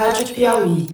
Rádio 0.00 0.34
Piauí. 0.34 0.88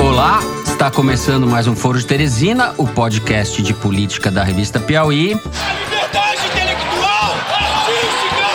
Olá, 0.00 0.40
está 0.66 0.90
começando 0.90 1.46
mais 1.46 1.68
um 1.68 1.76
Foro 1.76 1.96
de 1.96 2.04
Teresina, 2.04 2.74
o 2.76 2.88
podcast 2.88 3.62
de 3.62 3.72
política 3.72 4.28
da 4.28 4.42
revista 4.42 4.80
Piauí. 4.80 5.34
A 5.34 5.84
liberdade 5.84 6.46
intelectual, 6.48 7.36
artística, 7.60 8.46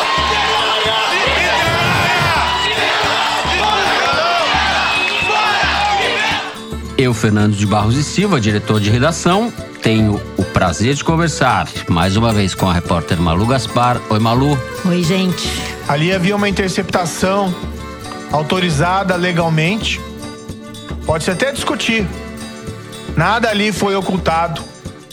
Eu, 6.97 7.13
Fernando 7.13 7.55
de 7.55 7.65
Barros 7.65 7.95
e 7.95 8.03
Silva, 8.03 8.41
diretor 8.41 8.81
de 8.81 8.89
redação, 8.89 9.53
tenho 9.85 10.19
o 10.35 10.43
prazer 10.43 10.95
de 10.95 11.03
conversar 11.03 11.67
mais 11.87 12.17
uma 12.17 12.33
vez 12.33 12.55
com 12.55 12.67
a 12.67 12.73
repórter 12.73 13.21
Malu 13.21 13.45
Gaspar. 13.45 14.01
Oi, 14.09 14.17
Malu. 14.17 14.59
Oi, 14.83 15.03
gente. 15.03 15.47
Ali 15.87 16.11
havia 16.11 16.35
uma 16.35 16.49
interceptação 16.49 17.53
autorizada 18.31 19.15
legalmente. 19.15 20.01
Pode-se 21.05 21.29
até 21.29 21.51
discutir. 21.51 22.07
Nada 23.15 23.47
ali 23.47 23.71
foi 23.71 23.95
ocultado. 23.95 24.63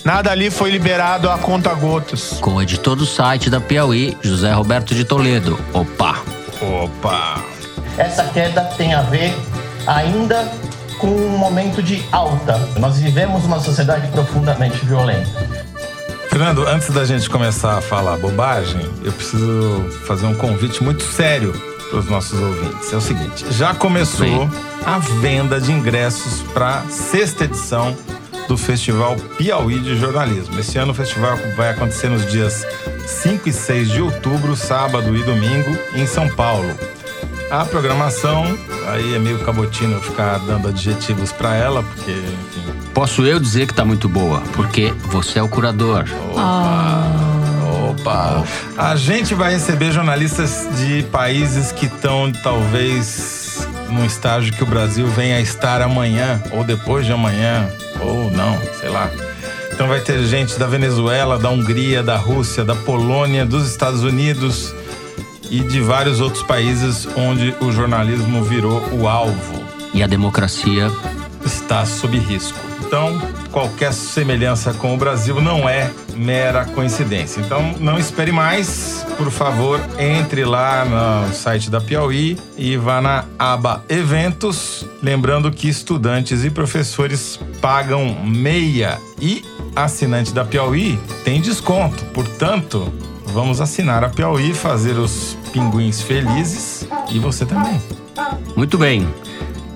Nada 0.07 0.31
ali 0.31 0.51
foi 0.51 0.71
liberado 0.71 1.29
a 1.29 1.37
conta 1.37 1.75
gotas. 1.75 2.39
Com 2.41 2.55
o 2.55 2.63
editor 2.63 2.97
do 2.97 3.05
site 3.05 3.51
da 3.51 3.61
Piauí, 3.61 4.17
José 4.23 4.53
Roberto 4.53 4.95
de 4.95 5.05
Toledo. 5.05 5.61
Opa! 5.75 6.17
Opa! 6.63 7.45
Essa 7.99 8.25
queda 8.25 8.63
tem 8.79 8.95
a 8.95 9.03
ver 9.03 9.37
ainda 9.87 10.51
com 11.03 11.09
um 11.09 11.37
momento 11.37 11.83
de 11.83 12.01
alta. 12.13 12.57
Nós 12.79 12.97
vivemos 12.99 13.45
uma 13.45 13.59
sociedade 13.59 14.07
profundamente 14.13 14.87
violenta. 14.87 15.29
Fernando, 16.31 16.65
antes 16.65 16.91
da 16.91 17.05
gente 17.05 17.29
começar 17.29 17.77
a 17.77 17.81
falar 17.81 18.17
bobagem, 18.19 18.89
eu 19.03 19.13
preciso 19.13 19.91
fazer 20.07 20.27
um 20.27 20.35
convite 20.35 20.83
muito 20.83 21.03
sério 21.03 21.53
para 21.91 21.99
os 21.99 22.07
nossos 22.09 22.41
ouvintes. 22.41 22.93
É 22.93 22.97
o 22.97 23.01
seguinte: 23.01 23.45
já 23.51 23.75
começou 23.75 24.27
Sim. 24.27 24.51
a 24.87 24.99
venda 24.99 25.61
de 25.61 25.73
ingressos 25.73 26.41
para 26.55 26.79
a 26.79 26.83
sexta 26.89 27.45
edição 27.45 27.97
do 28.47 28.57
Festival 28.57 29.17
Piauí 29.37 29.81
de 29.81 29.99
Jornalismo. 29.99 30.59
Esse 30.61 30.79
ano 30.79 30.93
o 30.93 30.95
festival 30.95 31.37
vai 31.57 31.71
acontecer 31.71 32.11
nos 32.11 32.31
dias 32.31 32.65
5 33.09 33.49
e 33.49 33.53
6 33.53 33.91
de 33.91 34.01
outubro, 34.01 34.55
sábado 34.55 35.17
e 35.17 35.23
domingo, 35.25 35.77
em 35.97 36.07
São 36.07 36.29
Paulo. 36.29 36.73
A 37.53 37.67
programação, 37.67 38.59
aí 38.87 39.15
é 39.15 39.19
meio 39.19 39.39
cabotino 39.41 39.97
eu 39.97 40.01
ficar 40.01 40.39
dando 40.39 40.69
adjetivos 40.69 41.33
para 41.33 41.55
ela, 41.55 41.83
porque, 41.83 42.11
enfim, 42.11 42.65
Posso 42.95 43.27
eu 43.27 43.39
dizer 43.39 43.67
que 43.67 43.75
tá 43.75 43.85
muito 43.85 44.09
boa, 44.09 44.41
porque 44.55 44.91
você 45.11 45.39
é 45.39 45.43
o 45.43 45.49
curador. 45.49 46.07
Opa! 47.91 48.43
A 48.75 48.97
gente 48.97 49.35
vai 49.35 49.53
receber 49.53 49.93
jornalistas 49.93 50.67
de 50.79 51.03
países 51.13 51.71
que 51.73 51.85
estão 51.85 52.33
talvez 52.43 53.69
num 53.91 54.07
estágio 54.07 54.55
que 54.55 54.63
o 54.63 54.67
Brasil 54.67 55.07
venha 55.09 55.37
a 55.37 55.41
estar 55.43 55.83
amanhã, 55.83 56.43
ou 56.53 56.65
depois 56.65 57.05
de 57.05 57.13
amanhã, 57.13 57.69
ou 58.01 58.31
não, 58.31 58.59
sei 58.81 58.89
lá. 58.89 59.11
Então 59.71 59.89
vai 59.89 60.01
ter 60.01 60.25
gente 60.25 60.59
da 60.59 60.67
Venezuela, 60.67 61.39
da 61.39 61.51
Hungria, 61.51 62.03
da 62.03 62.17
Rússia, 62.17 62.65
da 62.65 62.75
Polônia, 62.75 63.45
dos 63.45 63.69
Estados 63.69 64.03
Unidos 64.03 64.75
e 65.53 65.61
de 65.61 65.83
vários 65.83 66.19
outros 66.19 66.43
países 66.43 67.07
onde 67.15 67.55
o 67.61 67.71
jornalismo 67.71 68.43
virou 68.43 68.83
o 68.91 69.07
alvo 69.07 69.63
E 69.93 70.03
a 70.03 70.07
democracia 70.07 70.91
está 71.45 71.85
sob 71.85 72.19
risco. 72.19 72.59
Então, 72.81 73.21
qualquer 73.51 73.93
semelhança 73.93 74.73
com 74.73 74.95
o 74.95 74.97
Brasil 74.97 75.41
não 75.41 75.69
é 75.69 75.91
mera 76.15 76.65
coincidência. 76.65 77.41
Então, 77.41 77.75
não 77.81 77.99
espere 77.99 78.31
mais. 78.31 79.05
Por 79.17 79.31
favor, 79.31 79.81
entre 79.99 80.45
lá 80.45 80.85
no 80.85 81.33
site 81.33 81.71
da 81.71 81.81
Piauí 81.81 82.39
e 82.57 82.77
vá 82.77 83.01
na 83.01 83.25
aba 83.39 83.85
Eventos. 83.89 84.87
Lembrando 85.03 85.51
que 85.51 85.69
estudantes 85.69 86.45
e 86.45 86.51
professores 86.51 87.39
pagam 87.61 88.23
meia 88.25 88.99
e 89.21 89.45
assinante 89.75 90.33
da 90.33 90.45
Piauí 90.45 90.99
tem 91.25 91.41
desconto. 91.41 92.05
Portanto, 92.07 92.93
vamos 93.33 93.61
assinar 93.61 94.05
a 94.05 94.09
Piauí, 94.09 94.53
fazer 94.53 94.99
os 94.99 95.37
pinguins 95.53 96.03
felizes 96.03 96.87
e 97.11 97.19
você 97.19 97.47
também. 97.47 97.81
Muito 98.55 98.77
bem. 98.77 99.09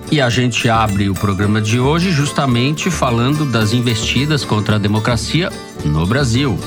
E 0.09 0.21
a 0.21 0.29
gente 0.29 0.69
abre 0.69 1.09
o 1.09 1.13
programa 1.13 1.59
de 1.59 1.79
hoje 1.79 2.11
justamente 2.11 2.89
falando 2.89 3.45
das 3.45 3.73
investidas 3.73 4.45
contra 4.45 4.75
a 4.75 4.79
democracia 4.79 5.51
no 5.83 6.05
Brasil. 6.05 6.57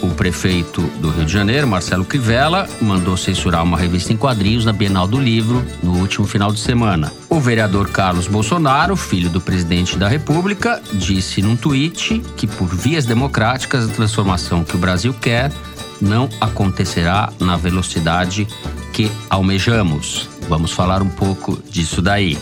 O 0.00 0.10
prefeito 0.10 0.80
do 1.00 1.10
Rio 1.10 1.24
de 1.24 1.32
Janeiro, 1.32 1.66
Marcelo 1.66 2.04
Crivella, 2.04 2.68
mandou 2.80 3.16
censurar 3.16 3.64
uma 3.64 3.76
revista 3.76 4.12
em 4.12 4.16
quadrinhos 4.16 4.64
na 4.64 4.72
Bienal 4.72 5.08
do 5.08 5.20
Livro 5.20 5.62
no 5.82 5.98
último 5.98 6.24
final 6.24 6.52
de 6.52 6.60
semana. 6.60 7.12
O 7.28 7.40
vereador 7.40 7.90
Carlos 7.90 8.28
Bolsonaro, 8.28 8.94
filho 8.94 9.28
do 9.28 9.40
presidente 9.40 9.98
da 9.98 10.08
República, 10.08 10.80
disse 10.92 11.42
num 11.42 11.56
tweet 11.56 12.22
que, 12.36 12.46
por 12.46 12.68
vias 12.68 13.06
democráticas, 13.06 13.90
a 13.90 13.92
transformação 13.92 14.62
que 14.62 14.76
o 14.76 14.78
Brasil 14.78 15.12
quer 15.12 15.50
não 16.00 16.28
acontecerá 16.40 17.32
na 17.40 17.56
velocidade 17.56 18.46
que 18.92 19.10
almejamos. 19.28 20.28
Vamos 20.48 20.72
falar 20.72 21.02
um 21.02 21.08
pouco 21.08 21.58
disso 21.70 22.00
daí. 22.00 22.38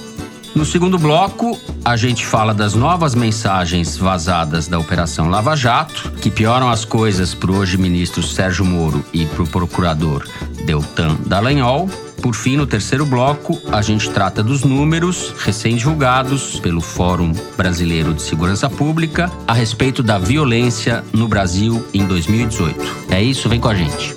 No 0.55 0.65
segundo 0.65 0.99
bloco, 0.99 1.61
a 1.84 1.99
gente 1.99 2.25
fala 2.25 2.55
das 2.55 2.72
novas 2.72 3.15
mensagens 3.15 3.99
vazadas 3.99 4.66
da 4.66 4.78
Operação 4.78 5.28
Lava 5.28 5.55
Jato, 5.55 6.11
que 6.12 6.31
pioram 6.31 6.71
as 6.71 6.83
coisas 6.83 7.34
para 7.34 7.50
o 7.50 7.56
hoje 7.56 7.77
ministro 7.77 8.22
Sérgio 8.22 8.65
Moro 8.65 9.05
e 9.12 9.27
para 9.27 9.43
o 9.43 9.47
procurador 9.47 10.27
Deltan 10.65 11.16
Dallagnol. 11.27 11.91
Por 12.21 12.34
fim, 12.34 12.56
no 12.56 12.66
terceiro 12.66 13.06
bloco, 13.06 13.60
a 13.71 13.81
gente 13.82 14.10
trata 14.10 14.43
dos 14.43 14.65
números 14.65 15.34
recém-divulgados 15.38 16.59
pelo 16.60 16.81
Fórum 16.81 17.32
Brasileiro 17.56 18.12
de 18.15 18.22
Segurança 18.22 18.69
Pública 18.69 19.31
a 19.47 19.53
respeito 19.53 20.03
da 20.03 20.19
violência 20.19 21.04
no 21.12 21.28
Brasil 21.28 21.87
em 21.94 22.04
2018. 22.06 22.78
É 23.10 23.22
isso, 23.22 23.49
vem 23.49 23.60
com 23.60 23.69
a 23.69 23.75
gente. 23.75 24.15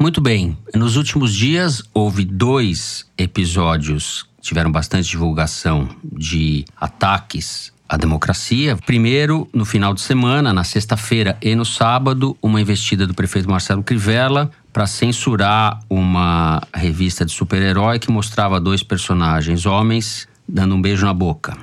Muito 0.00 0.20
bem. 0.20 0.56
Nos 0.74 0.96
últimos 0.96 1.34
dias 1.34 1.82
houve 1.92 2.24
dois 2.24 3.04
episódios 3.18 4.28
tiveram 4.40 4.72
bastante 4.72 5.10
divulgação 5.10 5.88
de 6.02 6.64
ataques 6.76 7.72
à 7.88 7.96
democracia. 7.96 8.76
Primeiro, 8.84 9.48
no 9.52 9.64
final 9.64 9.94
de 9.94 10.00
semana, 10.00 10.52
na 10.52 10.62
sexta-feira 10.62 11.36
e 11.40 11.54
no 11.54 11.64
sábado, 11.64 12.36
uma 12.42 12.60
investida 12.60 13.06
do 13.06 13.14
prefeito 13.14 13.48
Marcelo 13.48 13.82
Crivella 13.82 14.50
para 14.72 14.86
censurar 14.86 15.80
uma 15.88 16.62
revista 16.74 17.24
de 17.24 17.32
super-herói 17.32 17.98
que 17.98 18.10
mostrava 18.10 18.60
dois 18.60 18.82
personagens 18.82 19.64
homens 19.64 20.28
dando 20.46 20.74
um 20.74 20.82
beijo 20.82 21.06
na 21.06 21.14
boca. 21.14 21.56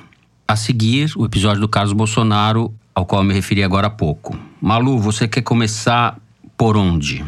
A 0.47 0.55
seguir, 0.55 1.11
o 1.15 1.25
episódio 1.25 1.61
do 1.61 1.67
Carlos 1.67 1.93
Bolsonaro, 1.93 2.73
ao 2.93 3.05
qual 3.05 3.21
eu 3.21 3.27
me 3.27 3.33
referi 3.33 3.63
agora 3.63 3.87
há 3.87 3.89
pouco. 3.89 4.37
Malu, 4.61 4.99
você 4.99 5.27
quer 5.27 5.41
começar 5.41 6.17
por 6.57 6.77
onde? 6.77 7.25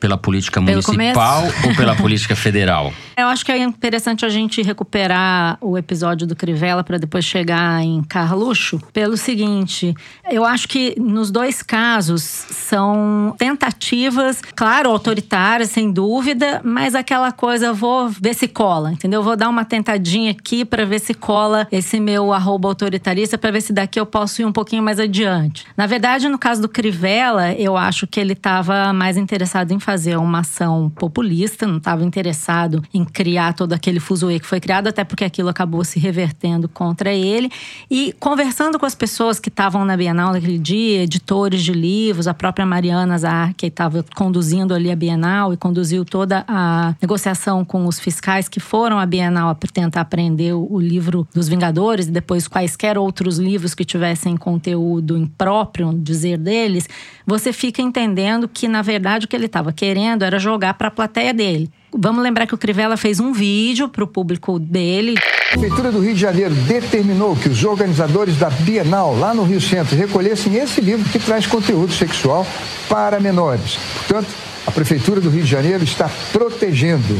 Pela 0.00 0.16
política 0.16 0.62
Pelo 0.62 0.82
municipal 0.82 1.42
ou 1.64 1.74
pela 1.76 1.94
política 1.96 2.36
federal? 2.36 2.92
Eu 3.18 3.26
acho 3.26 3.44
que 3.44 3.50
é 3.50 3.58
interessante 3.58 4.24
a 4.24 4.28
gente 4.28 4.62
recuperar 4.62 5.58
o 5.60 5.76
episódio 5.76 6.24
do 6.24 6.36
Crivella 6.36 6.84
para 6.84 6.98
depois 6.98 7.24
chegar 7.24 7.82
em 7.82 8.00
Carluxo. 8.04 8.78
Pelo 8.92 9.16
seguinte, 9.16 9.92
eu 10.30 10.44
acho 10.44 10.68
que 10.68 10.94
nos 11.00 11.32
dois 11.32 11.60
casos 11.60 12.22
são 12.22 13.34
tentativas, 13.36 14.40
claro, 14.54 14.88
autoritárias, 14.90 15.70
sem 15.70 15.90
dúvida, 15.90 16.60
mas 16.62 16.94
aquela 16.94 17.32
coisa, 17.32 17.72
vou 17.72 18.08
ver 18.08 18.34
se 18.34 18.46
cola, 18.46 18.92
entendeu? 18.92 19.20
Vou 19.20 19.34
dar 19.34 19.48
uma 19.48 19.64
tentadinha 19.64 20.30
aqui 20.30 20.64
para 20.64 20.84
ver 20.84 21.00
se 21.00 21.12
cola 21.12 21.66
esse 21.72 21.98
meu 21.98 22.32
arroba 22.32 22.68
autoritarista, 22.68 23.36
para 23.36 23.50
ver 23.50 23.62
se 23.62 23.72
daqui 23.72 23.98
eu 23.98 24.06
posso 24.06 24.42
ir 24.42 24.44
um 24.44 24.52
pouquinho 24.52 24.84
mais 24.84 25.00
adiante. 25.00 25.66
Na 25.76 25.88
verdade, 25.88 26.28
no 26.28 26.38
caso 26.38 26.62
do 26.62 26.68
Crivella, 26.68 27.52
eu 27.54 27.76
acho 27.76 28.06
que 28.06 28.20
ele 28.20 28.34
estava 28.34 28.92
mais 28.92 29.16
interessado 29.16 29.72
em 29.72 29.80
fazer 29.88 30.16
uma 30.16 30.40
ação 30.40 30.90
populista, 30.90 31.66
não 31.66 31.78
estava 31.78 32.04
interessado 32.04 32.82
em 32.94 33.04
criar 33.04 33.54
todo 33.54 33.72
aquele 33.72 33.98
fuzuê 33.98 34.38
que 34.38 34.46
foi 34.46 34.60
criado, 34.60 34.86
até 34.86 35.04
porque 35.04 35.24
aquilo 35.24 35.48
acabou 35.48 35.84
se 35.84 35.98
revertendo 35.98 36.68
contra 36.68 37.12
ele. 37.12 37.50
E 37.90 38.14
conversando 38.20 38.78
com 38.78 38.86
as 38.86 38.94
pessoas 38.94 39.40
que 39.40 39.48
estavam 39.48 39.84
na 39.84 39.96
Bienal 39.96 40.32
naquele 40.32 40.58
dia, 40.58 41.02
editores 41.02 41.62
de 41.62 41.72
livros, 41.72 42.26
a 42.28 42.34
própria 42.34 42.64
Mariana 42.64 43.18
Zahar, 43.18 43.54
que 43.54 43.66
estava 43.66 44.04
conduzindo 44.14 44.72
ali 44.72 44.90
a 44.90 44.96
Bienal 44.96 45.52
e 45.52 45.56
conduziu 45.56 46.04
toda 46.04 46.44
a 46.46 46.94
negociação 47.02 47.64
com 47.64 47.86
os 47.86 47.98
fiscais 47.98 48.48
que 48.48 48.60
foram 48.60 48.98
à 48.98 49.06
Bienal 49.06 49.54
para 49.54 49.70
tentar 49.70 50.02
aprender 50.02 50.54
o 50.54 50.78
o 50.78 50.80
livro 50.80 51.26
dos 51.34 51.48
Vingadores 51.48 52.06
e 52.06 52.10
depois 52.10 52.46
quaisquer 52.46 52.96
outros 52.96 53.38
livros 53.38 53.74
que 53.74 53.84
tivessem 53.84 54.36
conteúdo 54.36 55.16
impróprio, 55.16 55.92
dizer 55.92 56.38
deles, 56.38 56.88
você 57.26 57.52
fica 57.52 57.82
entendendo 57.82 58.48
que, 58.48 58.68
na 58.68 58.80
verdade, 58.80 59.26
o 59.26 59.28
que 59.28 59.34
ele 59.34 59.46
estava 59.46 59.70
querendo 59.78 60.24
era 60.24 60.40
jogar 60.40 60.74
para 60.74 60.88
a 60.88 60.90
plateia 60.90 61.32
dele. 61.32 61.70
Vamos 61.96 62.20
lembrar 62.20 62.48
que 62.48 62.54
o 62.54 62.58
Crivella 62.58 62.96
fez 62.96 63.20
um 63.20 63.32
vídeo 63.32 63.88
para 63.88 64.02
o 64.02 64.08
público 64.08 64.58
dele. 64.58 65.14
A 65.16 65.52
Prefeitura 65.52 65.92
do 65.92 66.00
Rio 66.00 66.14
de 66.14 66.20
Janeiro 66.20 66.52
determinou 66.52 67.36
que 67.36 67.48
os 67.48 67.62
organizadores 67.62 68.36
da 68.36 68.50
Bienal, 68.50 69.16
lá 69.16 69.32
no 69.32 69.44
Rio 69.44 69.60
Centro, 69.60 69.96
recolhessem 69.96 70.56
esse 70.56 70.80
livro 70.80 71.08
que 71.10 71.20
traz 71.20 71.46
conteúdo 71.46 71.92
sexual 71.92 72.44
para 72.88 73.20
menores. 73.20 73.78
Portanto, 73.94 74.28
a 74.66 74.70
Prefeitura 74.72 75.20
do 75.20 75.30
Rio 75.30 75.44
de 75.44 75.50
Janeiro 75.50 75.84
está 75.84 76.10
protegendo 76.32 77.16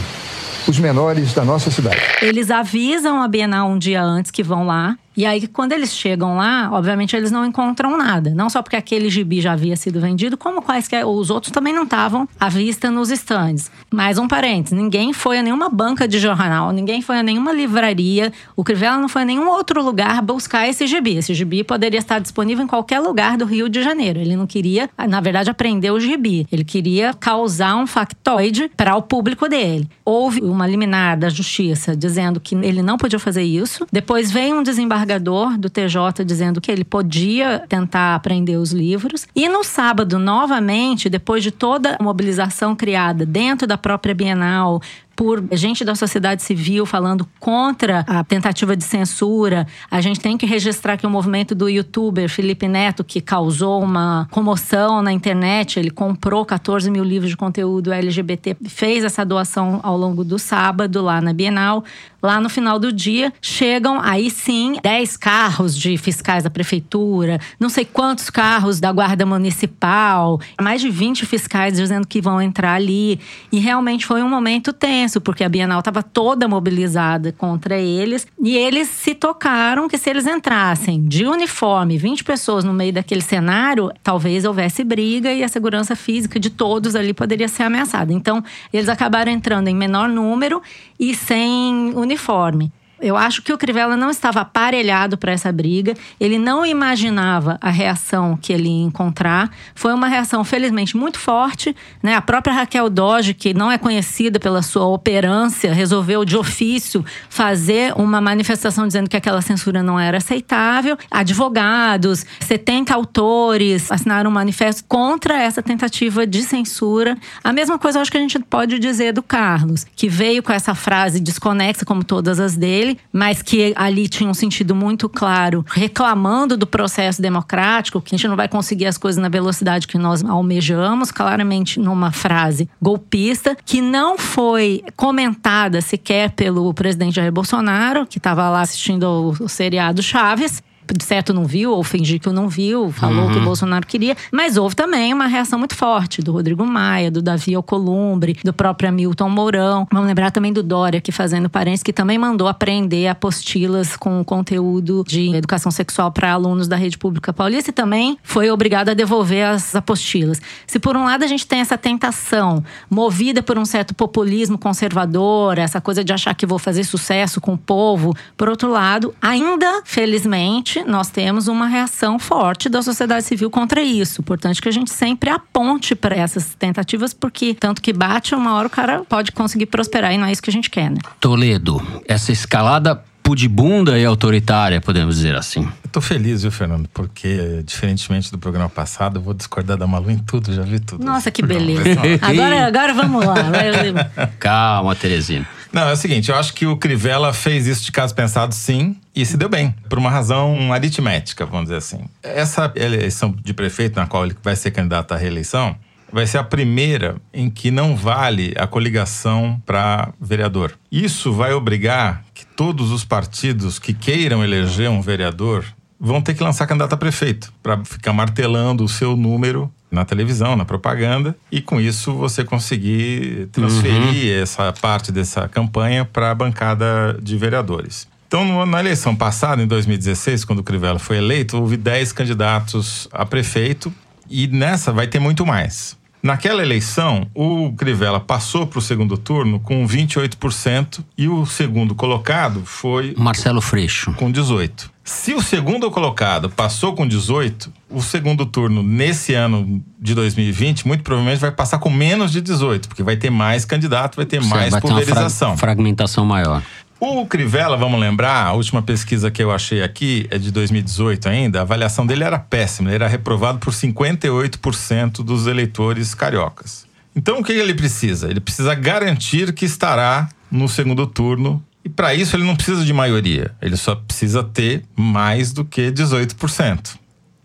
os 0.67 0.79
menores 0.81 1.33
da 1.33 1.45
nossa 1.45 1.71
cidade. 1.71 2.01
Eles 2.21 2.51
avisam 2.51 3.23
a 3.23 3.29
Bienal 3.29 3.71
um 3.71 3.79
dia 3.79 4.03
antes 4.03 4.33
que 4.33 4.43
vão 4.43 4.67
lá. 4.67 4.99
E 5.19 5.27
aí, 5.27 5.49
quando 5.49 5.73
eles 5.73 5.93
chegam 5.93 6.37
lá, 6.37 6.71
obviamente 6.73 7.17
eles 7.17 7.33
não 7.33 7.45
encontram 7.45 7.99
nada. 7.99 8.31
Não 8.31 8.49
só 8.49 8.63
porque 8.63 8.77
aquele 8.77 9.11
gibi 9.11 9.41
já 9.41 9.55
havia 9.55 9.75
sido 9.75 10.01
vendido, 10.01 10.37
como 10.37 10.63
quaisquer 10.63 11.05
os 11.05 11.29
outros 11.29 11.51
também 11.51 11.75
não 11.75 11.83
estavam 11.83 12.29
à 12.39 12.49
vista 12.49 12.89
nos 12.89 13.11
estandes. 13.11 13.69
Mais 13.91 14.17
um 14.17 14.29
parênteses: 14.29 14.79
ninguém 14.79 15.13
foi 15.13 15.41
a 15.41 15.43
nenhuma 15.43 15.69
banca 15.69 16.07
de 16.07 16.21
jornal, 16.21 16.71
ninguém 16.71 17.03
foi 17.03 17.19
a 17.19 17.23
nenhuma 17.25 17.53
livraria, 17.53 18.33
o 18.55 18.63
Crivella 18.63 18.97
não 18.97 19.09
foi 19.09 19.23
a 19.23 19.25
nenhum 19.25 19.49
outro 19.49 19.83
lugar 19.83 20.23
buscar 20.23 20.69
esse 20.69 20.87
gibi. 20.87 21.17
Esse 21.17 21.35
gibi 21.35 21.65
poderia 21.65 21.99
estar 21.99 22.21
disponível 22.21 22.63
em 22.63 22.69
qualquer 22.69 23.01
lugar 23.01 23.37
do 23.37 23.45
Rio 23.45 23.69
de 23.69 23.83
Janeiro. 23.83 24.21
Ele 24.21 24.37
não 24.37 24.47
queria, 24.47 24.89
na 25.09 25.21
verdade, 25.21 25.51
aprender 25.51 25.91
o 25.91 25.99
gibi. 25.99 26.47
Ele 26.53 26.63
queria 26.63 27.13
causar 27.13 27.75
um 27.75 27.89
factoide 27.89 28.71
para 28.77 28.95
o 28.95 29.03
público 29.03 29.49
dele. 29.49 29.91
Houve 30.05 30.43
uma 30.43 30.65
liminar 30.65 31.19
da 31.19 31.29
justiça 31.29 31.97
dizendo 31.97 32.39
que 32.39 32.55
ele 32.55 32.83
não 32.83 32.97
podia 32.97 33.19
fazer 33.19 33.43
isso. 33.43 33.85
Depois 33.91 34.31
veio 34.31 34.55
um 34.55 34.63
desembargador 34.63 35.08
do 35.17 35.71
TJ 35.71 36.25
dizendo 36.27 36.61
que 36.61 36.73
ele 36.73 36.85
podia 36.85 37.65
tentar 37.69 38.17
aprender 38.17 38.57
os 38.57 38.73
livros. 38.73 39.29
E 39.35 39.49
no 39.49 39.63
sábado, 39.63 40.19
novamente, 40.19 41.09
depois 41.09 41.45
de 41.45 41.53
toda 41.53 41.97
a 41.99 42.03
mobilização 42.03 42.75
criada 42.75 43.25
dentro 43.25 43.67
da 43.67 43.79
própria 43.79 44.13
Bienal, 44.13 44.83
por 45.19 45.45
gente 45.51 45.85
da 45.85 45.97
sociedade 45.97 46.45
civil 46.45 46.87
falando 46.87 47.29
contra 47.41 48.05
a 48.07 48.23
tentativa 48.23 48.77
de 48.77 48.85
censura. 48.85 49.67
A 49.91 50.01
gente 50.01 50.21
tem 50.21 50.39
que 50.39 50.47
registrar 50.47 50.97
que 50.97 51.05
o 51.05 51.11
movimento 51.11 51.57
do 51.57 51.69
youtuber 51.69 52.29
Felipe 52.29 52.69
Neto, 52.69 53.03
que 53.03 53.21
causou 53.21 53.83
uma 53.83 54.29
comoção 54.31 55.03
na 55.03 55.11
internet, 55.11 55.77
ele 55.77 55.91
comprou 55.91 56.47
14 56.47 56.89
mil 56.89 57.03
livros 57.03 57.31
de 57.31 57.37
conteúdo 57.37 57.93
LGBT, 57.93 58.59
fez 58.69 59.03
essa 59.03 59.25
doação 59.25 59.81
ao 59.83 59.99
longo 59.99 60.23
do 60.23 60.39
sábado 60.39 61.03
lá 61.03 61.21
na 61.21 61.33
Bienal. 61.33 61.85
Lá 62.21 62.41
no 62.41 62.49
final 62.49 62.81
do 62.81 62.93
dia, 62.93 63.33
chegam 63.41 64.01
aí 64.01 64.29
sim 64.29 64.77
10 64.83 65.17
carros 65.17 65.79
de 65.79 65.97
fiscais 65.97 66.43
da 66.43 66.51
prefeitura, 66.51 67.39
não 67.61 67.69
sei 67.69 67.85
quantos 67.85 68.29
carros 68.29 68.81
da 68.81 68.91
Guarda 68.91 69.25
Municipal, 69.25 70.41
mais 70.61 70.81
de 70.81 70.91
20 70.91 71.25
fiscais 71.25 71.77
dizendo 71.77 72.09
que 72.09 72.21
vão 72.21 72.43
entrar 72.43 72.75
ali. 72.75 73.21
E 73.53 73.61
realmente 73.61 74.05
foi 74.05 74.21
um 74.21 74.29
momento 74.29 74.73
tenso, 74.73 75.08
porque 75.21 75.43
a 75.43 75.49
Bienal 75.49 75.79
estava 75.79 76.03
toda 76.03 76.47
mobilizada 76.47 77.33
contra 77.33 77.79
eles. 77.79 78.27
E 78.43 78.57
eles 78.57 78.89
se 78.89 79.15
tocaram 79.15 79.89
que 79.89 79.97
se 79.97 80.11
eles 80.11 80.27
entrassem 80.27 81.03
de 81.07 81.25
uniforme, 81.25 81.97
20 81.97 82.25
pessoas 82.25 82.65
no 82.65 82.73
meio 82.73 82.93
daquele 82.93 83.23
cenário, 83.23 83.91
talvez 84.03 84.45
houvesse 84.45 84.85
briga 84.85 85.33
e 85.33 85.43
a 85.43 85.49
segurança 85.49 85.97
física 85.97 86.39
de 86.39 86.51
todos 86.51 86.95
ali 86.95 87.15
poderia 87.15 87.49
ser 87.49 87.63
ameaçada. 87.63 88.13
Então, 88.13 88.45
eles 88.73 88.89
acabaram 88.89 89.33
entrando 89.33 89.69
em 89.69 89.75
menor 89.75 90.09
número 90.09 90.63
e 90.99 91.15
sem 91.15 91.93
uniforme. 91.95 92.73
Eu 93.01 93.17
acho 93.17 93.43
que 93.43 93.53
o 93.53 93.59
Crivella 93.59 93.97
não 93.97 94.11
estava 94.11 94.41
aparelhado 94.41 95.17
para 95.17 95.31
essa 95.31 95.53
briga. 95.53 95.95
Ele 96.19 96.39
não 96.39 96.67
imaginava 96.67 97.57
a 97.61 97.71
reação 97.71 98.37
que 98.37 98.53
ele 98.53 98.69
ia 98.69 98.85
encontrar. 98.85 99.51
Foi 99.75 99.93
uma 99.93 100.09
reação, 100.09 100.43
felizmente, 100.43 100.97
muito 100.97 101.19
forte. 101.19 101.77
Né? 102.03 102.17
A 102.17 102.21
própria 102.21 102.53
Raquel 102.53 102.91
Doge, 102.91 103.35
que 103.35 103.55
não 103.55 103.71
é 103.71 103.79
conhecida 103.79 104.41
pela 104.41 104.63
sua 104.63 104.87
operância, 104.87 105.73
resolveu 105.73 106.25
de 106.25 106.37
ofício 106.37 107.05
fazer 107.29 107.93
uma 107.97 108.21
manifestação 108.21 108.87
dizendo 108.87 109.09
que 109.09 109.17
aquela 109.17 109.43
censura 109.43 109.81
não 109.81 109.99
era 109.99 110.19
aceitável. 110.19 110.99
Advogados, 111.09 112.27
70 112.41 112.93
autores 112.93 113.93
assinaram 113.93 114.29
um 114.29 114.35
manifesto 114.35 114.85
contra 114.89 115.41
essa 115.41 115.63
tentativa 115.63 116.27
de 116.27 116.43
censura. 116.43 117.17
A 117.45 117.53
mesma 117.53 117.79
coisa 117.79 117.99
eu 117.99 118.03
acho 118.03 118.11
que 118.11 118.17
a 118.17 118.21
gente 118.21 118.39
pode 118.41 118.79
dizer 118.81 119.13
do 119.13 119.23
Carlos, 119.23 119.87
que 119.95 120.09
veio 120.09 120.43
com 120.43 120.53
essa 120.53 120.75
frase 120.75 121.21
desconexa, 121.21 121.85
como 121.85 122.03
todas 122.03 122.41
as 122.41 122.57
dele 122.57 122.88
dele, 122.89 122.99
mas 123.13 123.43
que 123.43 123.73
ali 123.77 124.09
tinha 124.09 124.29
um 124.29 124.35
sentido 124.35 124.75
muito 124.75 125.09
claro, 125.09 125.65
reclamando 125.69 126.57
do 126.57 126.67
processo 126.67 127.21
democrático, 127.21 128.01
que 128.01 128.15
a 128.15 128.19
gente 128.19 128.29
não 128.29 128.37
vai 128.37 128.49
conseguir 128.49 128.87
as 128.87 128.97
coisas 128.97 129.21
na 129.21 129.29
velocidade 129.29 129.87
que 129.87 129.99
nós 129.99 130.25
almejamos, 130.25 131.11
claramente 131.11 131.79
numa 131.79 132.13
frase 132.13 132.69
golpista, 132.81 133.57
que 133.65 133.81
não 133.81 134.17
foi 134.17 134.83
comentada 134.97 135.81
sequer 135.81 136.31
pelo 136.31 136.73
presidente 136.73 137.17
Jair 137.17 137.33
Bolsonaro, 137.33 138.07
que 138.07 138.19
estava 138.19 138.49
lá 138.49 138.61
assistindo 138.61 139.35
o 139.41 139.49
seriado 139.49 140.03
Chaves, 140.03 140.63
de 140.97 141.05
certo 141.05 141.33
não 141.35 141.45
viu, 141.45 141.73
ou 141.73 141.83
fingir 141.83 142.21
que 142.21 142.29
não 142.31 142.49
viu, 142.49 142.91
falou 142.93 143.27
uhum. 143.27 143.33
que 143.33 143.39
o 143.39 143.43
Bolsonaro 143.45 143.87
queria. 143.87 144.17
Mas 144.33 144.57
houve 144.57 144.77
também 144.77 145.13
uma 145.13 145.27
reação 145.27 145.59
muito 145.59 145.75
forte 145.75 146.23
do 146.23 146.33
Rodrigo 146.33 146.65
Maia, 146.67 147.11
do 147.11 147.23
Davi 147.23 147.55
Alcolumbre, 147.55 148.39
do 148.45 148.53
próprio 148.53 148.89
Hamilton 148.89 149.29
Mourão. 149.29 149.87
Vamos 149.91 150.07
lembrar 150.07 150.31
também 150.31 150.53
do 150.53 150.63
Dória, 150.63 150.99
aqui 150.99 151.13
fazendo 151.13 151.49
parênteses, 151.49 151.83
que 151.83 151.93
também 151.93 152.19
mandou 152.19 152.49
aprender 152.49 153.09
apostilas 153.09 153.97
com 153.97 154.23
conteúdo 154.25 155.05
de 155.07 155.35
educação 155.35 155.71
sexual 155.71 156.11
para 156.11 156.33
alunos 156.33 156.69
da 156.69 156.77
rede 156.77 156.99
pública 156.99 157.33
paulista 157.33 157.71
e 157.71 157.73
também 157.73 158.19
foi 158.23 158.51
obrigado 158.51 158.91
a 158.91 158.95
devolver 158.95 159.47
as 159.47 159.75
apostilas. 159.75 160.41
Se 160.67 160.79
por 160.79 160.97
um 160.97 161.05
lado 161.05 161.25
a 161.25 161.27
gente 161.27 161.47
tem 161.47 161.61
essa 161.61 161.79
tentação, 161.79 162.63
movida 162.91 163.43
por 163.43 163.59
um 163.59 163.65
certo 163.65 163.95
populismo 163.95 164.59
conservador, 164.59 165.59
essa 165.59 165.81
coisa 165.81 166.05
de 166.05 166.13
achar 166.13 166.35
que 166.35 166.47
vou 166.47 166.59
fazer 166.59 166.85
sucesso 166.85 167.41
com 167.41 167.55
o 167.55 167.59
povo, 167.59 168.15
por 168.37 168.49
outro 168.49 168.71
lado, 168.71 169.15
ainda, 169.21 169.83
felizmente, 169.85 170.78
nós 170.85 171.09
temos 171.09 171.49
uma 171.49 171.67
reação 171.67 172.19
forte 172.19 172.69
da 172.69 172.83
sociedade 172.83 173.25
civil 173.25 173.51
contra 173.51 173.83
isso. 173.83 174.23
Portanto, 174.23 174.61
que 174.61 174.69
a 174.69 174.73
gente 174.73 174.91
sempre 174.91 175.31
aponte 175.31 175.95
para 175.95 176.17
essas 176.17 176.55
tentativas, 176.55 177.13
porque 177.13 177.55
tanto 177.55 177.81
que 177.81 177.93
bate, 177.93 178.35
uma 178.35 178.55
hora 178.55 178.67
o 178.67 178.71
cara 178.71 179.03
pode 179.09 179.33
conseguir 179.33 179.67
prosperar 179.67 180.13
e 180.13 180.19
não 180.19 180.27
é 180.27 180.33
isso 180.33 180.43
que 180.43 180.51
a 180.51 180.53
gente 180.53 180.71
quer, 180.71 180.91
né? 180.91 180.99
Toledo, 181.21 181.81
essa 182.07 182.33
escalada 182.33 183.03
pudibunda 183.29 183.99
e 183.99 184.07
autoritária, 184.07 184.81
podemos 184.81 185.17
dizer 185.17 185.37
assim. 185.37 185.61
Eu 185.61 185.91
tô 185.93 186.01
feliz, 186.01 186.41
viu, 186.41 186.51
Fernando? 186.51 186.89
Porque, 186.95 187.63
diferentemente 187.63 188.31
do 188.31 188.39
programa 188.39 188.71
passado, 188.71 189.19
eu 189.19 189.23
vou 189.23 189.35
discordar 189.35 189.77
da 189.77 189.87
Malu 189.87 190.11
em 190.11 190.17
tudo, 190.17 190.51
já 190.53 190.63
vi 190.63 190.81
tudo. 190.81 191.05
Nossa, 191.05 191.31
que 191.31 191.43
beleza. 191.43 192.01
agora, 192.23 192.67
agora 192.67 192.95
vamos 192.95 193.23
lá. 193.27 193.37
Calma, 194.41 194.95
Terezinha. 194.95 195.47
Não, 195.73 195.89
é 195.89 195.93
o 195.93 195.97
seguinte, 195.97 196.31
eu 196.31 196.37
acho 196.37 196.55
que 196.55 196.67
o 196.67 196.77
Crivella 196.77 197.33
fez 197.33 197.67
isso 197.67 197.85
de 197.85 197.93
caso 197.93 198.15
pensado, 198.15 198.55
sim, 198.55 198.97
e 199.15 199.25
se 199.25 199.37
deu 199.37 199.49
bem, 199.49 199.75
por 199.89 199.99
uma 199.99 200.11
razão 200.11 200.73
aritmética, 200.73 201.45
vamos 201.45 201.65
dizer 201.65 201.77
assim. 201.77 202.01
Essa 202.23 202.73
eleição 202.75 203.35
de 203.43 203.53
prefeito, 203.53 203.97
na 203.97 204.07
qual 204.07 204.25
ele 204.25 204.37
vai 204.43 204.57
ser 204.57 204.71
candidato 204.71 205.13
à 205.13 205.17
reeleição, 205.17 205.77
vai 206.11 206.27
ser 206.27 206.39
a 206.39 206.45
primeira 206.45 207.17
em 207.33 207.51
que 207.51 207.71
não 207.71 207.95
vale 207.95 208.55
a 208.57 208.67
coligação 208.67 209.61
para 209.67 210.13
vereador. 210.21 210.73
Isso 210.91 211.33
vai 211.33 211.53
obrigar 211.53 212.25
que 212.33 212.47
todos 212.47 212.91
os 212.91 213.05
partidos 213.05 213.79
que 213.79 213.93
queiram 213.93 214.43
eleger 214.43 214.89
um 214.89 215.03
vereador 215.03 215.65
vão 216.01 216.23
ter 216.23 216.35
que 216.35 216.43
lançar 216.43 216.67
candidato 216.67 216.93
a 216.93 216.97
prefeito 216.97 217.53
para 217.63 217.85
ficar 217.85 218.13
martelando 218.13 218.85
o 218.85 218.89
seu 218.89 219.17
número 219.17 219.71
na 219.91 220.05
televisão, 220.05 220.57
na 220.57 220.65
propaganda, 220.65 221.37
e 221.51 221.61
com 221.61 221.81
isso 221.81 222.15
você 222.15 222.45
conseguir 222.45 223.49
transferir 223.53 224.37
uhum. 224.37 224.43
essa 224.43 224.73
parte 224.73 225.11
dessa 225.11 225.49
campanha 225.49 226.05
para 226.05 226.31
a 226.31 226.35
bancada 226.35 227.19
de 227.23 227.37
vereadores. 227.37 228.07
Então, 228.27 228.67
na 228.67 228.81
eleição 228.81 229.17
passada, 229.17 229.63
em 229.63 229.67
2016, 229.67 230.45
quando 230.45 230.59
o 230.59 230.63
Crivella 230.63 230.99
foi 230.99 231.17
eleito, 231.17 231.57
houve 231.57 231.79
10 231.79 232.13
candidatos 232.13 233.09
a 233.11 233.25
prefeito 233.25 233.93
e 234.29 234.47
nessa 234.47 234.93
vai 234.93 235.07
ter 235.07 235.19
muito 235.19 235.47
mais. 235.47 235.97
Naquela 236.23 236.63
eleição, 236.63 237.27
o 237.35 237.73
Crivella 237.73 238.21
passou 238.21 238.67
para 238.67 238.81
o 238.81 238.83
segundo 238.83 239.17
turno 239.17 239.61
com 239.61 239.87
28% 239.87 241.01
e 241.17 241.29
o 241.29 241.47
segundo 241.47 241.95
colocado 241.95 242.63
foi. 242.67 243.15
Marcelo 243.17 243.61
Freixo. 243.61 244.13
Com 244.15 244.31
18%. 244.31 244.91
Se 245.09 245.33
o 245.33 245.41
segundo 245.41 245.91
colocado 245.91 246.51
passou 246.51 246.95
com 246.95 247.09
18, 247.09 247.73
o 247.89 248.03
segundo 248.03 248.45
turno 248.45 248.83
nesse 248.83 249.33
ano 249.33 249.83
de 249.99 250.15
2020 250.15 250.87
muito 250.87 251.03
provavelmente 251.03 251.41
vai 251.41 251.51
passar 251.51 251.79
com 251.79 251.89
menos 251.89 252.31
de 252.31 252.43
18, 252.43 252.89
porque 252.89 253.03
vai 253.03 253.17
ter 253.17 253.31
mais 253.31 253.65
candidato, 253.65 254.17
vai 254.17 254.27
ter 254.27 254.39
mais 254.43 254.71
vai 254.71 254.83
pulverização. 254.83 255.53
Ter 255.53 255.57
fra 255.57 255.69
fragmentação 255.69 256.27
maior. 256.27 256.63
O 257.01 257.25
Crivella, 257.25 257.75
vamos 257.75 257.99
lembrar, 257.99 258.49
a 258.49 258.53
última 258.53 258.83
pesquisa 258.83 259.31
que 259.31 259.43
eu 259.43 259.51
achei 259.51 259.83
aqui 259.83 260.27
é 260.31 260.37
de 260.37 260.51
2018 260.51 261.27
ainda, 261.27 261.61
a 261.61 261.63
avaliação 261.63 262.07
dele 262.07 262.25
era 262.25 262.39
péssima, 262.39 262.91
ele 262.91 262.97
era 262.97 263.09
reprovado 263.09 263.59
por 263.59 263.73
58% 263.73 265.25
dos 265.25 265.47
eleitores 265.47 266.15
cariocas. 266.15 266.87
Então 267.17 267.39
o 267.39 267.43
que 267.43 267.53
ele 267.53 267.73
precisa? 267.73 268.29
Ele 268.29 268.41
precisa 268.41 268.75
garantir 268.75 269.55
que 269.55 269.65
estará 269.65 270.29
no 270.51 270.69
segundo 270.69 271.07
turno 271.07 271.65
e 271.89 271.91
para 271.91 272.15
isso 272.15 272.37
ele 272.37 272.45
não 272.45 272.55
precisa 272.55 272.85
de 272.85 272.93
maioria, 272.93 273.51
ele 273.63 273.75
só 273.75 273.95
precisa 273.95 274.45
ter 274.45 274.85
mais 274.95 275.55
do 275.55 275.65
que 275.65 275.91
18%. 275.91 276.99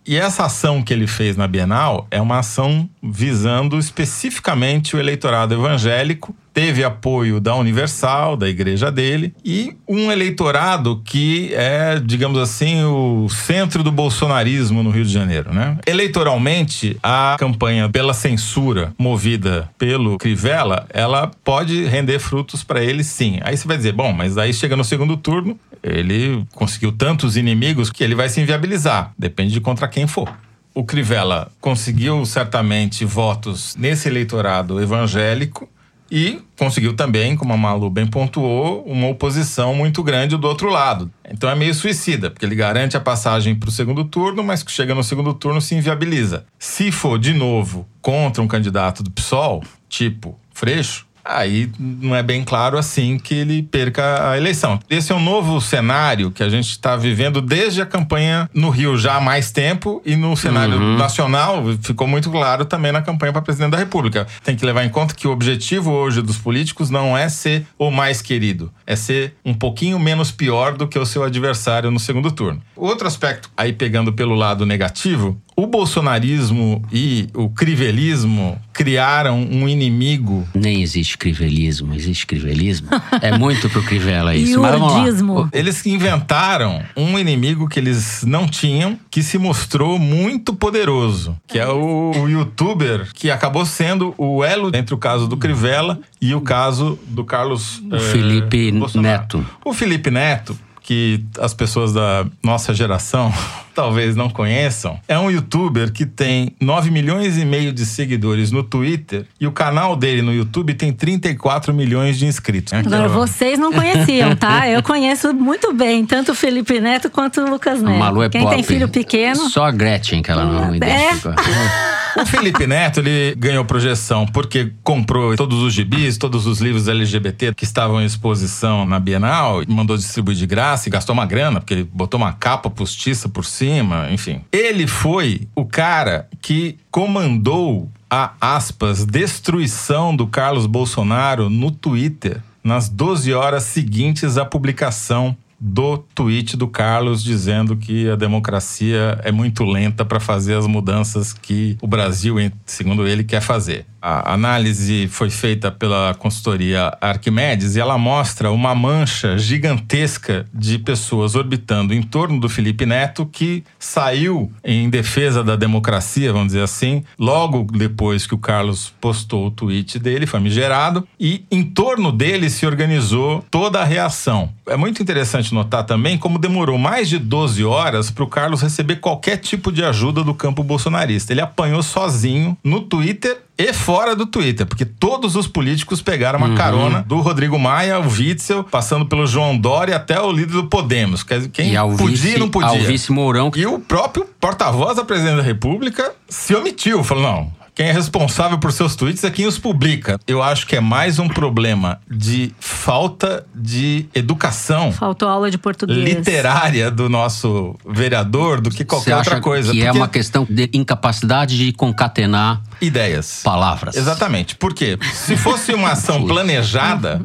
E 0.06 0.18
essa 0.18 0.44
ação 0.44 0.84
que 0.84 0.92
ele 0.92 1.08
fez 1.08 1.38
na 1.38 1.48
Bienal 1.48 2.06
é 2.12 2.22
uma 2.22 2.40
ação 2.40 2.90
visando 3.02 3.80
especificamente 3.80 4.98
o 4.98 5.00
eleitorado 5.00 5.54
evangélico 5.54 6.36
teve 6.54 6.84
apoio 6.84 7.40
da 7.40 7.56
Universal, 7.56 8.38
da 8.38 8.48
igreja 8.48 8.92
dele, 8.92 9.34
e 9.44 9.76
um 9.88 10.12
eleitorado 10.12 11.02
que 11.04 11.54
é, 11.54 12.00
digamos 12.00 12.40
assim, 12.40 12.84
o 12.84 13.28
centro 13.30 13.84
do 13.84 13.92
bolsonarismo 13.92 14.84
no 14.84 14.92
Rio 14.92 15.04
de 15.04 15.12
Janeiro, 15.12 15.54
né? 15.54 15.78
Eleitoralmente, 15.86 16.98
a 17.02 17.36
campanha 17.40 17.90
pela 17.90 18.14
censura 18.14 18.94
movida 18.98 19.70
pelo 19.78 20.18
Crivella, 20.18 20.86
ela 20.90 21.32
pode 21.44 21.86
render 21.86 22.20
frutos 22.20 22.64
para 22.64 22.84
ele 22.84 23.04
sim. 23.04 23.40
Aí 23.42 23.58
você 23.58 23.68
vai 23.68 23.78
dizer, 23.78 23.94
bom, 23.94 24.14
mas 24.14 24.38
aí 24.38 24.54
chega 24.54 24.76
no 24.76 24.84
segundo 24.84 25.18
turno, 25.18 25.60
ele 25.82 26.46
conseguiu 26.54 26.92
tantos 26.92 27.36
inimigos 27.36 27.90
que 27.90 28.04
ele 28.04 28.16
vai 28.16 28.30
se 28.30 28.40
inviabilizar, 28.40 29.12
depende 29.18 29.54
de 29.54 29.60
contra 29.60 29.88
quem 29.88 30.06
for 30.08 30.32
o 30.74 30.84
Crivella 30.84 31.52
conseguiu 31.62 32.26
certamente 32.26 33.06
votos 33.06 33.76
nesse 33.78 34.10
eleitorado 34.10 34.82
evangélico 34.82 35.70
e 36.12 36.42
conseguiu 36.58 36.96
também, 36.96 37.36
como 37.36 37.54
a 37.54 37.58
Malu 37.58 37.90
bem 37.90 38.06
pontuou, 38.06 38.84
uma 38.86 39.08
oposição 39.08 39.74
muito 39.74 40.04
grande 40.04 40.38
do 40.38 40.48
outro 40.48 40.70
lado. 40.70 41.12
Então 41.30 41.50
é 41.50 41.56
meio 41.56 41.74
suicida, 41.74 42.30
porque 42.30 42.46
ele 42.46 42.56
garante 42.56 42.96
a 42.96 43.00
passagem 43.00 43.56
para 43.56 43.70
o 43.70 43.72
segundo 43.72 44.04
turno, 44.04 44.44
mas 44.44 44.64
que 44.64 44.72
chega 44.72 44.94
no 44.94 45.04
segundo 45.04 45.34
turno 45.34 45.60
se 45.60 45.76
inviabiliza. 45.76 46.46
Se 46.60 46.92
for 46.92 47.18
de 47.18 47.34
novo 47.34 47.88
contra 48.02 48.44
um 48.44 48.48
candidato 48.48 49.02
do 49.02 49.12
PSOL, 49.12 49.64
tipo 49.90 50.38
Freixo, 50.54 51.08
aí 51.24 51.70
não 51.80 52.16
é 52.16 52.22
bem 52.22 52.44
claro 52.44 52.78
assim 52.78 53.18
que 53.18 53.34
ele 53.34 53.64
perca 53.64 54.32
a 54.32 54.38
eleição. 54.38 54.80
Esse 54.90 55.12
é 55.12 55.16
um 55.16 55.22
novo 55.22 55.60
cenário 55.62 56.32
que 56.32 56.44
a 56.44 56.50
gente 56.50 56.70
está 56.70 56.96
vivendo 56.96 57.42
desde 57.42 57.82
a 57.82 57.86
campanha 57.86 58.50
no 58.54 58.70
Rio 58.70 58.98
já 58.98 59.16
há 59.16 59.22
mais 59.22 59.52
tempo 59.52 60.02
e 60.06 60.16
no 60.16 60.36
cenário 60.36 60.76
uhum. 60.76 60.98
nacional 60.98 61.64
ficou 61.82 62.08
muito 62.08 62.30
claro 62.30 62.66
também 62.66 62.92
na 62.92 63.02
campanha 63.02 63.32
para 63.32 63.42
presidente 63.42 63.72
da 63.72 63.78
República. 63.78 64.28
Tem 64.44 64.56
que 64.56 64.66
levar 64.66 64.84
em 64.84 64.90
conta 64.90 65.14
que 65.14 65.28
o 65.28 65.32
objetivo 65.32 65.92
hoje 65.92 66.22
dos 66.22 66.38
políticos 66.38 66.90
não 66.90 67.18
é 67.18 67.30
ser 67.30 67.66
o 67.78 67.90
mais 67.90 68.22
querido, 68.22 68.72
é 68.86 68.96
ser 68.96 69.36
um 69.46 69.54
pouquinho 69.54 70.00
menos 70.00 70.32
pior 70.32 70.74
do 70.74 70.88
que 70.88 71.00
o 71.00 71.06
seu 71.06 71.24
adversário 71.24 71.92
no 71.92 72.00
segundo 72.00 72.32
turno. 72.32 72.62
Outro 72.76 73.08
aspecto, 73.08 73.50
aí 73.56 73.72
pegando 73.72 74.12
pelo 74.12 74.36
lado 74.36 74.66
negativo, 74.66 75.42
o 75.56 75.68
bolsonarismo 75.68 76.84
e 76.92 77.28
o 77.34 77.50
crivelismo 77.50 78.58
criaram 78.72 79.40
um 79.40 79.68
inimigo. 79.68 80.48
Nem 80.54 80.82
existe 80.82 81.18
crivelismo, 81.18 81.94
existe 81.94 82.26
crivelismo. 82.26 82.88
é 83.22 83.38
muito 83.38 83.70
pro 83.70 83.84
Crivella 83.84 84.34
isso. 84.36 84.60
Lá. 84.60 85.50
Eles 85.52 85.86
inventaram 85.86 86.82
um 86.96 87.18
inimigo 87.18 87.68
que 87.68 87.80
eles 87.80 88.24
não 88.26 88.48
tinham, 88.48 88.98
que 89.10 89.22
se 89.22 89.38
mostrou 89.38 90.00
muito 90.00 90.54
poderoso, 90.54 91.38
que 91.48 91.60
é 91.60 91.68
o, 91.68 92.12
o 92.16 92.30
youtuber 92.30 93.08
que 93.14 93.30
acabou 93.30 93.66
sendo 93.66 94.14
o 94.18 94.44
elo 94.44 94.72
entre 94.74 94.94
o 94.94 94.98
caso 94.98 95.28
do 95.28 95.38
Crivella 95.38 96.00
e 96.20 96.34
o 96.34 96.42
caso 96.42 96.98
do 97.08 97.24
Carlos 97.24 97.80
o 97.92 97.96
é, 97.96 98.00
Felipe 98.00 98.72
Bolsonaro. 98.72 99.22
Neto. 99.22 99.46
O 99.64 99.74
Felipe 99.74 100.10
Neto, 100.10 100.58
que 100.84 101.24
as 101.40 101.54
pessoas 101.54 101.94
da 101.94 102.26
nossa 102.44 102.74
geração 102.74 103.34
talvez 103.74 104.16
não 104.16 104.30
conheçam, 104.30 105.00
é 105.08 105.18
um 105.18 105.32
youtuber 105.32 105.92
que 105.92 106.06
tem 106.06 106.54
9 106.62 106.92
milhões 106.92 107.38
e 107.38 107.46
meio 107.46 107.74
de 107.74 107.86
seguidores 107.86 108.52
no 108.52 108.62
Twitter 108.62 109.26
e 109.40 109.48
o 109.48 109.52
canal 109.52 109.96
dele 109.96 110.22
no 110.22 110.32
YouTube 110.32 110.74
tem 110.76 110.92
34 110.92 111.74
milhões 111.74 112.20
de 112.20 112.26
inscritos. 112.28 112.74
Agora, 112.74 113.08
vocês 113.08 113.58
não 113.58 113.72
conheciam, 113.72 114.36
tá? 114.36 114.70
Eu 114.70 114.84
conheço 114.84 115.34
muito 115.34 115.74
bem, 115.74 116.06
tanto 116.06 116.34
o 116.34 116.36
Felipe 116.36 116.80
Neto 116.80 117.10
quanto 117.10 117.42
o 117.42 117.50
Lucas 117.50 117.82
Neto. 117.82 117.98
Malu 117.98 118.22
é 118.22 118.30
Quem 118.30 118.42
pop. 118.42 118.54
tem 118.54 118.64
filho 118.64 118.90
pequeno. 118.90 119.50
Só 119.50 119.66
a 119.66 119.72
Gretchen 119.72 120.22
que 120.22 120.30
ela 120.30 120.46
não 120.46 120.74
é. 120.74 120.78
identifica. 120.78 121.36
O 122.16 122.26
Felipe 122.26 122.68
Neto, 122.68 123.00
ele 123.00 123.36
ganhou 123.36 123.66
projeção 123.66 124.26
porque 124.26 124.72
comprou 124.84 125.36
todos 125.36 125.62
os 125.62 125.74
gibis, 125.74 126.18
todos 126.18 126.46
os 126.46 126.60
livros 126.60 126.88
LGBT 126.88 127.54
que 127.54 127.64
estavam 127.64 128.02
em 128.02 128.06
exposição 128.06 128.86
na 128.86 129.00
Bienal, 129.00 129.64
mandou 129.68 129.98
distribuir 129.98 130.38
de 130.38 130.46
graça 130.46 130.88
e 130.88 130.92
gastou 130.92 131.14
uma 131.14 131.26
grana, 131.26 131.60
porque 131.60 131.74
ele 131.74 131.90
botou 131.92 132.20
uma 132.20 132.34
capa 132.34 132.70
postiça 132.70 133.28
por 133.28 133.46
cima 133.46 134.08
enfim. 134.12 134.42
Ele 134.52 134.88
foi 134.88 135.48
o 135.56 135.66
cara 135.66 136.28
que 136.42 136.78
comandou 136.92 137.90
a 138.10 138.34
aspas 138.40 139.06
destruição 139.06 140.16
do 140.16 140.28
Carlos 140.28 140.66
Bolsonaro 140.66 141.50
no 141.50 141.72
Twitter 141.72 142.42
nas 142.64 142.88
12 142.88 143.34
horas 143.34 143.64
seguintes 143.64 144.38
à 144.38 144.46
publicação 144.46 145.36
do 145.66 145.98
tweet 145.98 146.58
do 146.58 146.68
Carlos 146.68 147.24
dizendo 147.24 147.78
que 147.78 148.10
a 148.10 148.18
democracia 148.18 149.18
é 149.24 149.32
muito 149.32 149.64
lenta 149.64 150.04
para 150.04 150.20
fazer 150.20 150.56
as 150.56 150.68
mudanças 150.68 151.32
que 151.32 151.78
o 151.82 151.88
Brasil, 151.88 152.36
segundo 152.66 153.08
ele, 153.08 153.24
quer 153.24 153.40
fazer. 153.40 153.86
A 154.06 154.34
análise 154.34 155.08
foi 155.08 155.30
feita 155.30 155.72
pela 155.72 156.14
consultoria 156.16 156.94
Arquimedes 157.00 157.78
e 157.78 157.80
ela 157.80 157.98
mostra 157.98 158.52
uma 158.52 158.76
mancha 158.76 159.38
gigantesca 159.38 160.46
de 160.54 160.78
pessoas 160.78 161.36
orbitando 161.36 161.94
em 161.94 162.04
torno 162.04 162.38
do 162.38 162.50
Felipe 162.50 162.86
Neto 162.86 163.26
que 163.26 163.64
saiu 163.80 164.52
em 164.62 164.90
defesa 164.90 165.42
da 165.42 165.56
democracia, 165.56 166.34
vamos 166.34 166.48
dizer 166.48 166.64
assim, 166.64 167.06
logo 167.18 167.66
depois 167.72 168.28
que 168.28 168.36
o 168.36 168.38
Carlos 168.38 168.94
postou 169.00 169.48
o 169.48 169.52
tweet 169.52 169.98
dele, 170.00 170.28
famigerado, 170.28 171.08
e 171.18 171.46
em 171.50 171.64
torno 171.64 172.12
dele 172.12 172.50
se 172.50 172.66
organizou 172.66 173.42
toda 173.50 173.80
a 173.80 173.86
reação. 173.86 174.52
É 174.68 174.76
muito 174.76 175.02
interessante 175.02 175.54
notar 175.54 175.86
também 175.86 176.18
como 176.18 176.38
demorou 176.38 176.78
mais 176.78 177.08
de 177.08 177.18
12 177.18 177.64
horas 177.64 178.12
para 178.12 178.26
o 178.26 178.28
Carlos 178.28 178.62
receber 178.62 178.98
qualquer 178.98 179.38
tipo 179.38 179.72
de 179.72 179.82
ajuda 179.82 180.26
do 180.26 180.34
campo 180.34 180.62
bolsonarista. 180.62 181.32
Ele 181.32 181.40
apanhou 181.40 181.82
sozinho 181.82 182.58
no 182.62 182.82
Twitter 182.82 183.43
e 183.58 183.72
fora 183.72 184.16
do 184.16 184.26
Twitter, 184.26 184.66
porque 184.66 184.84
todos 184.86 185.36
os 185.36 185.48
políticos 185.48 186.02
pegaram 186.02 186.40
uma 186.40 186.50
uhum. 186.50 186.56
carona 186.56 187.04
do 187.08 187.20
Rodrigo 187.20 187.58
Maia, 187.60 188.00
o 188.00 188.10
Witzel, 188.10 188.64
passando 188.64 189.06
pelo 189.06 189.28
João 189.28 189.58
Dória 189.58 189.96
até 189.96 190.20
o 190.20 190.32
líder 190.32 190.54
do 190.54 190.66
Podemos. 190.66 191.24
Quem 191.24 191.72
podia 191.96 192.12
vice, 192.12 192.36
e 192.36 192.40
não 192.40 192.50
podia. 192.50 192.70
Ao 192.70 192.80
vice 192.80 193.12
Mourão. 193.12 193.52
E 193.56 193.66
o 193.66 193.80
próprio 193.80 194.26
porta-voz 194.40 194.98
da 194.98 195.06
presidente 195.06 195.38
da 195.38 195.44
República 195.44 196.14
se 196.28 196.56
omitiu, 196.56 197.04
falou: 197.04 197.24
não, 197.24 197.63
quem 197.76 197.88
é 197.88 197.92
responsável 197.92 198.60
por 198.60 198.72
seus 198.72 198.96
tweets 198.96 199.24
é 199.24 199.32
quem 199.32 199.48
os 199.48 199.58
publica. 199.58 200.20
Eu 200.28 200.44
acho 200.44 200.68
que 200.68 200.76
é 200.76 200.80
mais 200.80 201.18
um 201.18 201.28
problema 201.28 202.00
de 202.10 202.54
falta 202.60 203.46
de 203.54 204.06
educação. 204.14 204.92
Faltou 204.92 205.28
aula 205.28 205.50
de 205.50 205.58
português. 205.58 205.98
Literária 205.98 206.92
do 206.92 207.10
nosso 207.10 207.76
vereador 207.88 208.62
do 208.62 208.70
que 208.70 208.86
qualquer 208.86 209.18
outra 209.18 209.42
coisa. 209.42 209.72
Que 209.72 209.84
é 209.84 209.92
uma 209.92 210.08
questão 210.08 210.46
de 210.48 210.70
incapacidade 210.74 211.58
de 211.58 211.74
concatenar 211.74 212.62
ideias. 212.80 213.42
Palavras. 213.44 213.96
Exatamente. 213.96 214.56
Porque 214.56 214.98
se 215.14 215.36
fosse 215.36 215.74
uma 215.74 215.92
ação 215.94 216.26
planejada, 216.28 217.22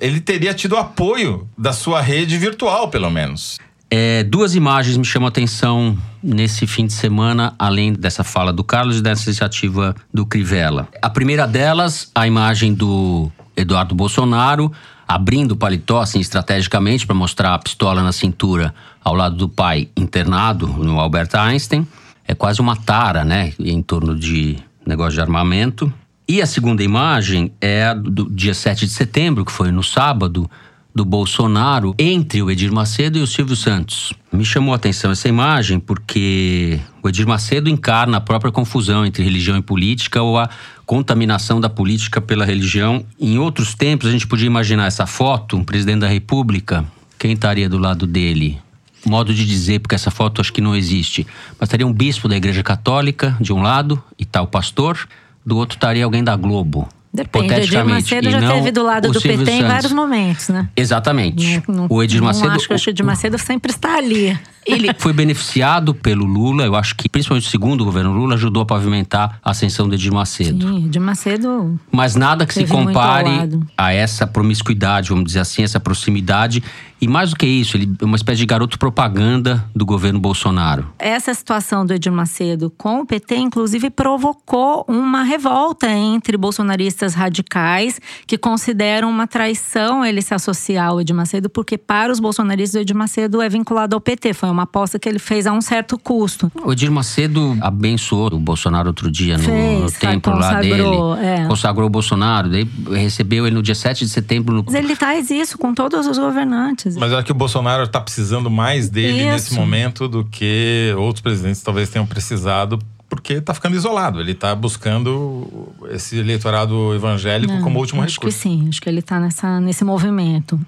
ele 0.00 0.20
teria 0.20 0.54
tido 0.54 0.76
apoio 0.76 1.48
da 1.58 1.72
sua 1.72 2.00
rede 2.00 2.38
virtual, 2.38 2.88
pelo 2.88 3.10
menos. 3.10 3.58
É, 3.90 4.22
duas 4.22 4.54
imagens 4.54 4.96
me 4.96 5.04
chamam 5.04 5.26
a 5.26 5.30
atenção 5.30 5.98
nesse 6.22 6.66
fim 6.66 6.86
de 6.86 6.92
semana, 6.92 7.54
além 7.58 7.92
dessa 7.92 8.22
fala 8.22 8.52
do 8.52 8.62
Carlos 8.62 8.98
e 8.98 9.02
dessa 9.02 9.28
iniciativa 9.28 9.96
do 10.14 10.24
Crivella. 10.24 10.88
A 11.02 11.10
primeira 11.10 11.46
delas, 11.46 12.10
a 12.14 12.26
imagem 12.26 12.72
do 12.72 13.30
Eduardo 13.56 13.94
Bolsonaro 13.94 14.72
abrindo 15.10 15.52
o 15.52 15.56
paletó 15.56 16.00
assim 16.00 16.20
estrategicamente 16.20 17.04
para 17.04 17.16
mostrar 17.16 17.52
a 17.52 17.58
pistola 17.58 18.00
na 18.00 18.12
cintura 18.12 18.72
ao 19.02 19.12
lado 19.12 19.34
do 19.34 19.48
pai 19.48 19.88
internado 19.96 20.68
no 20.68 21.00
Albert 21.00 21.30
Einstein. 21.34 21.84
É 22.28 22.32
quase 22.32 22.60
uma 22.60 22.76
tara, 22.76 23.24
né, 23.24 23.52
em 23.58 23.82
torno 23.82 24.14
de 24.14 24.56
negócio 24.86 25.14
de 25.14 25.20
armamento. 25.20 25.92
E 26.28 26.40
a 26.40 26.46
segunda 26.46 26.84
imagem 26.84 27.50
é 27.60 27.92
do 27.92 28.30
dia 28.30 28.54
7 28.54 28.86
de 28.86 28.92
setembro, 28.92 29.44
que 29.44 29.50
foi 29.50 29.72
no 29.72 29.82
sábado, 29.82 30.48
do 30.94 31.04
Bolsonaro 31.04 31.94
entre 31.98 32.42
o 32.42 32.50
Edir 32.50 32.72
Macedo 32.72 33.18
e 33.18 33.22
o 33.22 33.26
Silvio 33.26 33.56
Santos. 33.56 34.12
Me 34.32 34.44
chamou 34.44 34.72
a 34.72 34.76
atenção 34.76 35.10
essa 35.10 35.28
imagem 35.28 35.78
porque 35.78 36.80
o 37.02 37.08
Edir 37.08 37.26
Macedo 37.26 37.68
encarna 37.68 38.16
a 38.16 38.20
própria 38.20 38.52
confusão 38.52 39.06
entre 39.06 39.22
religião 39.22 39.56
e 39.56 39.62
política 39.62 40.22
ou 40.22 40.38
a 40.38 40.48
contaminação 40.84 41.60
da 41.60 41.68
política 41.68 42.20
pela 42.20 42.44
religião. 42.44 43.04
Em 43.18 43.38
outros 43.38 43.74
tempos, 43.74 44.08
a 44.08 44.10
gente 44.10 44.26
podia 44.26 44.46
imaginar 44.46 44.86
essa 44.86 45.06
foto, 45.06 45.56
um 45.56 45.64
presidente 45.64 46.00
da 46.00 46.08
República, 46.08 46.84
quem 47.20 47.32
estaria 47.32 47.68
do 47.68 47.76
lado 47.76 48.06
dele? 48.06 48.58
Modo 49.04 49.34
de 49.34 49.46
dizer, 49.46 49.80
porque 49.80 49.94
essa 49.94 50.10
foto 50.10 50.40
acho 50.40 50.52
que 50.52 50.60
não 50.62 50.74
existe. 50.74 51.26
Mas 51.58 51.66
estaria 51.68 51.86
um 51.86 51.92
bispo 51.92 52.26
da 52.26 52.36
Igreja 52.36 52.62
Católica, 52.62 53.36
de 53.38 53.52
um 53.52 53.60
lado, 53.60 54.02
e 54.18 54.24
tal 54.24 54.46
pastor, 54.46 55.06
do 55.44 55.58
outro 55.58 55.76
estaria 55.76 56.02
alguém 56.02 56.24
da 56.24 56.34
Globo. 56.34 56.88
Depende, 57.12 57.52
o 57.52 57.56
Edir 57.56 57.84
Macedo 57.84 58.30
já 58.30 58.52
teve 58.52 58.70
do 58.70 58.82
lado 58.84 59.10
do 59.10 59.20
PT 59.20 59.36
Santos. 59.38 59.54
em 59.54 59.62
vários 59.64 59.92
momentos, 59.92 60.48
né? 60.48 60.68
Exatamente. 60.76 61.62
Não, 61.66 61.74
não, 61.74 61.86
o 61.90 62.02
Edir 62.02 62.22
Macedo. 62.22 62.48
Não 62.48 62.54
acho 62.54 62.68
que 62.68 62.74
o 62.74 62.90
Edir 62.90 63.04
Macedo 63.04 63.36
sempre 63.36 63.72
está 63.72 63.96
ali. 63.96 64.38
Ele 64.66 64.90
foi 64.98 65.12
beneficiado 65.12 65.94
pelo 65.94 66.24
Lula, 66.24 66.64
eu 66.64 66.74
acho 66.74 66.94
que 66.94 67.08
principalmente 67.08 67.46
o 67.46 67.50
segundo 67.50 67.84
governo 67.84 68.12
Lula 68.12 68.34
ajudou 68.34 68.62
a 68.62 68.66
pavimentar 68.66 69.38
a 69.42 69.50
ascensão 69.50 69.88
de 69.88 69.94
Edir 69.94 70.12
Macedo. 70.12 70.68
Sim, 70.68 70.86
Edir 70.86 71.00
Macedo. 71.00 71.80
Mas 71.90 72.14
nada 72.14 72.46
que 72.46 72.54
se 72.54 72.66
compare 72.66 73.30
a 73.76 73.92
essa 73.92 74.26
promiscuidade, 74.26 75.10
vamos 75.10 75.24
dizer 75.24 75.40
assim, 75.40 75.62
essa 75.62 75.80
proximidade. 75.80 76.62
E 77.00 77.08
mais 77.08 77.30
do 77.30 77.36
que 77.36 77.46
isso, 77.46 77.78
ele 77.78 77.90
é 77.98 78.04
uma 78.04 78.16
espécie 78.16 78.40
de 78.40 78.46
garoto 78.46 78.78
propaganda 78.78 79.64
do 79.74 79.86
governo 79.86 80.20
Bolsonaro. 80.20 80.92
Essa 80.98 81.32
situação 81.32 81.86
do 81.86 81.94
Edir 81.94 82.12
Macedo 82.12 82.70
com 82.76 83.00
o 83.00 83.06
PT, 83.06 83.36
inclusive, 83.36 83.88
provocou 83.88 84.84
uma 84.86 85.22
revolta 85.22 85.88
entre 85.90 86.36
bolsonaristas 86.36 87.14
radicais 87.14 87.98
que 88.26 88.36
consideram 88.36 89.08
uma 89.08 89.26
traição 89.26 90.04
ele 90.04 90.20
se 90.20 90.34
associar 90.34 90.88
ao 90.88 91.00
Edir 91.00 91.16
Macedo, 91.16 91.48
porque 91.48 91.78
para 91.78 92.12
os 92.12 92.20
bolsonaristas 92.20 92.78
o 92.78 92.82
Edir 92.82 92.94
Macedo 92.94 93.40
é 93.40 93.48
vinculado 93.48 93.96
ao 93.96 94.00
PT. 94.00 94.34
Foi 94.34 94.49
uma 94.50 94.62
aposta 94.64 94.98
que 94.98 95.08
ele 95.08 95.18
fez 95.18 95.46
a 95.46 95.52
um 95.52 95.60
certo 95.60 95.98
custo. 95.98 96.50
O 96.64 96.72
Edir 96.72 96.90
Macedo 96.90 97.56
abençoou 97.60 98.32
o 98.34 98.38
Bolsonaro 98.38 98.88
outro 98.88 99.10
dia 99.10 99.36
no, 99.38 99.44
Fez, 99.44 99.80
no 99.80 99.90
templo 99.92 100.34
lá 100.34 100.60
dele. 100.60 100.82
é. 101.22 101.46
Consagrou 101.46 101.86
o 101.86 101.90
Bolsonaro. 101.90 102.48
Daí 102.50 102.68
recebeu 102.92 103.46
ele 103.46 103.56
no 103.56 103.62
dia 103.62 103.74
7 103.74 104.04
de 104.04 104.10
setembro 104.10 104.54
no 104.54 104.64
Mas 104.64 104.74
ele 104.74 104.94
faz 104.96 105.30
isso 105.30 105.56
com 105.58 105.74
todos 105.74 106.06
os 106.06 106.18
governantes. 106.18 106.96
Mas 106.96 107.12
é 107.12 107.22
que 107.22 107.32
o 107.32 107.34
Bolsonaro 107.34 107.84
está 107.84 108.00
precisando 108.00 108.50
mais 108.50 108.88
dele 108.88 109.18
Isso. 109.22 109.26
nesse 109.32 109.54
momento 109.54 110.08
do 110.08 110.24
que 110.24 110.94
outros 110.96 111.20
presidentes 111.22 111.62
talvez 111.62 111.88
tenham 111.88 112.06
precisado, 112.06 112.78
porque 113.08 113.34
está 113.34 113.52
ficando 113.54 113.76
isolado. 113.76 114.20
Ele 114.20 114.32
está 114.32 114.54
buscando 114.54 115.72
esse 115.90 116.18
eleitorado 116.18 116.94
evangélico 116.94 117.52
Não, 117.52 117.62
como 117.62 117.78
último 117.78 118.02
acho 118.02 118.14
recurso. 118.14 118.36
que 118.36 118.42
sim, 118.42 118.68
acho 118.68 118.80
que 118.80 118.88
ele 118.88 119.02
tá 119.02 119.18
nessa, 119.20 119.60
nesse 119.60 119.84
movimento. 119.84 120.58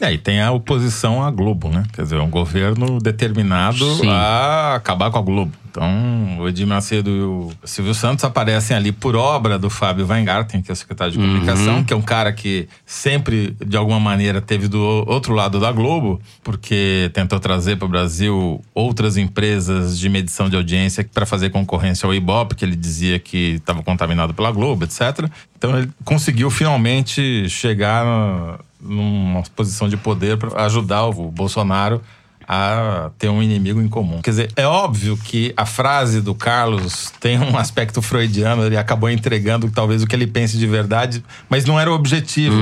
É, 0.00 0.12
e 0.12 0.18
tem 0.18 0.40
a 0.40 0.50
oposição 0.50 1.22
à 1.22 1.30
Globo, 1.30 1.68
né? 1.68 1.82
Quer 1.92 2.02
dizer, 2.02 2.16
um 2.16 2.30
governo 2.30 2.98
determinado 2.98 3.96
Sim. 3.96 4.08
a 4.08 4.76
acabar 4.76 5.10
com 5.10 5.18
a 5.18 5.22
Globo. 5.22 5.52
Então, 5.70 6.38
o 6.40 6.48
Edir 6.48 6.66
Macedo 6.66 7.10
e 7.10 7.20
o 7.22 7.50
Silvio 7.64 7.94
Santos 7.94 8.24
aparecem 8.24 8.76
ali 8.76 8.90
por 8.90 9.14
obra 9.14 9.56
do 9.56 9.70
Fábio 9.70 10.04
Weingarten, 10.04 10.62
que 10.62 10.70
é 10.70 10.72
o 10.72 10.76
secretário 10.76 11.12
de 11.12 11.18
comunicação, 11.18 11.84
que 11.84 11.92
é 11.92 11.96
um 11.96 12.02
cara 12.02 12.32
que 12.32 12.66
sempre, 12.84 13.54
de 13.64 13.76
alguma 13.76 14.00
maneira, 14.00 14.40
teve 14.40 14.66
do 14.66 14.80
outro 14.80 15.32
lado 15.32 15.60
da 15.60 15.70
Globo, 15.70 16.20
porque 16.42 17.08
tentou 17.14 17.38
trazer 17.38 17.76
para 17.76 17.86
o 17.86 17.88
Brasil 17.88 18.60
outras 18.74 19.16
empresas 19.16 19.96
de 19.96 20.08
medição 20.08 20.48
de 20.48 20.56
audiência 20.56 21.08
para 21.14 21.24
fazer 21.24 21.50
concorrência 21.50 22.04
ao 22.04 22.12
Ibope, 22.12 22.56
que 22.56 22.64
ele 22.64 22.74
dizia 22.74 23.20
que 23.20 23.54
estava 23.54 23.80
contaminado 23.80 24.34
pela 24.34 24.50
Globo, 24.50 24.84
etc. 24.84 25.30
Então, 25.56 25.78
ele 25.78 25.88
conseguiu 26.04 26.50
finalmente 26.50 27.48
chegar 27.48 28.58
numa 28.80 29.42
posição 29.54 29.88
de 29.88 29.96
poder 29.96 30.36
para 30.36 30.64
ajudar 30.64 31.06
o 31.06 31.30
Bolsonaro 31.30 32.00
a 32.52 33.12
ter 33.16 33.28
um 33.28 33.40
inimigo 33.40 33.80
em 33.80 33.86
comum. 33.86 34.20
Quer 34.20 34.30
dizer, 34.30 34.52
é 34.56 34.66
óbvio 34.66 35.16
que 35.16 35.54
a 35.56 35.64
frase 35.64 36.20
do 36.20 36.34
Carlos 36.34 37.12
tem 37.20 37.38
um 37.38 37.56
aspecto 37.56 38.02
freudiano, 38.02 38.64
ele 38.64 38.76
acabou 38.76 39.08
entregando 39.08 39.70
talvez 39.70 40.02
o 40.02 40.06
que 40.06 40.16
ele 40.16 40.26
pense 40.26 40.58
de 40.58 40.66
verdade, 40.66 41.22
mas 41.48 41.64
não 41.64 41.78
era 41.78 41.88
o 41.88 41.94
objetivo. 41.94 42.56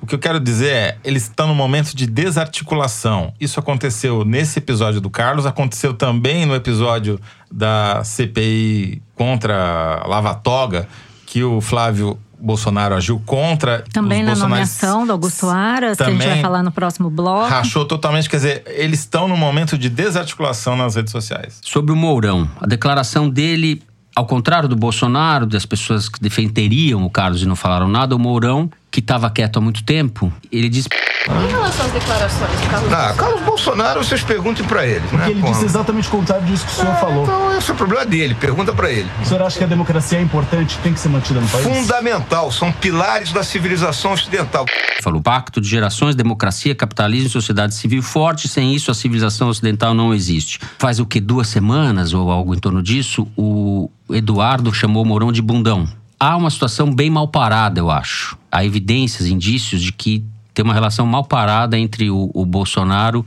O 0.00 0.06
que 0.06 0.14
eu 0.14 0.18
quero 0.18 0.40
dizer 0.40 0.72
é, 0.72 0.98
eles 1.04 1.24
estão 1.24 1.48
num 1.48 1.54
momento 1.54 1.94
de 1.94 2.06
desarticulação. 2.06 3.34
Isso 3.38 3.60
aconteceu 3.60 4.24
nesse 4.24 4.58
episódio 4.58 5.02
do 5.02 5.10
Carlos, 5.10 5.44
aconteceu 5.44 5.92
também 5.92 6.46
no 6.46 6.54
episódio 6.54 7.20
da 7.52 8.02
CPI 8.04 9.02
contra 9.14 10.00
a 10.02 10.06
Lava 10.06 10.34
Toga, 10.34 10.88
que 11.26 11.44
o 11.44 11.60
Flávio 11.60 12.18
Bolsonaro 12.46 12.94
agiu 12.94 13.20
contra 13.26 13.84
Também 13.92 14.22
os 14.22 14.38
na 14.38 14.48
nomeação 14.48 15.04
do 15.04 15.12
Augusto 15.12 15.48
Aras, 15.48 15.98
que 15.98 16.04
a 16.04 16.10
gente 16.10 16.24
vai 16.24 16.40
falar 16.40 16.62
no 16.62 16.70
próximo 16.70 17.10
bloco. 17.10 17.48
Rachou 17.48 17.84
totalmente, 17.84 18.30
quer 18.30 18.36
dizer, 18.36 18.62
eles 18.68 19.00
estão 19.00 19.26
num 19.26 19.36
momento 19.36 19.76
de 19.76 19.88
desarticulação 19.88 20.76
nas 20.76 20.94
redes 20.94 21.10
sociais. 21.10 21.58
Sobre 21.62 21.92
o 21.92 21.96
Mourão, 21.96 22.48
a 22.60 22.66
declaração 22.66 23.28
dele, 23.28 23.82
ao 24.14 24.26
contrário 24.26 24.68
do 24.68 24.76
Bolsonaro, 24.76 25.44
das 25.44 25.66
pessoas 25.66 26.08
que 26.08 26.20
defenderiam 26.20 27.04
o 27.04 27.10
Carlos 27.10 27.42
e 27.42 27.46
não 27.46 27.56
falaram 27.56 27.88
nada, 27.88 28.14
o 28.14 28.18
Mourão, 28.18 28.70
que 28.96 29.00
estava 29.00 29.28
quieto 29.28 29.58
há 29.58 29.60
muito 29.60 29.84
tempo, 29.84 30.32
ele 30.50 30.70
disse 30.70 30.88
Em 31.28 31.50
relação 31.50 31.84
às 31.84 31.92
declarações 31.92 32.50
do 32.50 32.70
Carlos 32.70 32.92
Ah, 32.94 33.14
Carlos 33.14 33.42
Bolsonaro, 33.42 34.02
vocês 34.02 34.22
perguntem 34.22 34.64
pra 34.64 34.86
ele. 34.86 35.02
Porque 35.02 35.16
né? 35.16 35.30
ele 35.32 35.40
Pô, 35.42 35.48
disse 35.48 35.66
exatamente 35.66 36.08
o 36.08 36.10
contrário 36.10 36.46
disso 36.46 36.64
que 36.64 36.72
o 36.72 36.74
senhor 36.76 36.94
falou. 36.96 37.24
Então, 37.24 37.58
esse 37.58 37.70
é 37.70 37.74
o 37.74 37.76
problema 37.76 38.06
dele, 38.06 38.34
pergunta 38.34 38.72
pra 38.72 38.90
ele. 38.90 39.06
O 39.20 39.26
senhor 39.26 39.42
acha 39.42 39.58
que 39.58 39.64
a 39.64 39.66
democracia 39.66 40.18
é 40.18 40.22
importante, 40.22 40.78
tem 40.78 40.94
que 40.94 40.98
ser 40.98 41.10
mantida 41.10 41.38
no 41.38 41.46
país? 41.46 41.66
Fundamental, 41.66 42.50
são 42.50 42.72
pilares 42.72 43.32
da 43.32 43.44
civilização 43.44 44.12
ocidental. 44.12 44.64
Falou 45.02 45.20
pacto 45.20 45.60
de 45.60 45.68
gerações, 45.68 46.14
democracia, 46.14 46.74
capitalismo 46.74 47.26
e 47.26 47.30
sociedade 47.30 47.74
civil 47.74 48.02
forte. 48.02 48.48
Sem 48.48 48.74
isso, 48.74 48.90
a 48.90 48.94
civilização 48.94 49.48
ocidental 49.48 49.92
não 49.92 50.14
existe. 50.14 50.58
Faz 50.78 50.98
o 50.98 51.04
que? 51.04 51.20
Duas 51.20 51.48
semanas 51.48 52.14
ou 52.14 52.30
algo 52.30 52.54
em 52.54 52.58
torno 52.58 52.82
disso, 52.82 53.28
o 53.36 53.90
Eduardo 54.08 54.72
chamou 54.72 55.02
o 55.02 55.06
Mourão 55.06 55.30
de 55.30 55.42
bundão. 55.42 55.86
Há 56.18 56.34
uma 56.34 56.48
situação 56.48 56.94
bem 56.94 57.10
mal 57.10 57.28
parada, 57.28 57.78
eu 57.78 57.90
acho. 57.90 58.38
Há 58.56 58.64
evidências, 58.64 59.28
indícios 59.28 59.82
de 59.82 59.92
que 59.92 60.24
tem 60.54 60.64
uma 60.64 60.72
relação 60.72 61.04
mal 61.04 61.24
parada 61.24 61.78
entre 61.78 62.10
o, 62.10 62.30
o 62.32 62.46
Bolsonaro 62.46 63.24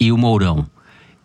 e 0.00 0.10
o 0.10 0.16
Mourão. 0.16 0.66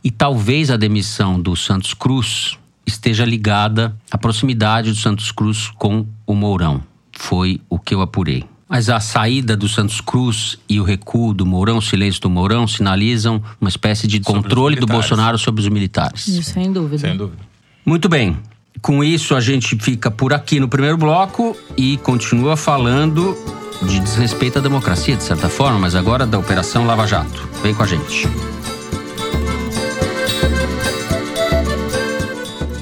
E 0.03 0.11
talvez 0.11 0.69
a 0.69 0.75
demissão 0.75 1.41
do 1.41 1.55
Santos 1.55 1.93
Cruz 1.93 2.57
esteja 2.85 3.23
ligada 3.23 3.95
à 4.11 4.17
proximidade 4.17 4.91
do 4.91 4.97
Santos 4.97 5.31
Cruz 5.31 5.71
com 5.77 6.05
o 6.25 6.35
Mourão. 6.35 6.83
Foi 7.13 7.61
o 7.69 7.79
que 7.79 7.95
eu 7.95 8.01
apurei. 8.01 8.43
Mas 8.67 8.89
a 8.89 8.99
saída 8.99 9.55
do 9.55 9.69
Santos 9.69 10.01
Cruz 10.01 10.59
e 10.67 10.77
o 10.77 10.83
recuo 10.83 11.33
do 11.33 11.45
Mourão, 11.45 11.77
o 11.77 11.81
silêncio 11.81 12.21
do 12.21 12.29
Mourão, 12.29 12.67
sinalizam 12.67 13.41
uma 13.61 13.69
espécie 13.69 14.07
de 14.07 14.19
controle 14.19 14.75
do. 14.75 14.85
Bolsonaro 14.85 15.37
sobre 15.37 15.61
os 15.61 15.69
militares. 15.69 16.27
Isso, 16.27 16.51
sem 16.51 16.73
dúvida. 16.73 16.97
Sem 16.97 17.15
dúvida. 17.15 17.41
Muito 17.85 18.09
bem. 18.09 18.35
Com 18.81 19.03
isso, 19.03 19.35
a 19.35 19.41
gente 19.41 19.75
fica 19.77 20.09
por 20.09 20.33
aqui 20.33 20.59
no 20.59 20.67
primeiro 20.67 20.97
bloco 20.97 21.55
e 21.75 21.97
continua 21.97 22.55
falando 22.55 23.37
de 23.81 23.99
desrespeito 23.99 24.59
à 24.59 24.61
democracia, 24.61 25.15
de 25.15 25.23
certa 25.23 25.49
forma, 25.49 25.79
mas 25.79 25.95
agora 25.95 26.25
da 26.25 26.37
Operação 26.39 26.85
Lava 26.85 27.05
Jato. 27.05 27.47
Vem 27.61 27.73
com 27.73 27.83
a 27.83 27.87
gente. 27.87 28.27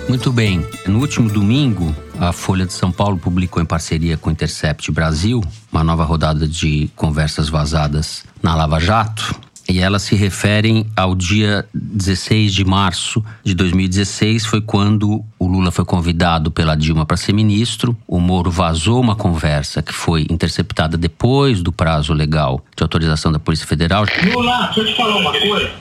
Muito 0.08 0.32
bem. 0.32 0.66
No 0.88 1.00
último 1.00 1.30
domingo, 1.30 1.94
a 2.20 2.32
Folha 2.32 2.66
de 2.66 2.74
São 2.74 2.92
Paulo 2.92 3.18
publicou 3.18 3.62
em 3.62 3.66
parceria 3.66 4.18
com 4.18 4.30
o 4.30 4.32
Intercept 4.32 4.92
Brasil 4.92 5.44
uma 5.72 5.84
nova 5.84 6.06
rodada 6.06 6.48
de 6.48 6.90
conversas 6.96 7.50
vazadas 7.50 8.24
na 8.42 8.56
Lava 8.56 8.80
Jato. 8.80 9.36
E 9.68 9.80
elas 9.80 10.04
se 10.04 10.16
referem 10.16 10.86
ao 10.96 11.16
dia 11.16 11.66
16 11.74 12.54
de 12.54 12.64
março 12.64 13.24
de 13.44 13.56
2016, 13.56 14.46
foi 14.46 14.62
quando 14.62 15.24
o 15.40 15.48
Lula 15.48 15.72
foi 15.72 15.84
convidado 15.84 16.52
pela 16.52 16.76
Dilma 16.76 17.06
para 17.06 17.18
ser 17.18 17.34
ministro. 17.34 17.98
O 18.08 18.20
Moro 18.20 18.52
vazou 18.52 19.02
uma 19.02 19.16
conversa 19.16 19.82
que 19.82 19.94
foi 19.94 20.28
interceptada 20.30 20.98
depois 20.98 21.64
do 21.64 21.72
prazo 21.72 22.14
legal 22.14 22.64
de 22.76 22.84
autorização 22.84 23.32
da 23.32 23.40
Polícia 23.40 23.66
Federal. 23.66 24.06
Lula, 24.34 24.66
deixa 24.66 24.82
eu 24.82 24.86
te 24.86 24.96
falar 24.96 25.18
uma 25.18 25.32
coisa. 25.32 25.72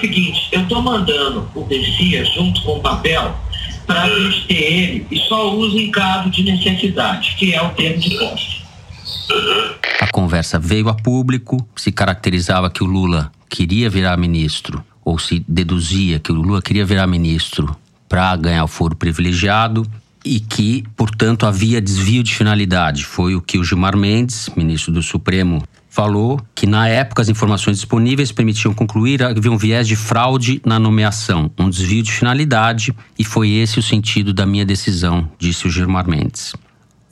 Seguinte, 0.00 0.48
eu 0.52 0.66
tô 0.68 0.82
mandando 0.82 1.48
o 1.54 1.64
Messias 1.64 2.28
junto 2.34 2.60
com 2.62 2.78
o 2.78 2.80
papel 2.80 3.34
para 3.86 4.02
a 4.02 4.08
gente 4.08 4.46
ter 4.46 4.54
ele 4.54 5.06
e 5.10 5.18
só 5.20 5.54
usa 5.54 5.78
em 5.78 5.90
caso 5.90 6.30
de 6.30 6.42
necessidade, 6.42 7.34
que 7.38 7.54
é 7.54 7.62
o 7.62 7.70
termo 7.70 7.98
de 7.98 8.10
posse. 8.18 8.63
A 10.00 10.06
conversa 10.08 10.58
veio 10.58 10.88
a 10.88 10.94
público, 10.94 11.66
se 11.76 11.92
caracterizava 11.92 12.70
que 12.70 12.82
o 12.82 12.86
Lula 12.86 13.30
queria 13.48 13.88
virar 13.88 14.16
ministro, 14.16 14.84
ou 15.04 15.18
se 15.18 15.44
deduzia 15.46 16.18
que 16.18 16.32
o 16.32 16.34
Lula 16.34 16.62
queria 16.62 16.84
virar 16.84 17.06
ministro 17.06 17.76
para 18.08 18.34
ganhar 18.36 18.64
o 18.64 18.68
foro 18.68 18.96
privilegiado 18.96 19.86
e 20.24 20.40
que, 20.40 20.84
portanto, 20.96 21.44
havia 21.44 21.80
desvio 21.80 22.22
de 22.22 22.34
finalidade. 22.34 23.04
Foi 23.04 23.34
o 23.34 23.42
que 23.42 23.58
o 23.58 23.64
Gilmar 23.64 23.96
Mendes, 23.96 24.48
ministro 24.56 24.92
do 24.92 25.02
Supremo, 25.02 25.62
falou 25.90 26.40
que 26.54 26.66
na 26.66 26.88
época 26.88 27.22
as 27.22 27.28
informações 27.28 27.76
disponíveis 27.76 28.32
permitiam 28.32 28.74
concluir 28.74 29.18
que 29.18 29.24
havia 29.24 29.52
um 29.52 29.56
viés 29.56 29.86
de 29.86 29.94
fraude 29.94 30.60
na 30.64 30.78
nomeação, 30.78 31.50
um 31.58 31.68
desvio 31.70 32.02
de 32.02 32.10
finalidade, 32.10 32.94
e 33.18 33.24
foi 33.24 33.50
esse 33.50 33.78
o 33.78 33.82
sentido 33.82 34.32
da 34.32 34.44
minha 34.44 34.64
decisão, 34.64 35.30
disse 35.38 35.66
o 35.66 35.70
Gilmar 35.70 36.08
Mendes. 36.08 36.54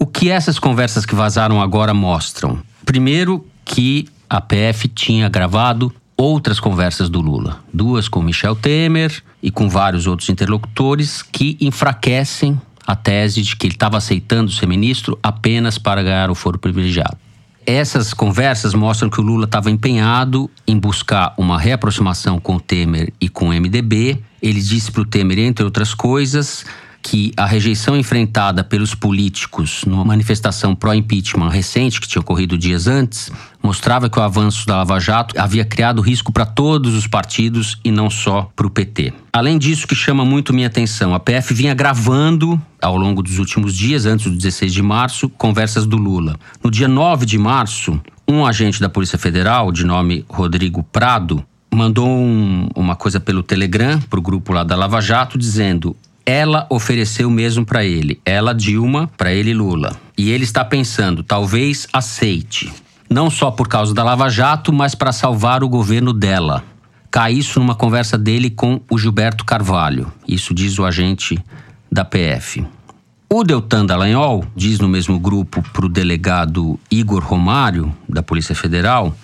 O 0.03 0.07
que 0.07 0.31
essas 0.31 0.59
conversas 0.59 1.07
que 1.07 1.15
vazaram 1.15 1.63
agora 1.63 1.95
mostram? 1.95 2.59
Primeiro, 2.85 3.47
que 3.65 4.09
a 4.29 4.41
PF 4.41 4.89
tinha 4.89 5.29
gravado 5.29 5.95
outras 6.17 6.59
conversas 6.59 7.09
do 7.09 7.21
Lula, 7.21 7.61
duas 7.73 8.09
com 8.09 8.21
Michel 8.21 8.57
Temer 8.57 9.23
e 9.41 9.49
com 9.49 9.69
vários 9.69 10.09
outros 10.09 10.29
interlocutores 10.29 11.23
que 11.23 11.57
enfraquecem 11.61 12.61
a 12.85 12.97
tese 12.97 13.43
de 13.43 13.55
que 13.55 13.69
ele 13.69 13.75
estava 13.75 13.97
aceitando 13.97 14.51
ser 14.51 14.67
ministro 14.67 15.17
apenas 15.23 15.79
para 15.79 16.03
ganhar 16.03 16.33
o 16.33 16.35
foro 16.35 16.59
privilegiado. 16.59 17.17
Essas 17.65 18.13
conversas 18.13 18.75
mostram 18.75 19.09
que 19.09 19.21
o 19.21 19.23
Lula 19.23 19.45
estava 19.45 19.71
empenhado 19.71 20.51
em 20.67 20.77
buscar 20.77 21.33
uma 21.39 21.57
reaproximação 21.61 22.41
com 22.41 22.57
o 22.57 22.61
Temer 22.61 23.13
e 23.21 23.29
com 23.29 23.51
o 23.51 23.53
MDB. 23.53 24.21
Ele 24.43 24.61
disse 24.61 24.91
para 24.91 25.03
o 25.03 25.07
Temer, 25.07 25.39
entre 25.39 25.65
outras 25.65 25.95
coisas, 25.95 26.67
que 27.03 27.33
a 27.37 27.45
rejeição 27.45 27.97
enfrentada 27.97 28.63
pelos 28.63 28.95
políticos 28.95 29.83
numa 29.87 30.05
manifestação 30.05 30.75
pró-impeachment 30.75 31.49
recente 31.49 32.01
que 32.01 32.07
tinha 32.07 32.21
ocorrido 32.21 32.57
dias 32.57 32.87
antes 32.87 33.31
mostrava 33.63 34.09
que 34.09 34.19
o 34.19 34.23
avanço 34.23 34.67
da 34.67 34.77
Lava 34.77 34.99
Jato 35.01 35.39
havia 35.39 35.65
criado 35.65 36.01
risco 36.01 36.33
para 36.33 36.47
todos 36.47 36.95
os 36.95 37.07
partidos 37.07 37.79
e 37.85 37.91
não 37.91 38.09
só 38.09 38.51
para 38.55 38.67
o 38.67 38.71
PT. 38.71 39.13
Além 39.33 39.59
disso, 39.59 39.87
que 39.87 39.95
chama 39.95 40.25
muito 40.25 40.53
minha 40.53 40.67
atenção, 40.67 41.15
a 41.15 41.21
PF 41.21 41.55
vinha 41.55 41.75
gravando 41.75 42.61
ao 42.81 42.97
longo 42.97 43.23
dos 43.23 43.39
últimos 43.39 43.77
dias, 43.77 44.07
antes 44.07 44.27
do 44.27 44.37
16 44.37 44.73
de 44.73 44.83
março, 44.83 45.29
conversas 45.29 45.87
do 45.87 45.97
Lula. 45.97 46.37
No 46.63 46.71
dia 46.71 46.89
9 46.89 47.25
de 47.25 47.39
março, 47.39 48.01
um 48.27 48.45
agente 48.45 48.81
da 48.81 48.89
Polícia 48.89 49.19
Federal, 49.19 49.71
de 49.71 49.85
nome 49.85 50.25
Rodrigo 50.29 50.83
Prado, 50.83 51.45
mandou 51.73 52.09
um, 52.09 52.69
uma 52.75 52.95
coisa 52.95 53.19
pelo 53.19 53.43
Telegram 53.43 54.01
para 54.01 54.19
o 54.19 54.23
grupo 54.23 54.53
lá 54.53 54.63
da 54.63 54.77
Lava 54.77 55.01
Jato, 55.01 55.39
dizendo: 55.39 55.97
ela 56.25 56.67
ofereceu 56.71 57.31
mesmo 57.31 57.65
para 57.65 57.85
ele, 57.85 58.21
ela 58.25 58.55
Dilma, 58.55 59.11
para 59.17 59.33
ele 59.33 59.53
Lula. 59.53 59.97
E 60.17 60.31
ele 60.31 60.45
está 60.45 60.65
pensando, 60.65 61.23
talvez 61.23 61.89
aceite, 61.93 62.73
não 63.09 63.31
só 63.31 63.51
por 63.51 63.69
causa 63.69 63.93
da 63.95 64.05
Lava 64.05 64.29
Jato, 64.29 64.73
mas 64.73 64.95
para 64.95 65.13
salvar 65.13 65.63
o 65.63 65.69
governo 65.69 66.13
dela. 66.13 66.63
Cai 67.11 67.35
isso 67.35 67.61
numa 67.61 67.75
conversa 67.75 68.17
dele 68.17 68.49
com 68.49 68.81
o 68.91 68.99
Gilberto 68.99 69.45
Carvalho. 69.45 70.11
Isso 70.27 70.55
diz 70.55 70.79
o 70.79 70.85
agente 70.85 71.39
da 71.91 72.05
PF. 72.05 72.65
O 73.29 73.45
Deltan 73.45 73.85
Dallagnol 73.85 74.45
diz 74.55 74.79
no 74.79 74.89
mesmo 74.89 75.19
grupo 75.19 75.63
para 75.73 75.87
o 75.87 75.89
delegado 75.89 76.79
Igor 76.91 77.23
Romário, 77.23 77.95
da 78.09 78.23
Polícia 78.23 78.55
Federal: 78.55 79.15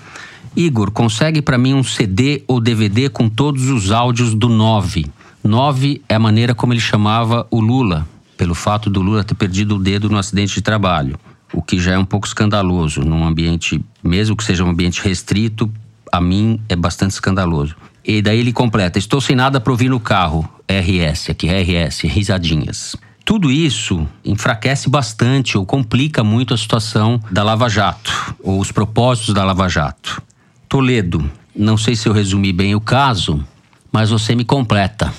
Igor, 0.57 0.91
consegue 0.91 1.41
para 1.41 1.57
mim 1.57 1.75
um 1.75 1.83
CD 1.83 2.43
ou 2.47 2.61
DVD 2.61 3.09
com 3.09 3.29
todos 3.29 3.69
os 3.69 3.91
áudios 3.91 4.35
do 4.35 4.49
9. 4.49 5.07
9 5.42 6.03
é 6.09 6.14
a 6.14 6.18
maneira 6.18 6.55
como 6.55 6.72
ele 6.72 6.81
chamava 6.81 7.46
o 7.51 7.61
Lula, 7.61 8.07
pelo 8.37 8.55
fato 8.55 8.90
do 8.90 9.01
Lula 9.01 9.24
ter 9.24 9.35
perdido 9.35 9.77
o 9.77 9.79
dedo 9.79 10.09
no 10.09 10.18
acidente 10.18 10.55
de 10.55 10.62
trabalho, 10.62 11.18
o 11.53 11.62
que 11.62 11.79
já 11.79 11.92
é 11.92 11.98
um 11.98 12.05
pouco 12.05 12.27
escandaloso 12.27 13.01
num 13.03 13.24
ambiente, 13.24 13.83
mesmo 14.03 14.37
que 14.37 14.44
seja 14.44 14.64
um 14.64 14.70
ambiente 14.70 15.03
restrito, 15.03 15.70
a 16.12 16.20
mim 16.20 16.61
é 16.68 16.77
bastante 16.77 17.12
escandaloso. 17.12 17.77
E 18.05 18.22
daí 18.22 18.38
ele 18.38 18.53
completa: 18.53 18.98
Estou 18.98 19.20
sem 19.20 19.37
nada 19.37 19.61
para 19.61 19.72
ouvir 19.72 19.88
no 19.88 20.01
carro. 20.01 20.48
RS, 20.68 21.31
aqui, 21.31 21.48
RS, 21.48 22.01
risadinhas. 22.03 22.94
Tudo 23.24 23.51
isso 23.51 24.07
enfraquece 24.24 24.88
bastante 24.88 25.57
ou 25.57 25.64
complica 25.64 26.22
muito 26.24 26.55
a 26.55 26.59
situação 26.59 27.20
da 27.31 27.42
Lava 27.42 27.68
Jato, 27.68 28.35
ou 28.42 28.61
os 28.61 28.72
propósitos 28.72 29.35
da 29.35 29.44
Lava 29.44 29.68
Jato. 29.68 30.22
Toledo, 30.68 31.31
não 31.55 31.77
sei 31.77 31.94
se 31.94 32.09
eu 32.09 32.12
resumi 32.12 32.53
bem 32.53 32.74
o 32.74 32.81
caso, 32.81 33.44
mas 33.92 34.11
você 34.11 34.35
me 34.35 34.44
completa. 34.44 35.12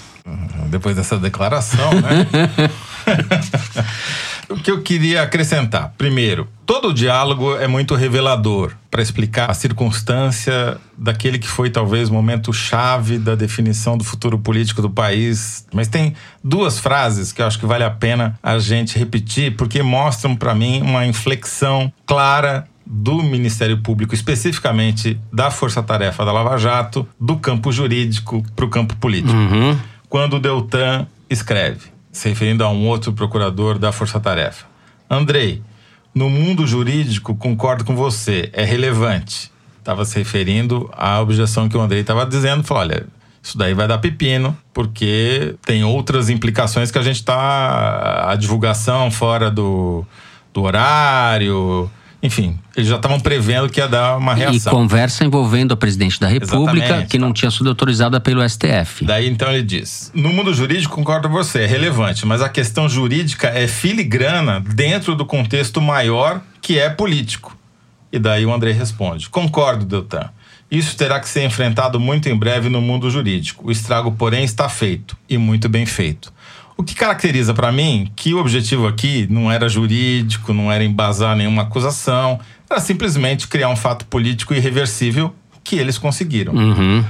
Depois 0.70 0.96
dessa 0.96 1.18
declaração, 1.18 1.90
né? 1.94 2.28
o 4.50 4.56
que 4.56 4.72
eu 4.72 4.82
queria 4.82 5.24
acrescentar? 5.24 5.94
Primeiro, 5.98 6.48
todo 6.66 6.90
o 6.90 6.94
diálogo 6.94 7.56
é 7.56 7.68
muito 7.68 7.96
revelador 7.96 8.74
para 8.92 9.02
explicar 9.02 9.50
a 9.50 9.54
circunstância 9.54 10.78
daquele 10.98 11.38
que 11.40 11.48
foi 11.48 11.70
talvez 11.70 12.10
o 12.10 12.14
momento 12.14 12.52
chave 12.52 13.18
da 13.18 13.36
definição 13.36 13.98
do 13.98 14.04
futuro 14.04 14.38
político 14.38 14.82
do 14.82 14.90
país. 14.90 15.66
Mas 15.74 15.88
tem 15.88 16.14
duas 16.44 16.80
frases 16.80 17.32
que 17.32 17.42
eu 17.42 17.48
acho 17.48 17.60
que 17.60 17.66
vale 17.66 17.84
a 17.84 17.92
pena 17.92 18.38
a 18.42 18.58
gente 18.60 18.98
repetir 18.98 19.56
porque 19.56 19.82
mostram 19.82 20.36
para 20.36 20.54
mim 20.56 20.82
uma 20.82 21.06
inflexão 21.06 21.92
clara 22.06 22.68
do 22.92 23.22
Ministério 23.22 23.78
Público, 23.78 24.16
especificamente 24.16 25.20
da 25.32 25.52
Força 25.52 25.84
Tarefa 25.84 26.26
da 26.26 26.32
Lava 26.32 26.58
Jato, 26.58 27.08
do 27.20 27.38
campo 27.38 27.72
jurídico 27.72 28.44
para 28.56 28.66
o 28.66 28.70
campo 28.70 28.96
político. 28.96 29.38
Uhum. 29.38 29.78
Quando 30.10 30.38
o 30.38 30.40
Deltan 30.40 31.06
escreve, 31.30 31.92
se 32.12 32.30
referindo 32.30 32.64
a 32.64 32.70
um 32.70 32.88
outro 32.88 33.14
procurador 33.14 33.78
da 33.78 33.92
Força 33.92 34.20
Tarefa: 34.20 34.66
Andrei, 35.08 35.62
no 36.16 36.32
mundo 36.32 36.66
jurídico, 36.66 37.36
concordo 37.36 37.86
com 37.86 37.96
você, 37.96 38.50
é 38.52 38.64
relevante. 38.64 39.52
Estava 39.78 40.04
se 40.06 40.18
referindo 40.18 40.90
à 40.94 41.22
objeção 41.22 41.70
que 41.70 41.78
o 41.78 41.82
Andrei 41.82 42.02
estava 42.02 42.26
dizendo, 42.26 42.64
falou: 42.64 42.84
olha. 42.84 43.06
Isso 43.42 43.58
daí 43.58 43.74
vai 43.74 43.88
dar 43.88 44.00
pepino, 44.00 44.56
porque 44.74 45.56
tem 45.66 45.82
outras 45.82 46.30
implicações 46.30 46.92
que 46.92 46.98
a 46.98 47.02
gente 47.02 47.16
está. 47.16 48.30
A 48.30 48.36
divulgação 48.36 49.10
fora 49.10 49.50
do, 49.50 50.06
do 50.54 50.64
horário, 50.64 51.90
enfim, 52.22 52.60
eles 52.76 52.90
já 52.90 52.98
estavam 52.98 53.20
prevendo 53.20 53.70
que 53.70 53.80
ia 53.80 53.88
dar 53.88 54.18
uma 54.18 54.34
reação. 54.34 54.74
E 54.74 54.76
conversa 54.76 55.24
envolvendo 55.24 55.74
a 55.74 55.78
presidente 55.78 56.20
da 56.20 56.28
República, 56.28 56.86
Exatamente. 56.86 57.10
que 57.10 57.18
não 57.18 57.32
tinha 57.32 57.50
sido 57.50 57.70
autorizada 57.70 58.20
pelo 58.20 58.48
STF. 58.48 59.06
Daí 59.06 59.30
então 59.30 59.50
ele 59.50 59.64
diz: 59.64 60.12
no 60.14 60.30
mundo 60.30 60.54
jurídico, 60.54 60.96
concordo 60.96 61.30
com 61.30 61.34
você, 61.34 61.62
é 61.64 61.66
relevante, 61.66 62.26
mas 62.26 62.42
a 62.42 62.50
questão 62.50 62.90
jurídica 62.90 63.48
é 63.48 63.68
filigrana 63.68 64.60
dentro 64.60 65.16
do 65.16 65.26
contexto 65.26 65.82
maior 65.82 66.42
que 66.62 66.78
é 66.78 66.90
político. 66.90 67.58
E 68.12 68.20
daí 68.20 68.46
o 68.46 68.54
André 68.54 68.74
responde: 68.74 69.30
concordo, 69.30 69.86
Deltan. 69.86 70.30
Isso 70.70 70.96
terá 70.96 71.20
que 71.20 71.28
ser 71.28 71.44
enfrentado 71.46 72.00
muito 72.00 72.30
em 72.30 72.36
breve 72.36 72.70
no 72.70 72.80
mundo 72.80 73.10
jurídico. 73.10 73.68
O 73.68 73.72
estrago, 73.72 74.12
porém, 74.12 74.44
está 74.44 74.70
feito 74.70 75.18
e 75.28 75.36
muito 75.38 75.68
bem 75.68 75.86
feito. 75.86 76.32
O 76.80 76.84
que 76.84 76.96
caracteriza 76.96 77.54
para 77.54 77.74
mim 77.74 78.10
que 78.16 78.34
o 78.34 78.40
objetivo 78.40 78.88
aqui 78.88 79.28
não 79.30 79.52
era 79.52 79.68
jurídico, 79.68 80.54
não 80.54 80.72
era 80.72 80.82
embasar 80.82 81.36
nenhuma 81.36 81.64
acusação, 81.64 82.40
era 82.70 82.80
simplesmente 82.80 83.50
criar 83.50 83.68
um 83.68 83.76
fato 83.76 84.06
político 84.06 84.54
irreversível 84.54 85.36
que 85.62 85.76
eles 85.76 85.98
conseguiram. 85.98 86.54
Uhum. 86.54 87.04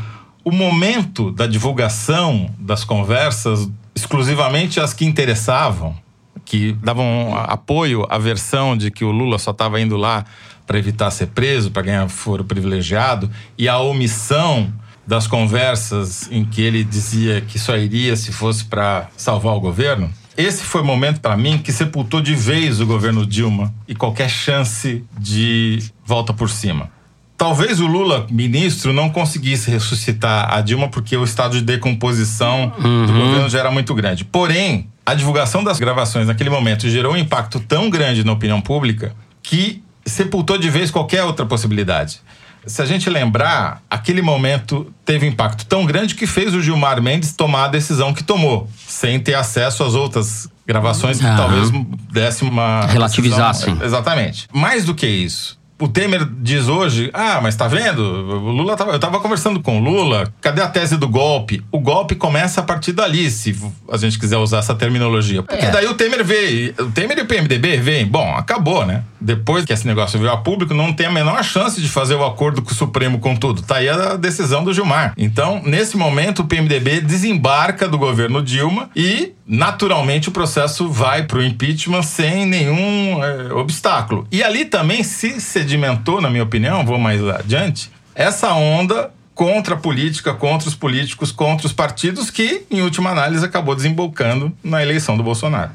O 0.44 0.52
momento 0.52 1.32
da 1.32 1.46
divulgação 1.46 2.50
das 2.58 2.84
conversas, 2.84 3.70
exclusivamente 3.94 4.80
as 4.80 4.92
que 4.92 5.06
interessavam, 5.06 5.96
que 6.44 6.72
davam 6.84 7.36
apoio 7.36 8.08
à 8.10 8.18
versão 8.18 8.76
de 8.76 8.90
que 8.90 9.06
o 9.06 9.12
Lula 9.12 9.38
só 9.38 9.52
estava 9.52 9.80
indo 9.80 9.96
lá 9.98 10.26
para 10.66 10.80
evitar 10.80 11.12
ser 11.12 11.28
preso, 11.28 11.70
para 11.70 11.84
ganhar 11.84 12.10
foro 12.10 12.44
privilegiado, 12.44 13.30
e 13.56 13.70
a 13.70 13.78
omissão 13.78 14.74
das 15.10 15.26
conversas 15.26 16.30
em 16.32 16.46
que 16.46 16.62
ele 16.62 16.84
dizia 16.84 17.42
que 17.42 17.58
só 17.58 17.76
iria 17.76 18.16
se 18.16 18.32
fosse 18.32 18.64
para 18.64 19.08
salvar 19.18 19.56
o 19.56 19.60
governo. 19.60 20.12
Esse 20.38 20.64
foi 20.64 20.82
o 20.82 20.86
momento 20.86 21.20
para 21.20 21.36
mim 21.36 21.58
que 21.58 21.72
sepultou 21.72 22.22
de 22.22 22.36
vez 22.36 22.80
o 22.80 22.86
governo 22.86 23.26
Dilma 23.26 23.74
e 23.88 23.96
qualquer 23.96 24.30
chance 24.30 25.04
de 25.18 25.80
volta 26.06 26.32
por 26.32 26.48
cima. 26.48 26.92
Talvez 27.36 27.80
o 27.80 27.88
Lula, 27.88 28.28
ministro, 28.30 28.94
não 28.94 29.10
conseguisse 29.10 29.72
ressuscitar 29.72 30.54
a 30.54 30.62
Dilma 30.62 30.90
porque 30.90 31.18
o 31.18 31.24
estado 31.24 31.58
de 31.58 31.64
decomposição 31.64 32.72
uhum. 32.78 33.06
do 33.08 33.14
governo 33.14 33.50
já 33.50 33.62
era 33.62 33.72
muito 33.72 33.96
grande. 33.96 34.24
Porém, 34.24 34.90
a 35.04 35.16
divulgação 35.16 35.64
das 35.64 35.80
gravações 35.80 36.28
naquele 36.28 36.52
momento 36.52 36.88
gerou 36.88 37.14
um 37.14 37.18
impacto 37.18 37.60
tão 37.60 37.90
grande 37.90 38.24
na 38.24 38.32
opinião 38.32 38.62
pública 38.62 39.16
que 39.42 39.82
sepultou 40.06 40.56
de 40.56 40.70
vez 40.70 40.92
qualquer 40.92 41.24
outra 41.24 41.48
possibilidade. 41.48 42.22
Se 42.66 42.82
a 42.82 42.86
gente 42.86 43.10
lembrar, 43.10 43.82
aquele 43.90 44.22
momento 44.22 44.94
teve 45.06 45.26
impacto 45.28 45.66
tão 45.66 45.86
grande 45.86 46.16
que 46.16 46.28
fez 46.28 46.54
o 46.54 46.62
Gilmar 46.62 47.02
Mendes 47.02 47.34
tomar 47.34 47.66
a 47.66 47.68
decisão 47.68 48.14
que 48.14 48.24
tomou, 48.24 48.70
sem 48.88 49.20
ter 49.20 49.34
acesso 49.34 49.84
às 49.84 49.96
outras 49.96 50.50
gravações 50.66 51.18
que 51.18 51.26
talvez 51.26 51.70
dessem 52.12 52.48
uma. 52.48 52.86
Relativizassem. 52.86 53.78
Exatamente. 53.82 54.48
Mais 54.54 54.86
do 54.86 54.94
que 54.94 55.08
isso. 55.08 55.59
O 55.80 55.88
Temer 55.88 56.28
diz 56.42 56.68
hoje, 56.68 57.10
ah, 57.14 57.40
mas 57.42 57.56
tá 57.56 57.68
vendo? 57.68 58.02
O 58.02 58.52
Lula 58.52 58.76
tava, 58.76 58.92
eu 58.92 59.00
tava 59.00 59.20
conversando 59.20 59.62
com 59.62 59.80
o 59.80 59.84
Lula, 59.84 60.32
cadê 60.42 60.62
a 60.62 60.68
tese 60.68 60.98
do 60.98 61.08
golpe? 61.08 61.64
O 61.72 61.80
golpe 61.80 62.16
começa 62.16 62.60
a 62.60 62.64
partir 62.64 62.92
dali, 62.92 63.32
se 63.32 63.56
a 63.90 63.96
gente 63.96 64.20
quiser 64.20 64.38
usar 64.38 64.58
essa 64.60 64.76
terminologia. 64.76 65.42
Porque 65.42 65.66
É. 65.66 65.72
daí 65.72 65.86
o 65.88 65.94
Temer 65.94 66.24
vê, 66.24 66.74
o 66.78 66.88
Temer 66.92 67.18
e 67.20 67.22
o 67.22 67.26
PMDB 67.26 67.78
veem, 67.78 68.06
bom, 68.06 68.36
acabou, 68.36 68.86
né? 68.86 69.04
Depois 69.22 69.64
que 69.66 69.72
esse 69.74 69.88
negócio 69.88 70.20
veio 70.20 70.32
a 70.32 70.38
público, 70.38 70.74
não 70.74 70.92
tem 70.94 71.06
a 71.08 71.12
menor 71.12 71.44
chance 71.44 71.82
de 71.82 71.88
fazer 71.88 72.16
o 72.16 72.26
acordo 72.26 72.62
com 72.62 72.72
o 72.72 72.76
Supremo 72.76 73.20
com 73.20 73.36
tudo. 73.36 73.62
Tá 73.62 73.78
aí 73.78 73.88
a 73.90 74.16
decisão 74.16 74.64
do 74.64 74.74
Gilmar. 74.74 75.14
Então, 75.18 75.62
nesse 75.66 75.96
momento, 75.98 76.40
o 76.42 76.46
PMDB 76.46 77.02
desembarca 77.02 77.88
do 77.88 77.98
governo 77.98 78.42
Dilma 78.42 78.90
e, 78.96 79.34
naturalmente, 79.46 80.30
o 80.30 80.32
processo 80.32 80.90
vai 80.90 81.24
pro 81.24 81.44
impeachment 81.44 82.04
sem 82.04 82.46
nenhum 82.46 83.22
eh, 83.24 83.54
obstáculo. 83.54 84.26
E 84.32 84.42
ali 84.42 84.64
também 84.66 85.04
se 85.04 85.40
sedimentou, 85.70 86.20
na 86.20 86.30
minha 86.30 86.44
opinião, 86.44 86.84
vou 86.84 86.98
mais 86.98 87.24
adiante, 87.28 87.92
essa 88.16 88.52
onda 88.54 89.12
contra 89.36 89.76
a 89.76 89.78
política, 89.78 90.34
contra 90.34 90.68
os 90.68 90.76
políticos, 90.76 91.32
contra 91.32 91.68
os 91.68 91.72
partidos, 91.72 92.32
que, 92.32 92.64
em 92.70 92.82
última 92.82 93.12
análise, 93.12 93.46
acabou 93.46 93.76
desembocando 93.76 94.52
na 94.64 94.82
eleição 94.82 95.16
do 95.16 95.24
Bolsonaro. 95.24 95.72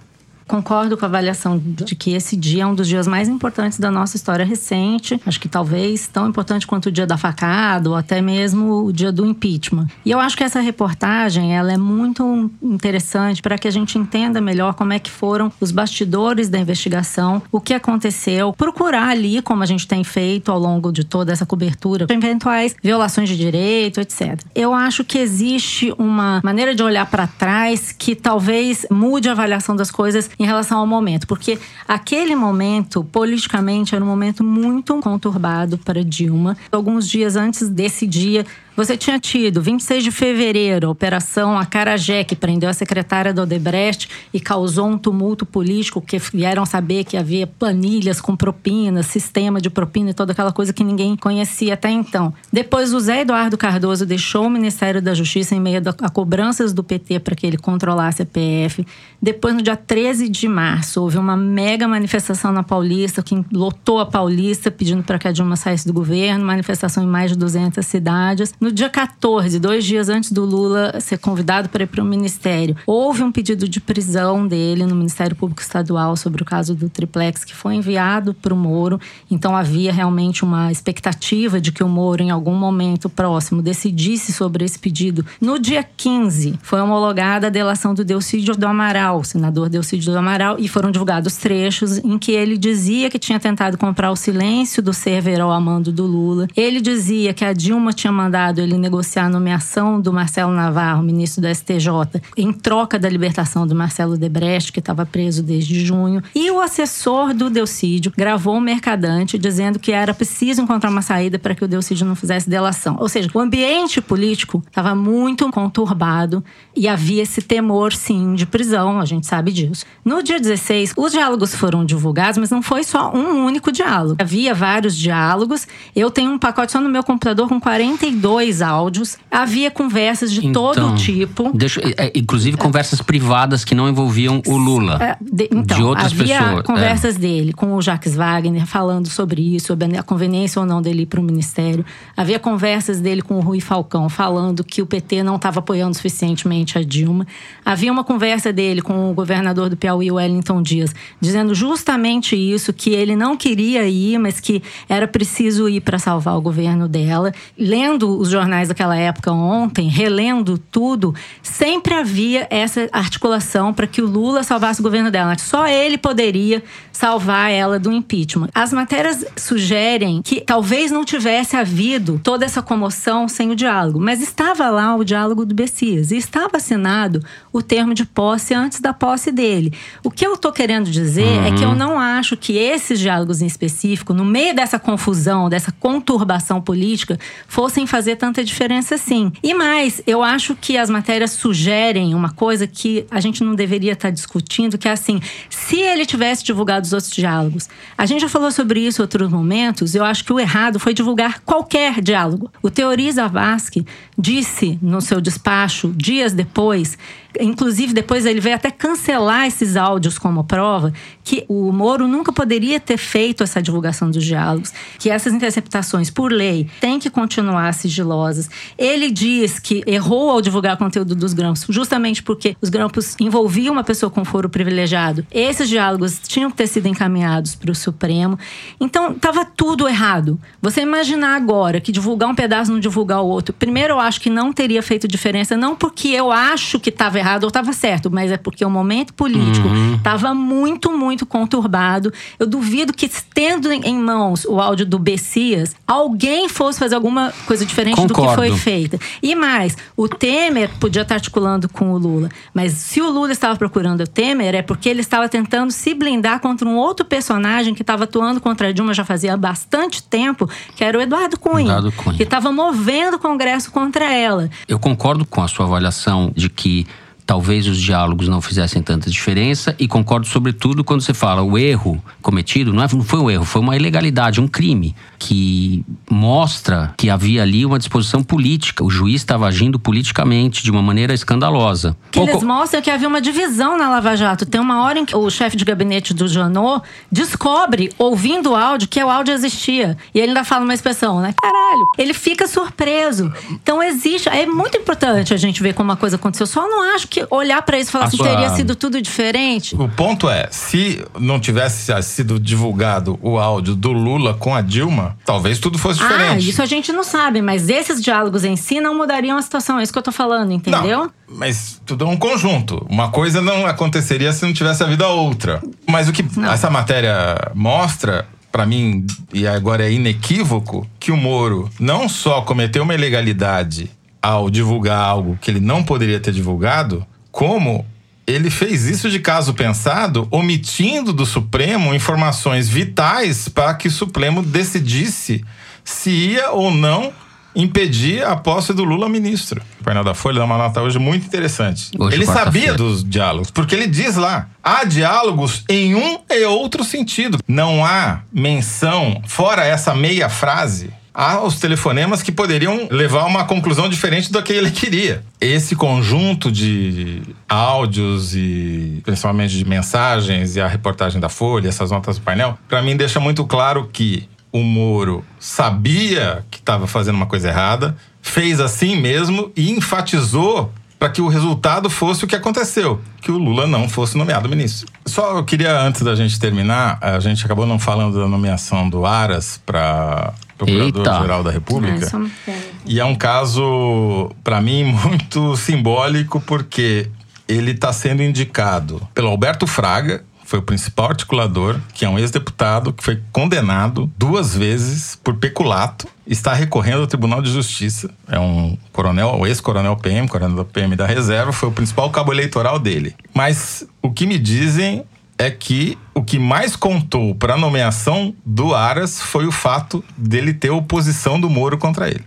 Concordo 0.46 0.96
com 0.96 1.04
a 1.04 1.08
avaliação 1.08 1.58
de 1.58 1.94
que 1.94 2.12
esse 2.12 2.36
dia 2.36 2.64
é 2.64 2.66
um 2.66 2.74
dos 2.74 2.86
dias 2.86 3.06
mais 3.06 3.28
importantes 3.28 3.78
da 3.78 3.90
nossa 3.90 4.16
história 4.16 4.44
recente. 4.44 5.20
Acho 5.26 5.40
que 5.40 5.48
talvez 5.48 6.06
tão 6.06 6.28
importante 6.28 6.66
quanto 6.66 6.86
o 6.86 6.92
dia 6.92 7.06
da 7.06 7.16
facada 7.16 7.88
ou 7.88 7.96
até 7.96 8.20
mesmo 8.20 8.84
o 8.84 8.92
dia 8.92 9.10
do 9.10 9.24
impeachment. 9.24 9.88
E 10.04 10.10
eu 10.10 10.20
acho 10.20 10.36
que 10.36 10.44
essa 10.44 10.60
reportagem 10.60 11.56
ela 11.56 11.72
é 11.72 11.78
muito 11.78 12.50
interessante 12.62 13.40
para 13.40 13.56
que 13.56 13.66
a 13.66 13.70
gente 13.70 13.98
entenda 13.98 14.40
melhor 14.40 14.74
como 14.74 14.92
é 14.92 14.98
que 14.98 15.10
foram 15.10 15.50
os 15.60 15.70
bastidores 15.70 16.48
da 16.48 16.58
investigação, 16.58 17.42
o 17.50 17.60
que 17.60 17.72
aconteceu, 17.72 18.52
procurar 18.52 19.08
ali, 19.08 19.40
como 19.40 19.62
a 19.62 19.66
gente 19.66 19.88
tem 19.88 20.04
feito 20.04 20.52
ao 20.52 20.58
longo 20.58 20.92
de 20.92 21.04
toda 21.04 21.32
essa 21.32 21.46
cobertura, 21.46 22.06
eventuais 22.10 22.76
violações 22.82 23.28
de 23.28 23.36
direito, 23.36 24.00
etc. 24.00 24.40
Eu 24.54 24.74
acho 24.74 25.04
que 25.04 25.18
existe 25.18 25.92
uma 25.98 26.40
maneira 26.44 26.74
de 26.74 26.82
olhar 26.82 27.06
para 27.06 27.26
trás 27.26 27.92
que 27.92 28.14
talvez 28.14 28.86
mude 28.90 29.28
a 29.28 29.32
avaliação 29.32 29.74
das 29.74 29.90
coisas 29.90 30.30
em 30.38 30.44
relação 30.44 30.78
ao 30.78 30.86
momento, 30.86 31.26
porque 31.26 31.58
aquele 31.86 32.34
momento, 32.34 33.04
politicamente, 33.04 33.94
era 33.94 34.04
um 34.04 34.08
momento 34.08 34.42
muito 34.42 34.98
conturbado 35.00 35.78
para 35.78 36.04
Dilma. 36.04 36.56
Alguns 36.70 37.08
dias 37.08 37.36
antes 37.36 37.68
desse 37.68 38.06
dia, 38.06 38.44
você 38.76 38.96
tinha 38.96 39.18
tido, 39.20 39.62
26 39.62 40.02
de 40.02 40.10
fevereiro, 40.10 40.88
a 40.88 40.90
Operação 40.90 41.56
Acarajé, 41.56 42.24
que 42.24 42.34
prendeu 42.34 42.68
a 42.68 42.72
secretária 42.72 43.32
do 43.32 43.42
Odebrecht 43.42 44.08
e 44.32 44.40
causou 44.40 44.88
um 44.88 44.98
tumulto 44.98 45.46
político, 45.46 46.00
que 46.00 46.18
vieram 46.18 46.66
saber 46.66 47.04
que 47.04 47.16
havia 47.16 47.46
planilhas 47.46 48.20
com 48.20 48.34
propinas, 48.34 49.06
sistema 49.06 49.60
de 49.60 49.70
propina 49.70 50.10
e 50.10 50.14
toda 50.14 50.32
aquela 50.32 50.52
coisa 50.52 50.72
que 50.72 50.82
ninguém 50.82 51.16
conhecia 51.16 51.74
até 51.74 51.90
então. 51.90 52.34
Depois, 52.52 52.92
o 52.92 52.98
Zé 52.98 53.20
Eduardo 53.20 53.56
Cardoso 53.56 54.04
deixou 54.04 54.46
o 54.46 54.50
Ministério 54.50 55.00
da 55.00 55.14
Justiça 55.14 55.54
em 55.54 55.60
meio 55.60 55.80
a 56.00 56.08
cobranças 56.08 56.72
do 56.72 56.82
PT 56.82 57.20
para 57.20 57.34
que 57.34 57.46
ele 57.46 57.56
controlasse 57.56 58.22
a 58.22 58.26
PF. 58.26 58.86
Depois, 59.20 59.54
no 59.54 59.62
dia 59.62 59.76
13 59.76 60.28
de 60.28 60.48
março, 60.48 61.00
houve 61.00 61.16
uma 61.16 61.36
mega 61.36 61.86
manifestação 61.86 62.52
na 62.52 62.62
Paulista, 62.62 63.22
que 63.22 63.44
lotou 63.52 64.00
a 64.00 64.06
Paulista 64.06 64.70
pedindo 64.70 65.02
para 65.02 65.18
que 65.18 65.28
a 65.28 65.32
Dilma 65.32 65.56
saísse 65.56 65.86
do 65.86 65.92
governo, 65.92 66.44
manifestação 66.44 67.02
em 67.02 67.06
mais 67.06 67.30
de 67.30 67.38
200 67.38 67.84
cidades. 67.86 68.52
No 68.64 68.72
dia 68.72 68.88
14, 68.88 69.58
dois 69.58 69.84
dias 69.84 70.08
antes 70.08 70.32
do 70.32 70.42
Lula 70.42 70.98
ser 70.98 71.18
convidado 71.18 71.68
para 71.68 71.82
ir 71.82 71.86
para 71.86 72.00
o 72.00 72.04
ministério, 72.04 72.74
houve 72.86 73.22
um 73.22 73.30
pedido 73.30 73.68
de 73.68 73.78
prisão 73.78 74.48
dele 74.48 74.86
no 74.86 74.96
Ministério 74.96 75.36
Público 75.36 75.60
Estadual 75.60 76.16
sobre 76.16 76.42
o 76.42 76.46
caso 76.46 76.74
do 76.74 76.88
triplex, 76.88 77.44
que 77.44 77.54
foi 77.54 77.74
enviado 77.74 78.32
para 78.32 78.54
o 78.54 78.56
Moro. 78.56 78.98
Então 79.30 79.54
havia 79.54 79.92
realmente 79.92 80.44
uma 80.44 80.72
expectativa 80.72 81.60
de 81.60 81.72
que 81.72 81.84
o 81.84 81.88
Moro, 81.90 82.22
em 82.22 82.30
algum 82.30 82.54
momento 82.54 83.10
próximo, 83.10 83.60
decidisse 83.60 84.32
sobre 84.32 84.64
esse 84.64 84.78
pedido. 84.78 85.26
No 85.38 85.58
dia 85.58 85.84
15, 85.84 86.58
foi 86.62 86.80
homologada 86.80 87.48
a 87.48 87.50
delação 87.50 87.92
do 87.92 88.02
Delcídio 88.02 88.56
do 88.56 88.66
Amaral, 88.66 89.22
senador 89.24 89.68
Delcídio 89.68 90.10
do 90.10 90.18
Amaral, 90.18 90.56
e 90.58 90.68
foram 90.68 90.90
divulgados 90.90 91.36
trechos 91.36 91.98
em 91.98 92.18
que 92.18 92.32
ele 92.32 92.56
dizia 92.56 93.10
que 93.10 93.18
tinha 93.18 93.38
tentado 93.38 93.76
comprar 93.76 94.10
o 94.10 94.16
silêncio 94.16 94.82
do 94.82 94.94
Cerveró 94.94 95.52
a 95.52 95.60
mando 95.60 95.92
do 95.92 96.06
Lula. 96.06 96.48
Ele 96.56 96.80
dizia 96.80 97.34
que 97.34 97.44
a 97.44 97.52
Dilma 97.52 97.92
tinha 97.92 98.10
mandado 98.10 98.53
ele 98.60 98.76
negociar 98.76 99.26
a 99.26 99.28
nomeação 99.28 100.00
do 100.00 100.12
Marcelo 100.12 100.52
Navarro, 100.52 101.02
ministro 101.02 101.42
do 101.42 101.48
STJ, 101.54 102.20
em 102.36 102.52
troca 102.52 102.98
da 102.98 103.08
libertação 103.08 103.66
do 103.66 103.74
Marcelo 103.74 104.16
Debrecht, 104.16 104.72
que 104.72 104.78
estava 104.78 105.06
preso 105.06 105.42
desde 105.42 105.84
junho. 105.84 106.22
E 106.34 106.50
o 106.50 106.60
assessor 106.60 107.34
do 107.34 107.50
Delcídio 107.50 108.12
gravou 108.16 108.56
um 108.56 108.60
mercadante 108.60 109.38
dizendo 109.38 109.78
que 109.78 109.92
era 109.92 110.14
preciso 110.14 110.62
encontrar 110.62 110.90
uma 110.90 111.02
saída 111.02 111.38
para 111.38 111.54
que 111.54 111.64
o 111.64 111.68
Delcídio 111.68 112.06
não 112.06 112.14
fizesse 112.14 112.48
delação. 112.48 112.96
Ou 112.98 113.08
seja, 113.08 113.30
o 113.32 113.40
ambiente 113.40 114.00
político 114.00 114.62
estava 114.66 114.94
muito 114.94 115.50
conturbado 115.50 116.44
e 116.76 116.88
havia 116.88 117.22
esse 117.22 117.40
temor, 117.42 117.92
sim, 117.92 118.34
de 118.34 118.46
prisão, 118.46 119.00
a 119.00 119.04
gente 119.04 119.26
sabe 119.26 119.52
disso. 119.52 119.84
No 120.04 120.22
dia 120.22 120.40
16, 120.40 120.94
os 120.96 121.12
diálogos 121.12 121.54
foram 121.54 121.84
divulgados, 121.84 122.38
mas 122.38 122.50
não 122.50 122.62
foi 122.62 122.84
só 122.84 123.12
um 123.14 123.44
único 123.44 123.70
diálogo. 123.70 124.16
Havia 124.20 124.54
vários 124.54 124.96
diálogos. 124.96 125.66
Eu 125.94 126.10
tenho 126.10 126.30
um 126.30 126.38
pacote 126.38 126.72
só 126.72 126.80
no 126.80 126.88
meu 126.88 127.02
computador 127.02 127.48
com 127.48 127.60
42 127.60 128.43
dois 128.44 128.60
áudios. 128.60 129.16
Havia 129.30 129.70
conversas 129.70 130.30
de 130.30 130.46
então, 130.46 130.72
todo 130.72 130.94
tipo. 130.96 131.50
Deixa, 131.54 131.80
é, 131.96 132.12
inclusive 132.14 132.56
conversas 132.56 133.00
privadas 133.00 133.64
que 133.64 133.74
não 133.74 133.88
envolviam 133.88 134.42
o 134.46 134.56
Lula. 134.56 134.98
É, 135.02 135.16
de, 135.20 135.48
então, 135.50 135.76
de 135.76 135.82
outras 135.82 136.12
havia 136.12 136.38
pessoas. 136.38 136.62
conversas 136.62 137.16
é. 137.16 137.18
dele 137.18 137.52
com 137.52 137.74
o 137.74 137.82
Jacques 137.82 138.14
Wagner 138.14 138.66
falando 138.66 139.08
sobre 139.08 139.56
isso, 139.56 139.68
sobre 139.68 139.96
a 139.96 140.02
conveniência 140.02 140.60
ou 140.60 140.66
não 140.66 140.82
dele 140.82 141.02
ir 141.02 141.06
para 141.06 141.20
o 141.20 141.22
ministério. 141.22 141.84
Havia 142.16 142.38
conversas 142.38 143.00
dele 143.00 143.22
com 143.22 143.36
o 143.36 143.40
Rui 143.40 143.60
Falcão 143.60 144.08
falando 144.08 144.62
que 144.62 144.82
o 144.82 144.86
PT 144.86 145.22
não 145.22 145.36
estava 145.36 145.60
apoiando 145.60 145.94
suficientemente 145.94 146.78
a 146.78 146.82
Dilma. 146.82 147.26
Havia 147.64 147.90
uma 147.90 148.04
conversa 148.04 148.52
dele 148.52 148.82
com 148.82 149.10
o 149.10 149.14
governador 149.14 149.70
do 149.70 149.76
Piauí, 149.76 150.10
Wellington 150.10 150.60
Dias, 150.60 150.94
dizendo 151.20 151.54
justamente 151.54 152.36
isso, 152.36 152.72
que 152.72 152.90
ele 152.90 153.16
não 153.16 153.36
queria 153.36 153.88
ir, 153.88 154.18
mas 154.18 154.38
que 154.38 154.62
era 154.88 155.08
preciso 155.08 155.68
ir 155.68 155.80
para 155.80 155.98
salvar 155.98 156.36
o 156.36 156.40
governo 156.40 156.86
dela. 156.86 157.32
Lendo 157.58 158.18
os 158.18 158.33
jornais 158.34 158.68
daquela 158.68 158.96
época 158.96 159.32
ontem, 159.32 159.88
relendo 159.88 160.58
tudo, 160.58 161.14
sempre 161.42 161.94
havia 161.94 162.46
essa 162.50 162.88
articulação 162.92 163.72
para 163.72 163.86
que 163.86 164.02
o 164.02 164.06
Lula 164.06 164.42
salvasse 164.42 164.80
o 164.80 164.82
governo 164.82 165.10
dela. 165.10 165.38
Só 165.38 165.66
ele 165.66 165.96
poderia 165.96 166.62
salvar 166.92 167.50
ela 167.50 167.78
do 167.78 167.92
impeachment. 167.92 168.48
As 168.54 168.72
matérias 168.72 169.24
sugerem 169.36 170.20
que 170.22 170.40
talvez 170.40 170.90
não 170.90 171.04
tivesse 171.04 171.56
havido 171.56 172.20
toda 172.22 172.44
essa 172.44 172.62
comoção 172.62 173.28
sem 173.28 173.50
o 173.50 173.56
diálogo, 173.56 174.00
mas 174.00 174.20
estava 174.20 174.68
lá 174.68 174.94
o 174.94 175.04
diálogo 175.04 175.44
do 175.44 175.54
Bessias 175.54 176.10
e 176.10 176.16
estava 176.16 176.56
assinado 176.56 177.24
o 177.52 177.62
termo 177.62 177.94
de 177.94 178.04
posse 178.04 178.54
antes 178.54 178.80
da 178.80 178.92
posse 178.92 179.30
dele. 179.30 179.72
O 180.02 180.10
que 180.10 180.26
eu 180.26 180.34
estou 180.34 180.52
querendo 180.52 180.90
dizer 180.90 181.38
uhum. 181.38 181.44
é 181.44 181.52
que 181.52 181.64
eu 181.64 181.70
uhum. 181.70 181.74
não 181.74 181.98
acho 181.98 182.36
que 182.36 182.56
esses 182.56 182.98
diálogos 182.98 183.42
em 183.42 183.46
específico, 183.46 184.12
no 184.12 184.24
meio 184.24 184.54
dessa 184.54 184.78
confusão, 184.78 185.48
dessa 185.48 185.72
conturbação 185.72 186.60
política, 186.60 187.18
fossem 187.46 187.86
fazer 187.86 188.16
tanta 188.24 188.42
diferença 188.42 188.94
assim. 188.94 189.30
E 189.42 189.52
mais, 189.52 190.00
eu 190.06 190.22
acho 190.22 190.56
que 190.56 190.78
as 190.78 190.88
matérias 190.88 191.32
sugerem 191.32 192.14
uma 192.14 192.30
coisa 192.30 192.66
que 192.66 193.04
a 193.10 193.20
gente 193.20 193.44
não 193.44 193.54
deveria 193.54 193.92
estar 193.92 194.08
discutindo, 194.08 194.78
que 194.78 194.88
é 194.88 194.92
assim, 194.92 195.20
se 195.50 195.78
ele 195.78 196.06
tivesse 196.06 196.42
divulgado 196.42 196.86
os 196.86 196.94
outros 196.94 197.12
diálogos, 197.12 197.68
a 197.98 198.06
gente 198.06 198.22
já 198.22 198.28
falou 198.30 198.50
sobre 198.50 198.80
isso 198.80 199.02
em 199.02 199.04
outros 199.04 199.28
momentos, 199.28 199.94
eu 199.94 200.02
acho 200.02 200.24
que 200.24 200.32
o 200.32 200.40
errado 200.40 200.80
foi 200.80 200.94
divulgar 200.94 201.40
qualquer 201.40 202.00
diálogo. 202.00 202.50
O 202.62 202.70
Teori 202.70 203.12
Zavascki 203.12 203.86
disse 204.16 204.78
no 204.80 205.02
seu 205.02 205.20
despacho, 205.20 205.92
dias 205.94 206.32
depois, 206.32 206.96
inclusive 207.40 207.92
depois 207.92 208.24
ele 208.26 208.40
veio 208.40 208.56
até 208.56 208.70
cancelar 208.70 209.46
esses 209.46 209.76
áudios 209.76 210.18
como 210.18 210.44
prova, 210.44 210.92
que 211.22 211.44
o 211.48 211.72
Moro 211.72 212.06
nunca 212.06 212.32
poderia 212.32 212.78
ter 212.80 212.96
feito 212.96 213.42
essa 213.42 213.60
divulgação 213.60 214.10
dos 214.10 214.24
diálogos, 214.24 214.72
que 214.98 215.10
essas 215.10 215.32
interceptações, 215.32 216.10
por 216.10 216.32
lei, 216.32 216.68
têm 216.80 216.98
que 216.98 217.10
continuar 217.10 217.72
sigilosas. 217.74 218.48
Ele 218.78 219.10
diz 219.10 219.58
que 219.58 219.82
errou 219.86 220.30
ao 220.30 220.40
divulgar 220.40 220.76
conteúdo 220.76 221.14
dos 221.14 221.32
grampos, 221.32 221.64
justamente 221.68 222.22
porque 222.22 222.56
os 222.60 222.68
grampos 222.68 223.16
envolviam 223.20 223.72
uma 223.72 223.84
pessoa 223.84 224.10
com 224.10 224.24
foro 224.24 224.48
privilegiado. 224.48 225.26
Esses 225.30 225.68
diálogos 225.68 226.20
tinham 226.26 226.50
que 226.50 226.56
ter 226.56 226.66
sido 226.66 226.86
encaminhados 226.86 227.54
para 227.54 227.70
o 227.70 227.74
Supremo. 227.74 228.38
Então, 228.80 229.12
estava 229.12 229.44
tudo 229.44 229.88
errado. 229.88 230.38
Você 230.60 230.82
imaginar 230.82 231.36
agora 231.36 231.80
que 231.80 231.92
divulgar 231.92 232.28
um 232.28 232.34
pedaço 232.34 232.72
não 232.72 232.80
divulgar 232.80 233.20
o 233.22 233.26
outro, 233.26 233.54
primeiro 233.54 233.94
eu 233.94 234.00
acho 234.00 234.20
que 234.20 234.30
não 234.30 234.52
teria 234.52 234.82
feito 234.82 235.08
diferença, 235.08 235.56
não 235.56 235.74
porque 235.74 236.08
eu 236.08 236.30
acho 236.30 236.78
que 236.78 236.90
estava 236.90 237.18
errado 237.18 237.23
ou 237.44 237.48
estava 237.48 237.72
certo, 237.72 238.10
mas 238.10 238.30
é 238.30 238.36
porque 238.36 238.64
o 238.64 238.70
momento 238.70 239.14
político 239.14 239.68
estava 239.96 240.30
uhum. 240.30 240.34
muito, 240.34 240.96
muito 240.96 241.24
conturbado. 241.24 242.12
Eu 242.38 242.46
duvido 242.46 242.92
que, 242.92 243.08
tendo 243.32 243.72
em 243.72 243.98
mãos 243.98 244.44
o 244.44 244.60
áudio 244.60 244.86
do 244.86 244.98
Bessias, 244.98 245.74
alguém 245.86 246.48
fosse 246.48 246.78
fazer 246.78 246.94
alguma 246.94 247.32
coisa 247.46 247.64
diferente 247.64 247.96
Concordo. 247.96 248.22
do 248.22 248.28
que 248.28 248.34
foi 248.34 248.58
feita. 248.58 248.98
E 249.22 249.34
mais, 249.34 249.76
o 249.96 250.08
Temer 250.08 250.70
podia 250.78 251.02
estar 251.02 251.16
articulando 251.16 251.68
com 251.68 251.92
o 251.92 251.98
Lula, 251.98 252.28
mas 252.52 252.72
se 252.72 253.00
o 253.00 253.10
Lula 253.10 253.32
estava 253.32 253.56
procurando 253.56 254.02
o 254.02 254.06
Temer, 254.06 254.54
é 254.54 254.62
porque 254.62 254.88
ele 254.88 255.00
estava 255.00 255.28
tentando 255.28 255.70
se 255.70 255.94
blindar 255.94 256.40
contra 256.40 256.68
um 256.68 256.76
outro 256.76 257.04
personagem 257.04 257.74
que 257.74 257.82
estava 257.82 258.04
atuando 258.04 258.40
contra 258.40 258.68
a 258.68 258.72
Dilma 258.72 258.92
já 258.92 259.04
fazia 259.04 259.36
bastante 259.36 260.02
tempo, 260.02 260.48
que 260.76 260.84
era 260.84 260.98
o 260.98 261.00
Eduardo 261.00 261.38
Cunha, 261.38 261.64
Eduardo 261.64 261.92
Cunha. 261.92 262.16
que 262.16 262.22
estava 262.22 262.52
movendo 262.52 263.14
o 263.14 263.18
Congresso 263.18 263.70
contra 263.70 264.12
ela. 264.12 264.50
Eu 264.68 264.78
concordo 264.78 265.24
com 265.24 265.42
a 265.42 265.48
sua 265.48 265.66
avaliação 265.66 266.32
de 266.34 266.48
que 266.48 266.86
talvez 267.26 267.66
os 267.66 267.78
diálogos 267.80 268.28
não 268.28 268.40
fizessem 268.40 268.82
tanta 268.82 269.10
diferença 269.10 269.74
e 269.78 269.88
concordo 269.88 270.26
sobretudo 270.26 270.84
quando 270.84 271.00
você 271.00 271.14
fala 271.14 271.42
o 271.42 271.56
erro 271.56 272.02
cometido 272.20 272.72
não, 272.72 272.82
é, 272.82 272.88
não 272.92 273.02
foi 273.02 273.20
um 273.20 273.30
erro, 273.30 273.44
foi 273.44 273.62
uma 273.62 273.76
ilegalidade, 273.76 274.40
um 274.40 274.48
crime 274.48 274.94
que 275.18 275.84
mostra 276.10 276.92
que 276.98 277.08
havia 277.08 277.42
ali 277.42 277.64
uma 277.64 277.78
disposição 277.78 278.22
política. 278.22 278.84
O 278.84 278.90
juiz 278.90 279.16
estava 279.22 279.46
agindo 279.46 279.78
politicamente 279.78 280.62
de 280.62 280.70
uma 280.70 280.82
maneira 280.82 281.14
escandalosa. 281.14 281.96
Que 282.10 282.18
Pouco... 282.18 282.32
eles 282.32 282.42
mostram 282.42 282.82
que 282.82 282.90
havia 282.90 283.08
uma 283.08 283.20
divisão 283.20 283.78
na 283.78 283.88
Lava 283.88 284.16
Jato. 284.16 284.44
Tem 284.44 284.60
uma 284.60 284.82
hora 284.82 284.98
em 284.98 285.04
que 285.04 285.16
o 285.16 285.30
chefe 285.30 285.56
de 285.56 285.64
gabinete 285.64 286.12
do 286.12 286.28
Janot 286.28 286.82
descobre, 287.10 287.90
ouvindo 287.98 288.50
o 288.50 288.56
áudio, 288.56 288.86
que 288.86 289.02
o 289.02 289.10
áudio 289.10 289.32
existia. 289.32 289.96
E 290.14 290.18
ele 290.18 290.28
ainda 290.28 290.44
fala 290.44 290.64
uma 290.64 290.74
expressão, 290.74 291.20
né? 291.20 291.34
Caralho. 291.40 291.86
Ele 291.96 292.12
fica 292.12 292.46
surpreso. 292.46 293.32
Então 293.50 293.82
existe. 293.82 294.28
É 294.28 294.44
muito 294.44 294.76
importante 294.76 295.32
a 295.32 295.36
gente 295.36 295.62
ver 295.62 295.72
como 295.72 295.90
a 295.90 295.96
coisa 295.96 296.16
aconteceu. 296.16 296.46
Só 296.46 296.68
não 296.68 296.94
acho 296.94 297.08
que 297.14 297.26
olhar 297.30 297.62
para 297.62 297.78
isso 297.78 297.90
e 297.90 297.92
falar 297.92 298.04
A 298.04 298.08
assim, 298.08 298.16
sua- 298.16 298.28
teria 298.28 298.48
sido 298.50 298.74
tudo 298.74 299.00
diferente. 299.00 299.74
O 299.76 299.88
ponto 299.88 300.28
é, 300.28 300.48
se 300.50 301.04
não 301.18 301.38
tivesse 301.38 301.92
sido 302.02 302.38
divulgado 302.40 303.18
o 303.22 303.38
áudio 303.38 303.74
do 303.74 303.92
Lula 303.92 304.34
com 304.34 304.54
a 304.54 304.60
Dilma, 304.60 305.16
talvez 305.24 305.58
tudo 305.58 305.78
fosse 305.78 306.02
Ah, 306.02 306.08
diferente. 306.08 306.48
isso 306.48 306.62
a 306.62 306.66
gente 306.66 306.92
não 306.92 307.04
sabe, 307.04 307.40
mas 307.40 307.68
esses 307.68 308.02
diálogos 308.02 308.44
em 308.44 308.56
si 308.56 308.80
não 308.80 308.96
mudariam 308.96 309.36
a 309.38 309.42
situação. 309.42 309.78
É 309.78 309.82
isso 309.82 309.92
que 309.92 309.98
eu 309.98 310.02
tô 310.02 310.12
falando, 310.12 310.52
entendeu? 310.52 311.10
Mas 311.28 311.80
tudo 311.86 312.04
é 312.04 312.08
um 312.08 312.16
conjunto. 312.16 312.86
Uma 312.88 313.10
coisa 313.10 313.40
não 313.40 313.66
aconteceria 313.66 314.32
se 314.32 314.44
não 314.44 314.52
tivesse 314.52 314.82
havido 314.82 315.04
a 315.04 315.08
outra. 315.08 315.62
Mas 315.88 316.08
o 316.08 316.12
que 316.12 316.24
essa 316.52 316.68
matéria 316.70 317.50
mostra, 317.54 318.26
pra 318.52 318.66
mim, 318.66 319.06
e 319.32 319.46
agora 319.46 319.84
é 319.84 319.92
inequívoco, 319.92 320.86
que 321.00 321.10
o 321.10 321.16
Moro 321.16 321.68
não 321.80 322.08
só 322.08 322.42
cometeu 322.42 322.82
uma 322.82 322.94
ilegalidade 322.94 323.90
ao 324.24 324.48
divulgar 324.48 324.98
algo 324.98 325.38
que 325.38 325.50
ele 325.50 325.60
não 325.60 325.84
poderia 325.84 326.18
ter 326.18 326.32
divulgado, 326.32 327.06
como 327.30 327.84
ele 328.26 328.48
fez 328.48 328.86
isso 328.86 329.10
de 329.10 329.18
caso 329.18 329.52
pensado, 329.52 330.26
omitindo 330.30 331.12
do 331.12 331.26
Supremo 331.26 331.94
informações 331.94 332.66
vitais 332.66 333.50
para 333.50 333.74
que 333.74 333.88
o 333.88 333.90
Supremo 333.90 334.42
decidisse 334.42 335.44
se 335.84 336.08
ia 336.08 336.52
ou 336.52 336.70
não 336.70 337.12
impedir 337.54 338.24
a 338.24 338.34
posse 338.34 338.72
do 338.72 338.82
Lula 338.82 339.10
ministro. 339.10 339.60
O 339.78 339.84
painel 339.84 340.02
da 340.02 340.14
Folha 340.14 340.38
dá 340.38 340.46
uma 340.46 340.56
nota 340.56 340.80
hoje 340.80 340.98
muito 340.98 341.26
interessante. 341.26 341.90
Hoje, 341.98 342.16
ele 342.16 342.24
sabia 342.24 342.72
dos 342.72 343.04
diálogos, 343.04 343.50
porque 343.50 343.74
ele 343.74 343.86
diz 343.86 344.16
lá: 344.16 344.48
há 344.62 344.84
diálogos 344.84 345.64
em 345.68 345.94
um 345.94 346.20
e 346.30 346.44
outro 346.46 346.82
sentido. 346.82 347.38
Não 347.46 347.84
há 347.84 348.22
menção, 348.32 349.22
fora 349.26 349.66
essa 349.66 349.94
meia 349.94 350.30
frase. 350.30 350.88
Há 351.14 351.40
os 351.42 351.60
telefonemas 351.60 352.22
que 352.22 352.32
poderiam 352.32 352.88
levar 352.90 353.20
a 353.20 353.26
uma 353.26 353.44
conclusão 353.44 353.88
diferente 353.88 354.32
do 354.32 354.42
que 354.42 354.52
ele 354.52 354.72
queria. 354.72 355.22
Esse 355.40 355.76
conjunto 355.76 356.50
de 356.50 357.22
áudios 357.48 358.34
e 358.34 359.00
principalmente 359.04 359.56
de 359.56 359.64
mensagens 359.64 360.56
e 360.56 360.60
a 360.60 360.66
reportagem 360.66 361.20
da 361.20 361.28
Folha, 361.28 361.68
essas 361.68 361.92
notas 361.92 362.18
do 362.18 362.22
painel, 362.22 362.58
para 362.68 362.82
mim 362.82 362.96
deixa 362.96 363.20
muito 363.20 363.44
claro 363.44 363.88
que 363.92 364.28
o 364.50 364.58
Moro 364.58 365.24
sabia 365.38 366.44
que 366.50 366.58
estava 366.58 366.88
fazendo 366.88 367.14
uma 367.14 367.26
coisa 367.26 367.48
errada, 367.48 367.96
fez 368.20 368.58
assim 368.58 368.96
mesmo 369.00 369.52
e 369.56 369.70
enfatizou 369.70 370.72
para 371.04 371.12
que 371.12 371.20
o 371.20 371.28
resultado 371.28 371.90
fosse 371.90 372.24
o 372.24 372.26
que 372.26 372.34
aconteceu, 372.34 372.98
que 373.20 373.30
o 373.30 373.36
Lula 373.36 373.66
não 373.66 373.86
fosse 373.86 374.16
nomeado 374.16 374.48
ministro. 374.48 374.90
Só 375.04 375.36
eu 375.36 375.44
queria, 375.44 375.78
antes 375.78 376.00
da 376.00 376.14
gente 376.14 376.40
terminar, 376.40 376.96
a 376.98 377.20
gente 377.20 377.44
acabou 377.44 377.66
não 377.66 377.78
falando 377.78 378.18
da 378.18 378.26
nomeação 378.26 378.88
do 378.88 379.04
Aras 379.04 379.60
para 379.66 380.32
Procurador-Geral 380.56 381.44
da 381.44 381.50
República. 381.50 382.10
É. 382.48 382.58
E 382.86 383.00
é 383.00 383.04
um 383.04 383.14
caso, 383.14 384.30
para 384.42 384.62
mim, 384.62 384.96
muito 385.04 385.54
simbólico, 385.58 386.40
porque 386.40 387.10
ele 387.46 387.72
está 387.72 387.92
sendo 387.92 388.22
indicado 388.22 389.06
pelo 389.12 389.28
Alberto 389.28 389.66
Fraga, 389.66 390.24
foi 390.44 390.58
o 390.58 390.62
principal 390.62 391.10
articulador, 391.10 391.80
que 391.92 392.04
é 392.04 392.08
um 392.08 392.18
ex-deputado 392.18 392.92
que 392.92 393.02
foi 393.02 393.20
condenado 393.32 394.10
duas 394.16 394.54
vezes 394.54 395.18
por 395.22 395.36
peculato, 395.36 396.06
está 396.26 396.52
recorrendo 396.52 397.00
ao 397.00 397.06
Tribunal 397.06 397.42
de 397.42 397.50
Justiça. 397.50 398.10
É 398.28 398.38
um 398.38 398.76
coronel, 398.92 399.46
ex-coronel 399.46 399.96
PM, 399.96 400.28
coronel 400.28 400.56
da 400.56 400.64
PM 400.64 400.94
da 400.96 401.06
reserva, 401.06 401.52
foi 401.52 401.68
o 401.68 401.72
principal 401.72 402.10
cabo 402.10 402.32
eleitoral 402.32 402.78
dele. 402.78 403.14
Mas 403.32 403.86
o 404.02 404.10
que 404.10 404.26
me 404.26 404.38
dizem 404.38 405.04
é 405.38 405.50
que 405.50 405.98
o 406.14 406.22
que 406.22 406.38
mais 406.38 406.76
contou 406.76 407.34
para 407.34 407.54
a 407.54 407.58
nomeação 407.58 408.34
do 408.44 408.74
Aras 408.74 409.20
foi 409.20 409.46
o 409.46 409.52
fato 409.52 410.04
dele 410.16 410.54
ter 410.54 410.70
oposição 410.70 411.40
do 411.40 411.50
Moro 411.50 411.76
contra 411.76 412.08
ele. 412.08 412.24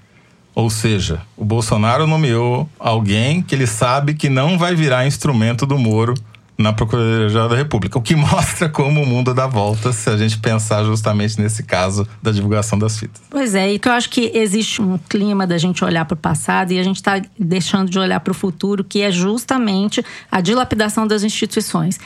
Ou 0.53 0.71
seja, 0.71 1.21
o 1.37 1.45
Bolsonaro 1.45 2.07
nomeou 2.07 2.67
alguém 2.79 3.43
que 3.43 3.53
ele 3.53 3.67
sabe 3.67 4.15
que 4.15 4.27
não 4.27 4.57
vai 4.57 4.75
virar 4.75 5.05
instrumento 5.05 5.67
do 5.67 5.77
Moro 5.77 6.15
na 6.57 6.73
Procuradoria-Geral 6.73 7.49
da 7.49 7.55
República. 7.55 7.97
O 7.97 8.01
que 8.01 8.15
mostra 8.17 8.67
como 8.67 9.01
o 9.01 9.05
mundo 9.05 9.33
dá 9.33 9.47
volta 9.47 9.93
se 9.93 10.09
a 10.09 10.17
gente 10.17 10.37
pensar 10.39 10.83
justamente 10.83 11.39
nesse 11.39 11.63
caso 11.63 12.07
da 12.21 12.31
divulgação 12.31 12.77
das 12.77 12.99
fitas. 12.99 13.21
Pois 13.29 13.53
é, 13.53 13.71
e 13.71 13.79
que 13.79 13.87
eu 13.87 13.93
acho 13.93 14.09
que 14.09 14.31
existe 14.33 14.81
um 14.81 14.97
clima 14.97 15.45
da 15.45 15.57
gente 15.57 15.83
olhar 15.83 16.05
para 16.05 16.15
o 16.15 16.17
passado 16.17 16.71
e 16.71 16.79
a 16.79 16.83
gente 16.83 16.97
está 16.97 17.21
deixando 17.37 17.89
de 17.89 17.99
olhar 17.99 18.19
para 18.19 18.31
o 18.31 18.33
futuro, 18.33 18.83
que 18.83 19.01
é 19.01 19.11
justamente 19.11 20.03
a 20.31 20.41
dilapidação 20.41 21.05
das 21.05 21.23
instituições. 21.23 21.99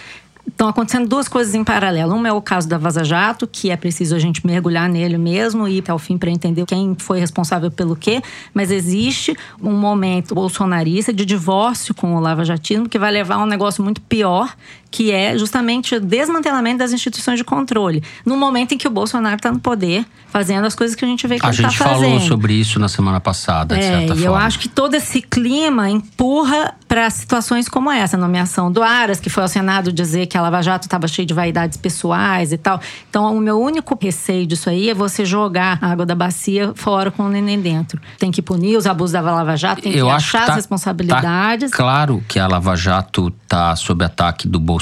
Estão 0.47 0.67
acontecendo 0.67 1.07
duas 1.07 1.27
coisas 1.27 1.53
em 1.55 1.63
paralelo. 1.63 2.15
Uma 2.15 2.27
é 2.27 2.31
o 2.31 2.41
caso 2.41 2.67
da 2.67 2.77
Vaza 2.77 3.03
Jato, 3.03 3.47
que 3.47 3.69
é 3.69 3.77
preciso 3.77 4.15
a 4.15 4.19
gente 4.19 4.45
mergulhar 4.45 4.89
nele 4.89 5.17
mesmo 5.17 5.67
e 5.67 5.77
ir 5.77 5.79
até 5.79 5.93
o 5.93 5.99
fim 5.99 6.17
para 6.17 6.29
entender 6.29 6.65
quem 6.65 6.95
foi 6.97 7.19
responsável 7.19 7.69
pelo 7.71 7.95
quê. 7.95 8.21
Mas 8.53 8.71
existe 8.71 9.35
um 9.61 9.71
momento 9.71 10.33
bolsonarista 10.33 11.13
de 11.13 11.25
divórcio 11.25 11.93
com 11.93 12.15
o 12.15 12.19
Lava 12.19 12.43
Jatismo 12.43 12.89
que 12.89 12.99
vai 12.99 13.11
levar 13.11 13.35
a 13.35 13.43
um 13.43 13.45
negócio 13.45 13.83
muito 13.83 14.01
pior, 14.01 14.55
que 14.91 15.09
é 15.11 15.37
justamente 15.37 15.95
o 15.95 16.01
desmantelamento 16.01 16.79
das 16.79 16.91
instituições 16.91 17.37
de 17.37 17.43
controle. 17.45 18.03
No 18.25 18.35
momento 18.35 18.73
em 18.73 18.77
que 18.77 18.87
o 18.87 18.91
Bolsonaro 18.91 19.37
está 19.37 19.49
no 19.51 19.59
poder, 19.59 20.05
fazendo 20.27 20.65
as 20.67 20.75
coisas 20.75 20.95
que 20.95 21.05
a 21.05 21.07
gente 21.07 21.25
vê 21.25 21.39
que 21.39 21.45
A 21.45 21.49
ele 21.49 21.55
está 21.57 21.69
gente 21.69 21.77
fazendo. 21.77 22.01
falou 22.01 22.19
sobre 22.19 22.53
isso 22.53 22.77
na 22.77 22.89
semana 22.89 23.19
passada, 23.21 23.73
de 23.75 23.81
É, 23.81 23.87
certa 23.89 24.03
e 24.03 24.07
forma. 24.09 24.25
eu 24.25 24.35
acho 24.35 24.59
que 24.59 24.67
todo 24.67 24.93
esse 24.95 25.21
clima 25.21 25.89
empurra 25.89 26.73
para 26.87 27.09
situações 27.09 27.69
como 27.69 27.89
essa, 27.89 28.17
a 28.17 28.19
nomeação 28.19 28.69
do 28.69 28.83
Aras, 28.83 29.19
que 29.21 29.29
foi 29.29 29.43
ao 29.43 29.47
Senado 29.49 29.93
dizer 29.93 30.27
que 30.27 30.37
a 30.37 30.41
Lava 30.41 30.61
Jato 30.61 30.87
estava 30.87 31.07
cheia 31.07 31.25
de 31.25 31.33
vaidades 31.33 31.77
pessoais 31.77 32.51
e 32.51 32.57
tal. 32.57 32.81
Então, 33.09 33.33
o 33.35 33.39
meu 33.39 33.59
único 33.61 33.97
receio 34.01 34.45
disso 34.45 34.69
aí 34.69 34.89
é 34.89 34.93
você 34.93 35.23
jogar 35.23 35.79
a 35.81 35.89
água 35.91 36.05
da 36.05 36.13
bacia 36.15 36.73
fora 36.75 37.09
com 37.09 37.23
o 37.23 37.29
neném 37.29 37.61
dentro. 37.61 38.01
Tem 38.19 38.29
que 38.29 38.41
punir 38.41 38.75
os 38.75 38.85
abusos 38.85 39.13
da 39.13 39.21
Lava 39.21 39.55
Jato, 39.55 39.81
tem 39.81 39.93
que 39.93 39.97
Eu 39.97 40.09
achar 40.09 40.41
que 40.41 40.45
tá, 40.47 40.51
as 40.51 40.55
responsabilidades. 40.57 41.71
tá 41.71 41.77
claro 41.77 42.21
que 42.27 42.37
a 42.37 42.45
Lava 42.47 42.75
Jato 42.75 43.31
tá 43.47 43.73
sob 43.77 44.03
ataque 44.03 44.47
do 44.47 44.59
Bolsonaro. 44.59 44.80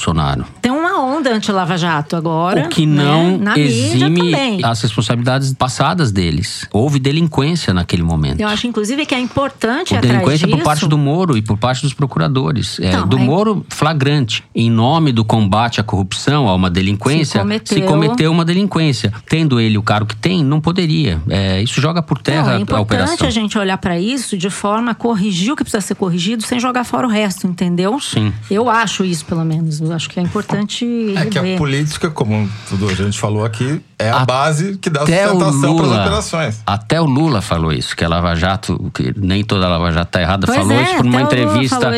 Tem 0.62 0.72
uma 0.72 1.00
onda 1.04 1.34
anti-Lava 1.34 1.78
Jato 1.78 2.16
agora. 2.16 2.66
O 2.66 2.70
que 2.70 2.86
né? 2.86 3.04
não 3.04 3.38
mídia 3.40 3.62
exime 3.62 4.64
as 4.64 4.82
responsabilidades 4.82 5.54
passadas 5.54 6.12
deles. 6.12 6.68
Houve 6.72 7.00
delinquência 7.00 7.74
naquele 7.74 8.04
momento. 8.04 8.40
Eu 8.40 8.48
acho, 8.48 8.68
inclusive, 8.68 9.06
que 9.06 9.14
é 9.16 9.20
importante 9.20 9.90
Por 9.90 9.98
atrás 9.98 10.14
delinquência 10.14 10.48
por 10.48 10.56
disso- 10.56 10.66
parte 10.66 10.88
do 10.88 10.98
Moro 10.98 11.38
e 11.38 11.42
por 11.42 11.58
parte 11.58 11.82
dos 11.82 11.94
procuradores. 11.94 12.80
É, 12.80 12.92
Não, 12.92 13.08
do 13.08 13.18
é- 13.18 13.22
Moro, 13.22 13.66
flagrante. 13.70 14.44
Em 14.54 14.70
nome 14.70 15.12
do 15.12 15.24
combate 15.26 15.80
à 15.80 15.84
corrupção, 15.84 16.48
a 16.48 16.56
uma 16.56 16.70
delinquência, 16.70 17.34
Se 17.34 17.40
cometeu. 17.40 17.78
se 17.78 17.84
cometeu 17.84 18.32
uma 18.32 18.46
delinquência. 18.46 19.14
Tendo 19.28 19.60
ele 19.60 19.78
o 19.78 19.84
cargo 19.84 20.06
que 20.08 20.16
tem, 20.16 20.44
não 20.44 20.60
poderia. 20.62 21.22
É, 21.30 21.62
isso 21.62 21.80
joga 21.82 22.02
por 22.02 22.20
terra 22.20 22.44
Não, 22.44 22.52
é 22.52 22.56
a 22.56 22.60
importante 22.60 22.84
operação. 22.84 23.28
a 23.28 23.32
gente 23.32 23.58
olhar 23.58 23.78
para 23.78 24.00
isso 24.00 24.38
de 24.38 24.50
forma 24.50 24.92
a 24.92 24.96
corrigir 24.96 25.52
o 25.52 25.56
que 25.56 25.64
precisa 25.64 25.82
ser 25.82 25.96
corrigido 25.96 26.44
sem 26.44 26.60
jogar 26.60 26.84
fora 26.84 27.08
o 27.08 27.10
resto, 27.10 27.48
entendeu? 27.48 28.00
Sim. 28.00 28.34
Eu 28.50 28.70
acho 28.70 29.04
isso, 29.04 29.26
pelo 29.26 29.44
menos. 29.46 29.80
Acho 29.91 30.10
que 30.10 30.19
é 30.19 30.23
importante 30.23 30.86
É 31.15 31.25
que 31.25 31.38
a 31.39 31.58
política, 31.58 32.10
como 32.10 32.49
tudo 32.69 32.89
a 32.89 32.93
gente 32.93 33.19
falou 33.19 33.43
aqui, 33.45 33.82
é 33.97 34.10
a, 34.10 34.21
A- 34.21 34.25
base 34.25 34.78
que 34.78 34.89
dá 34.89 35.02
sustentação 35.02 35.75
para 35.75 35.86
as 35.86 35.91
operações. 36.06 36.62
até 36.65 37.02
o 37.02 37.06
Lula 37.06 37.41
falou 37.41 37.71
isso, 37.73 37.95
que 37.95 38.04
a 38.04 38.08
Lava 38.08 38.36
Jato, 38.36 38.91
que 38.93 39.13
nem 39.17 39.43
toda 39.43 39.65
a 39.65 39.69
Lava 39.69 39.91
Jato 39.91 40.12
tá 40.12 40.21
errada, 40.21 40.47
Pois 40.47 40.58
falou 40.58 40.73
é, 40.73 40.84
isso 40.84 40.95
por 40.95 41.06
uma 41.06 41.21
entrevista 41.21 41.91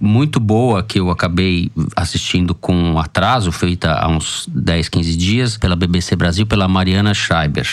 muito 0.00 0.38
boa 0.40 0.82
que 0.82 1.00
eu 1.00 1.10
acabei 1.10 1.70
assistindo 1.94 2.54
com 2.54 2.98
atraso, 2.98 3.50
feita 3.52 3.92
há 3.94 4.08
uns 4.08 4.46
10, 4.52 4.88
15 4.88 5.16
dias 5.16 5.56
pela 5.56 5.74
BBC 5.76 6.14
Brasil, 6.16 6.46
pela 6.46 6.68
Mariana 6.68 7.14
Schreiber. 7.14 7.66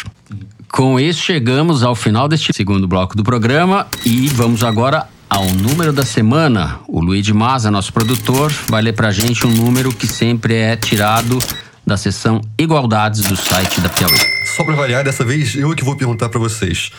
Com 0.71 0.99
isso, 0.99 1.21
chegamos 1.21 1.83
ao 1.83 1.93
final 1.93 2.27
deste 2.27 2.51
segundo 2.51 2.87
bloco 2.87 3.15
do 3.15 3.23
programa 3.23 3.85
e 4.03 4.27
vamos 4.29 4.63
agora 4.63 5.07
ao 5.33 5.45
número 5.55 5.91
da 5.91 6.05
semana. 6.05 6.79
O 6.87 7.01
Luiz 7.01 7.25
de 7.25 7.33
Maza, 7.33 7.71
nosso 7.71 7.91
produtor, 7.91 8.53
vai 8.69 8.83
ler 8.83 8.93
pra 8.93 9.09
gente 9.11 9.47
um 9.47 9.49
número 9.51 9.91
que 9.91 10.05
sempre 10.05 10.53
é 10.53 10.75
tirado 10.75 11.39
da 11.85 11.97
seção 11.97 12.39
Igualdades 12.55 13.21
do 13.21 13.35
site 13.35 13.81
da 13.81 13.89
Piauí. 13.89 14.15
Só 14.55 14.63
pra 14.63 14.75
variar, 14.75 15.03
dessa 15.03 15.25
vez 15.25 15.55
eu 15.55 15.71
é 15.71 15.75
que 15.75 15.83
vou 15.83 15.97
perguntar 15.97 16.29
pra 16.29 16.39
vocês. 16.39 16.91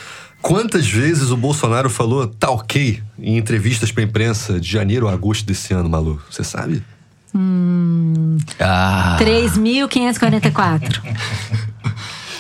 Quantas 0.43 0.85
vezes 0.89 1.31
o 1.31 1.37
Bolsonaro 1.37 1.89
falou 1.89 2.27
tá 2.27 2.51
ok 2.51 3.01
em 3.21 3.37
entrevistas 3.39 3.93
pra 3.93 4.03
imprensa 4.03 4.59
de 4.59 4.69
janeiro 4.69 5.07
a 5.09 5.13
agosto 5.13 5.47
desse 5.47 5.73
ano, 5.73 5.89
Malu? 5.89 6.21
Você 6.29 6.43
sabe? 6.43 6.83
Hum, 7.33 8.37
Ah. 8.59 9.17
3.544. 9.21 11.01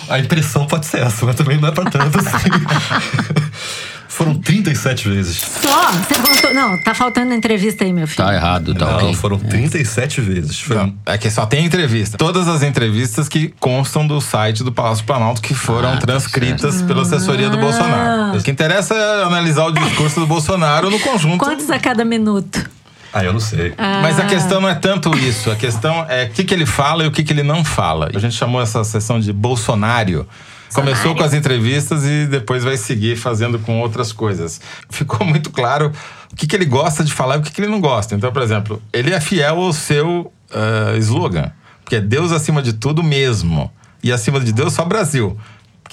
A 0.08 0.18
impressão 0.18 0.66
pode 0.66 0.86
ser 0.86 1.02
essa, 1.02 1.24
mas 1.24 1.36
também 1.36 1.58
não 1.58 1.68
é 1.68 1.72
pra 1.72 1.88
tanto 1.88 2.18
assim. 2.18 2.50
Foram 4.14 4.34
37 4.36 5.08
vezes. 5.08 5.36
Só? 5.60 5.90
Você 5.90 6.14
contou? 6.14 6.54
Não, 6.54 6.78
tá 6.78 6.94
faltando 6.94 7.34
entrevista 7.34 7.82
aí, 7.84 7.92
meu 7.92 8.06
filho. 8.06 8.24
Tá 8.24 8.32
errado, 8.32 8.72
tá 8.72 8.86
Não, 8.86 8.96
ok. 8.96 9.14
foram 9.14 9.38
37 9.38 10.20
vezes. 10.20 10.60
Foi 10.60 10.76
Não, 10.76 10.94
é 11.04 11.18
que 11.18 11.28
só 11.30 11.44
tem 11.46 11.64
entrevista. 11.64 12.16
Todas 12.16 12.46
as 12.46 12.62
entrevistas 12.62 13.28
que 13.28 13.52
constam 13.58 14.06
do 14.06 14.20
site 14.20 14.62
do 14.62 14.70
Palácio 14.70 15.04
Planalto 15.04 15.42
que 15.42 15.52
foram 15.52 15.88
Ah, 15.88 15.96
tá 15.96 16.06
transcritas 16.06 16.80
pela 16.82 17.02
assessoria 17.02 17.48
Ah. 17.48 17.50
do 17.50 17.58
Bolsonaro. 17.58 18.38
O 18.38 18.42
que 18.42 18.50
interessa 18.52 18.94
é 18.94 19.24
analisar 19.24 19.64
o 19.66 19.72
discurso 19.74 20.20
do 20.20 20.26
Bolsonaro 20.26 20.90
no 20.90 21.00
conjunto. 21.00 21.38
Quantos 21.38 21.68
a 21.68 21.78
cada 21.80 22.04
minuto? 22.04 22.70
Ah, 23.12 23.24
eu 23.24 23.32
não 23.32 23.40
sei. 23.40 23.74
Mas 24.00 24.18
a 24.20 24.24
questão 24.26 24.60
não 24.60 24.68
é 24.68 24.74
tanto 24.76 25.16
isso. 25.16 25.50
A 25.50 25.56
questão 25.56 26.06
é 26.08 26.24
o 26.24 26.30
que, 26.30 26.44
que 26.44 26.54
ele 26.54 26.66
fala 26.66 27.02
e 27.04 27.06
o 27.08 27.10
que, 27.10 27.24
que 27.24 27.32
ele 27.32 27.42
não 27.42 27.64
fala. 27.64 28.10
A 28.14 28.18
gente 28.20 28.34
chamou 28.36 28.60
essa 28.62 28.84
sessão 28.84 29.18
de 29.18 29.32
Bolsonário. 29.32 30.26
Começou 30.74 31.14
com 31.14 31.22
as 31.22 31.32
entrevistas 31.32 32.04
e 32.04 32.26
depois 32.26 32.64
vai 32.64 32.76
seguir 32.76 33.16
fazendo 33.16 33.58
com 33.58 33.80
outras 33.80 34.12
coisas. 34.12 34.60
Ficou 34.90 35.24
muito 35.26 35.50
claro 35.50 35.92
o 36.32 36.36
que, 36.36 36.46
que 36.46 36.56
ele 36.56 36.64
gosta 36.64 37.04
de 37.04 37.12
falar 37.12 37.36
e 37.36 37.38
o 37.38 37.42
que, 37.42 37.52
que 37.52 37.60
ele 37.60 37.70
não 37.70 37.80
gosta. 37.80 38.14
Então, 38.14 38.32
por 38.32 38.42
exemplo, 38.42 38.82
ele 38.92 39.12
é 39.12 39.20
fiel 39.20 39.60
ao 39.60 39.72
seu 39.72 40.32
uh, 40.50 40.96
slogan, 40.98 41.52
que 41.86 41.96
é 41.96 42.00
Deus 42.00 42.32
acima 42.32 42.60
de 42.60 42.72
tudo 42.72 43.02
mesmo. 43.02 43.70
E 44.02 44.12
acima 44.12 44.38
de 44.38 44.52
Deus 44.52 44.74
só 44.74 44.84
Brasil. 44.84 45.38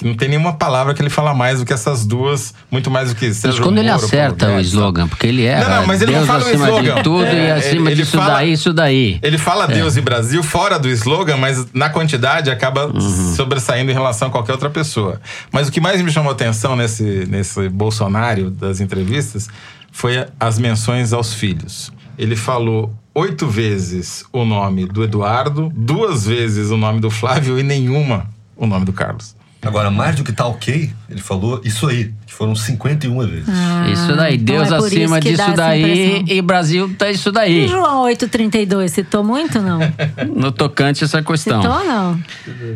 Que 0.01 0.07
não 0.07 0.15
tem 0.15 0.27
nenhuma 0.29 0.53
palavra 0.53 0.95
que 0.95 1.01
ele 1.03 1.11
fala 1.11 1.31
mais 1.31 1.59
do 1.59 1.65
que 1.65 1.71
essas 1.71 2.03
duas, 2.07 2.55
muito 2.71 2.89
mais 2.89 3.09
do 3.09 3.15
que 3.15 3.31
Sérgio 3.35 3.59
Mas 3.59 3.67
quando 3.67 3.77
ele 3.77 3.89
acerta 3.91 4.49
o 4.49 4.59
slogan, 4.59 5.07
porque 5.07 5.27
ele 5.27 5.45
é. 5.45 5.59
Não, 5.63 5.69
não, 5.69 5.85
mas 5.85 6.01
ele 6.01 6.11
Deus 6.11 6.25
não 6.25 6.33
fala 6.33 6.49
acima 6.49 6.65
o 6.65 6.67
slogan. 6.69 6.95
de 6.95 7.03
tudo 7.03 7.23
É, 7.25 7.47
e 7.47 7.51
acima 7.51 7.91
ele 7.91 8.01
disso 8.01 8.17
fala- 8.17 8.33
daí, 8.33 8.51
isso 8.51 8.73
daí. 8.73 9.19
Ele 9.21 9.37
fala 9.37 9.65
É. 9.65 9.67
Deus 9.75 9.97
e 9.97 10.01
Brasil 10.01 10.41
fora 10.41 10.79
do 10.79 10.89
slogan, 10.89 11.37
mas 11.37 11.67
na 11.71 11.87
quantidade 11.91 12.49
acaba 12.49 12.87
Uhum. 12.87 13.35
sobressaindo 13.35 13.91
em 13.91 13.93
relação 13.93 14.29
a 14.29 14.31
qualquer 14.31 14.53
outra 14.53 14.71
pessoa. 14.71 15.21
Mas 15.51 15.67
o 15.67 15.71
que 15.71 15.79
mais 15.79 16.01
me 16.01 16.11
chamou 16.11 16.31
atenção 16.31 16.75
nesse, 16.75 17.03
nesse 17.29 17.69
Bolsonaro 17.69 18.49
das 18.49 18.81
entrevistas 18.81 19.49
foi 19.91 20.25
as 20.39 20.57
menções 20.57 21.13
aos 21.13 21.31
filhos. 21.31 21.91
Ele 22.17 22.35
falou 22.35 22.91
oito 23.13 23.45
vezes 23.45 24.25
o 24.33 24.43
nome 24.45 24.87
do 24.87 25.03
Eduardo, 25.03 25.71
duas 25.75 26.25
vezes 26.25 26.71
o 26.71 26.77
nome 26.77 26.99
do 26.99 27.11
Flávio 27.11 27.59
e 27.59 27.61
nenhuma 27.61 28.25
o 28.55 28.65
nome 28.65 28.83
do 28.83 28.93
Carlos. 28.93 29.35
Agora, 29.63 29.91
mais 29.91 30.15
do 30.15 30.23
que 30.23 30.33
tá 30.33 30.47
ok, 30.47 30.91
ele 31.07 31.21
falou 31.21 31.61
isso 31.63 31.87
aí, 31.87 32.11
que 32.25 32.33
foram 32.33 32.55
51 32.55 33.19
vezes. 33.27 33.45
isso 33.93 34.15
daí, 34.15 34.35
então 34.35 34.55
Deus 34.55 34.71
é 34.71 34.77
por 34.77 34.87
acima 34.87 35.19
disso 35.19 35.53
daí 35.55 36.23
e 36.27 36.41
Brasil 36.41 36.95
tá 36.97 37.11
isso 37.11 37.29
E 37.29 37.31
daí. 37.31 37.67
João 37.67 38.01
832, 38.03 38.91
citou 38.91 39.23
muito 39.23 39.61
não? 39.61 39.79
No 40.35 40.51
tocante 40.51 41.03
a 41.03 41.05
essa 41.05 41.21
questão. 41.21 41.61
Citou 41.61 41.83
não? 41.85 42.19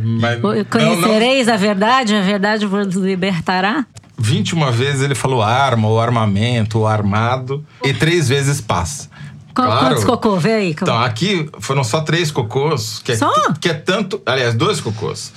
Mas, 0.04 0.40
Conhecereis 0.70 1.48
a 1.48 1.58
verdade, 1.58 2.14
a 2.16 2.22
verdade 2.22 2.66
vos 2.68 2.94
libertará? 2.96 3.86
21 4.20 4.72
vezes 4.72 5.02
ele 5.02 5.16
falou 5.16 5.42
arma, 5.42 5.88
ou 5.88 6.00
armamento, 6.00 6.80
ou 6.80 6.88
armado, 6.88 7.66
e 7.84 7.94
três 7.94 8.30
vezes 8.30 8.62
paz. 8.62 9.10
Qu- 9.56 9.62
Quantos 9.64 10.04
cocô? 10.04 10.38
Vê 10.38 10.54
aí. 10.54 10.70
Então, 10.72 10.98
aqui 11.02 11.50
foram 11.60 11.84
só 11.84 12.02
três 12.02 12.30
cocôs, 12.30 13.02
que 13.04 13.14
é, 13.14 13.16
Só? 13.16 13.32
que 13.60 13.70
é 13.70 13.74
tanto. 13.74 14.22
Aliás, 14.26 14.54
dois 14.54 14.80
cocôs. 14.82 15.32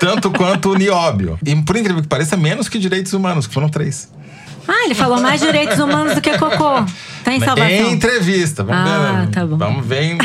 Tanto 0.00 0.30
quanto 0.30 0.70
o 0.70 0.74
nióbio. 0.76 1.38
E 1.44 1.54
por 1.62 1.76
incrível 1.76 2.02
que 2.02 2.08
pareça, 2.08 2.36
menos 2.36 2.68
que 2.68 2.78
direitos 2.78 3.12
humanos, 3.12 3.46
que 3.46 3.54
foram 3.54 3.68
três. 3.68 4.10
Ah, 4.66 4.84
ele 4.86 4.94
falou 4.94 5.20
mais 5.20 5.40
direitos 5.40 5.78
humanos 5.78 6.14
do 6.14 6.20
que 6.20 6.38
cocô. 6.38 6.84
Tá 7.22 7.34
em 7.34 7.40
salvação. 7.40 7.68
Em 7.70 7.92
entrevista. 7.92 8.64
Vamos 8.64 8.90
Ah, 8.90 9.20
ver. 9.24 9.30
tá 9.30 9.46
bom. 9.46 9.56
Vamos 9.58 9.86
ver. 9.86 10.16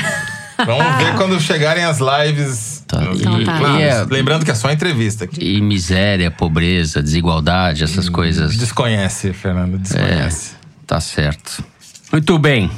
Vamos 0.66 0.96
ver 0.98 1.16
quando 1.16 1.40
chegarem 1.40 1.84
as 1.84 2.00
lives. 2.00 2.84
Então 2.86 3.00
tá. 3.46 3.58
Claro, 3.60 3.80
E 3.80 3.84
é- 3.84 4.04
Lembrando 4.10 4.44
que 4.46 4.52
é 4.52 4.56
só 4.56 4.72
entrevista 4.72 5.26
aqui. 5.26 5.40
E 5.58 5.62
miséria, 5.62 6.32
pobreza, 6.32 7.02
desigualdade, 7.04 7.84
essas 7.84 8.10
coisas. 8.10 8.56
Desconhece, 8.58 9.32
Fernando, 9.34 9.78
desconhece. 9.78 10.52
Tá 10.88 11.00
certo. 11.00 11.64
Muito 12.12 12.38
bem. 12.40 12.72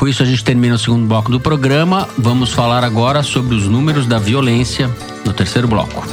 Com 0.00 0.08
isso 0.08 0.22
a 0.22 0.26
gente 0.26 0.42
termina 0.42 0.76
o 0.76 0.78
segundo 0.78 1.06
bloco 1.06 1.30
do 1.30 1.38
programa. 1.38 2.08
Vamos 2.16 2.54
falar 2.54 2.82
agora 2.82 3.22
sobre 3.22 3.54
os 3.54 3.68
números 3.68 4.06
da 4.06 4.18
violência 4.18 4.90
no 5.26 5.32
terceiro 5.34 5.68
bloco. 5.68 6.08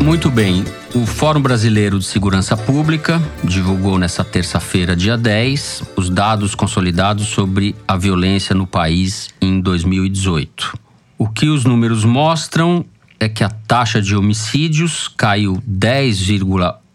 Muito 0.00 0.32
bem. 0.32 0.64
O 0.96 1.06
Fórum 1.06 1.40
Brasileiro 1.40 2.00
de 2.00 2.06
Segurança 2.06 2.56
Pública 2.56 3.22
divulgou 3.44 3.96
nesta 3.96 4.24
terça-feira, 4.24 4.96
dia 4.96 5.16
10, 5.16 5.84
os 5.94 6.10
dados 6.10 6.56
consolidados 6.56 7.28
sobre 7.28 7.76
a 7.86 7.96
violência 7.96 8.52
no 8.52 8.66
país 8.66 9.28
em 9.40 9.60
2018. 9.60 10.76
O 11.16 11.28
que 11.28 11.46
os 11.46 11.64
números 11.64 12.04
mostram 12.04 12.84
é 13.20 13.28
que 13.28 13.44
a 13.44 13.48
taxa 13.48 14.02
de 14.02 14.16
homicídios 14.16 15.06
caiu 15.06 15.62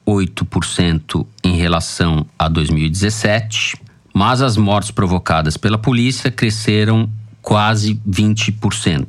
10,8% 0.09 1.25
em 1.43 1.55
relação 1.55 2.25
a 2.37 2.47
2017, 2.47 3.77
mas 4.13 4.41
as 4.41 4.57
mortes 4.57 4.91
provocadas 4.91 5.55
pela 5.55 5.77
polícia 5.77 6.31
cresceram 6.31 7.09
quase 7.41 7.99
20%. 8.07 9.07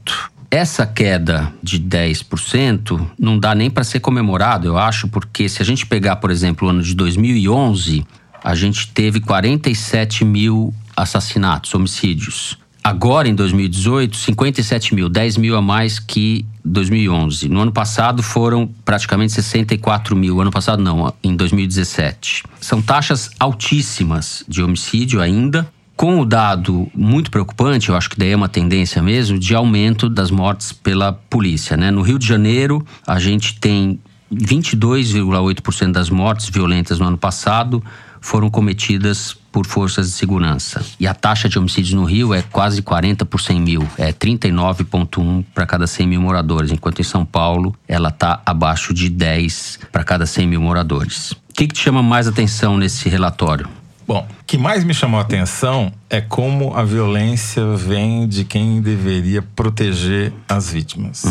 Essa 0.51 0.84
queda 0.84 1.53
de 1.62 1.78
10% 1.78 3.07
não 3.18 3.38
dá 3.38 3.55
nem 3.55 3.70
para 3.70 3.84
ser 3.84 4.01
comemorado, 4.01 4.66
eu 4.66 4.76
acho, 4.76 5.09
porque 5.09 5.48
se 5.48 5.62
a 5.62 5.64
gente 5.64 5.86
pegar, 5.86 6.16
por 6.16 6.30
exemplo, 6.30 6.66
o 6.66 6.70
ano 6.70 6.82
de 6.82 6.94
2011, 6.94 8.05
a 8.42 8.55
gente 8.55 8.88
teve 8.88 9.20
47 9.20 10.24
mil 10.24 10.74
assassinatos, 10.96 11.72
homicídios. 11.72 12.59
Agora, 12.83 13.28
em 13.28 13.35
2018, 13.35 14.16
57 14.16 14.95
mil, 14.95 15.09
10 15.09 15.37
mil 15.37 15.57
a 15.57 15.61
mais 15.61 15.99
que 15.99 16.47
2011. 16.64 17.49
No 17.49 17.61
ano 17.61 17.72
passado 17.72 18.22
foram 18.22 18.68
praticamente 18.85 19.33
64 19.33 20.16
mil. 20.16 20.41
Ano 20.41 20.51
passado 20.51 20.83
não, 20.83 21.12
em 21.22 21.37
2017. 21.37 22.45
São 22.61 22.81
taxas 22.81 23.31
altíssimas 23.39 24.45
de 24.49 24.62
homicídio 24.62 25.20
ainda, 25.20 25.70
com 26.01 26.18
o 26.18 26.24
dado 26.24 26.91
muito 26.95 27.31
preocupante, 27.31 27.91
eu 27.91 27.95
acho 27.95 28.09
que 28.09 28.18
daí 28.18 28.31
é 28.31 28.37
uma 28.37 28.49
tendência 28.49 29.03
mesmo, 29.03 29.39
de 29.39 29.55
aumento 29.55 30.09
das 30.09 30.31
mortes 30.31 30.72
pela 30.72 31.12
polícia. 31.12 31.76
Né? 31.76 31.91
No 31.91 32.01
Rio 32.01 32.18
de 32.18 32.26
Janeiro, 32.26 32.83
a 33.07 33.18
gente 33.18 33.61
tem 33.61 34.01
22,8% 34.33 35.93
das 35.93 36.09
mortes 36.09 36.49
violentas 36.49 36.99
no 36.99 37.07
ano 37.07 37.18
passado 37.18 37.85
foram 38.20 38.50
cometidas 38.50 39.36
por 39.50 39.66
forças 39.66 40.08
de 40.08 40.12
segurança. 40.12 40.84
E 40.98 41.06
a 41.06 41.14
taxa 41.14 41.48
de 41.48 41.58
homicídios 41.58 41.94
no 41.94 42.04
Rio 42.04 42.32
é 42.32 42.42
quase 42.42 42.82
40 42.82 43.24
por 43.24 43.40
100 43.40 43.60
mil, 43.60 43.88
é 43.98 44.12
39,1 44.12 45.44
para 45.54 45.66
cada 45.66 45.86
100 45.86 46.06
mil 46.06 46.20
moradores, 46.20 46.70
enquanto 46.70 47.00
em 47.00 47.04
São 47.04 47.24
Paulo 47.24 47.74
ela 47.88 48.08
está 48.08 48.40
abaixo 48.44 48.94
de 48.94 49.08
10 49.08 49.80
para 49.90 50.04
cada 50.04 50.26
100 50.26 50.46
mil 50.46 50.60
moradores. 50.60 51.32
O 51.32 51.36
que, 51.54 51.66
que 51.66 51.74
te 51.74 51.80
chama 51.80 52.02
mais 52.02 52.28
atenção 52.28 52.76
nesse 52.76 53.08
relatório? 53.08 53.68
Bom, 54.10 54.26
o 54.40 54.44
que 54.44 54.58
mais 54.58 54.82
me 54.82 54.92
chamou 54.92 55.20
a 55.20 55.22
atenção 55.22 55.92
é 56.08 56.20
como 56.20 56.74
a 56.74 56.82
violência 56.82 57.64
vem 57.76 58.26
de 58.26 58.44
quem 58.44 58.80
deveria 58.80 59.40
proteger 59.40 60.32
as 60.48 60.72
vítimas. 60.72 61.22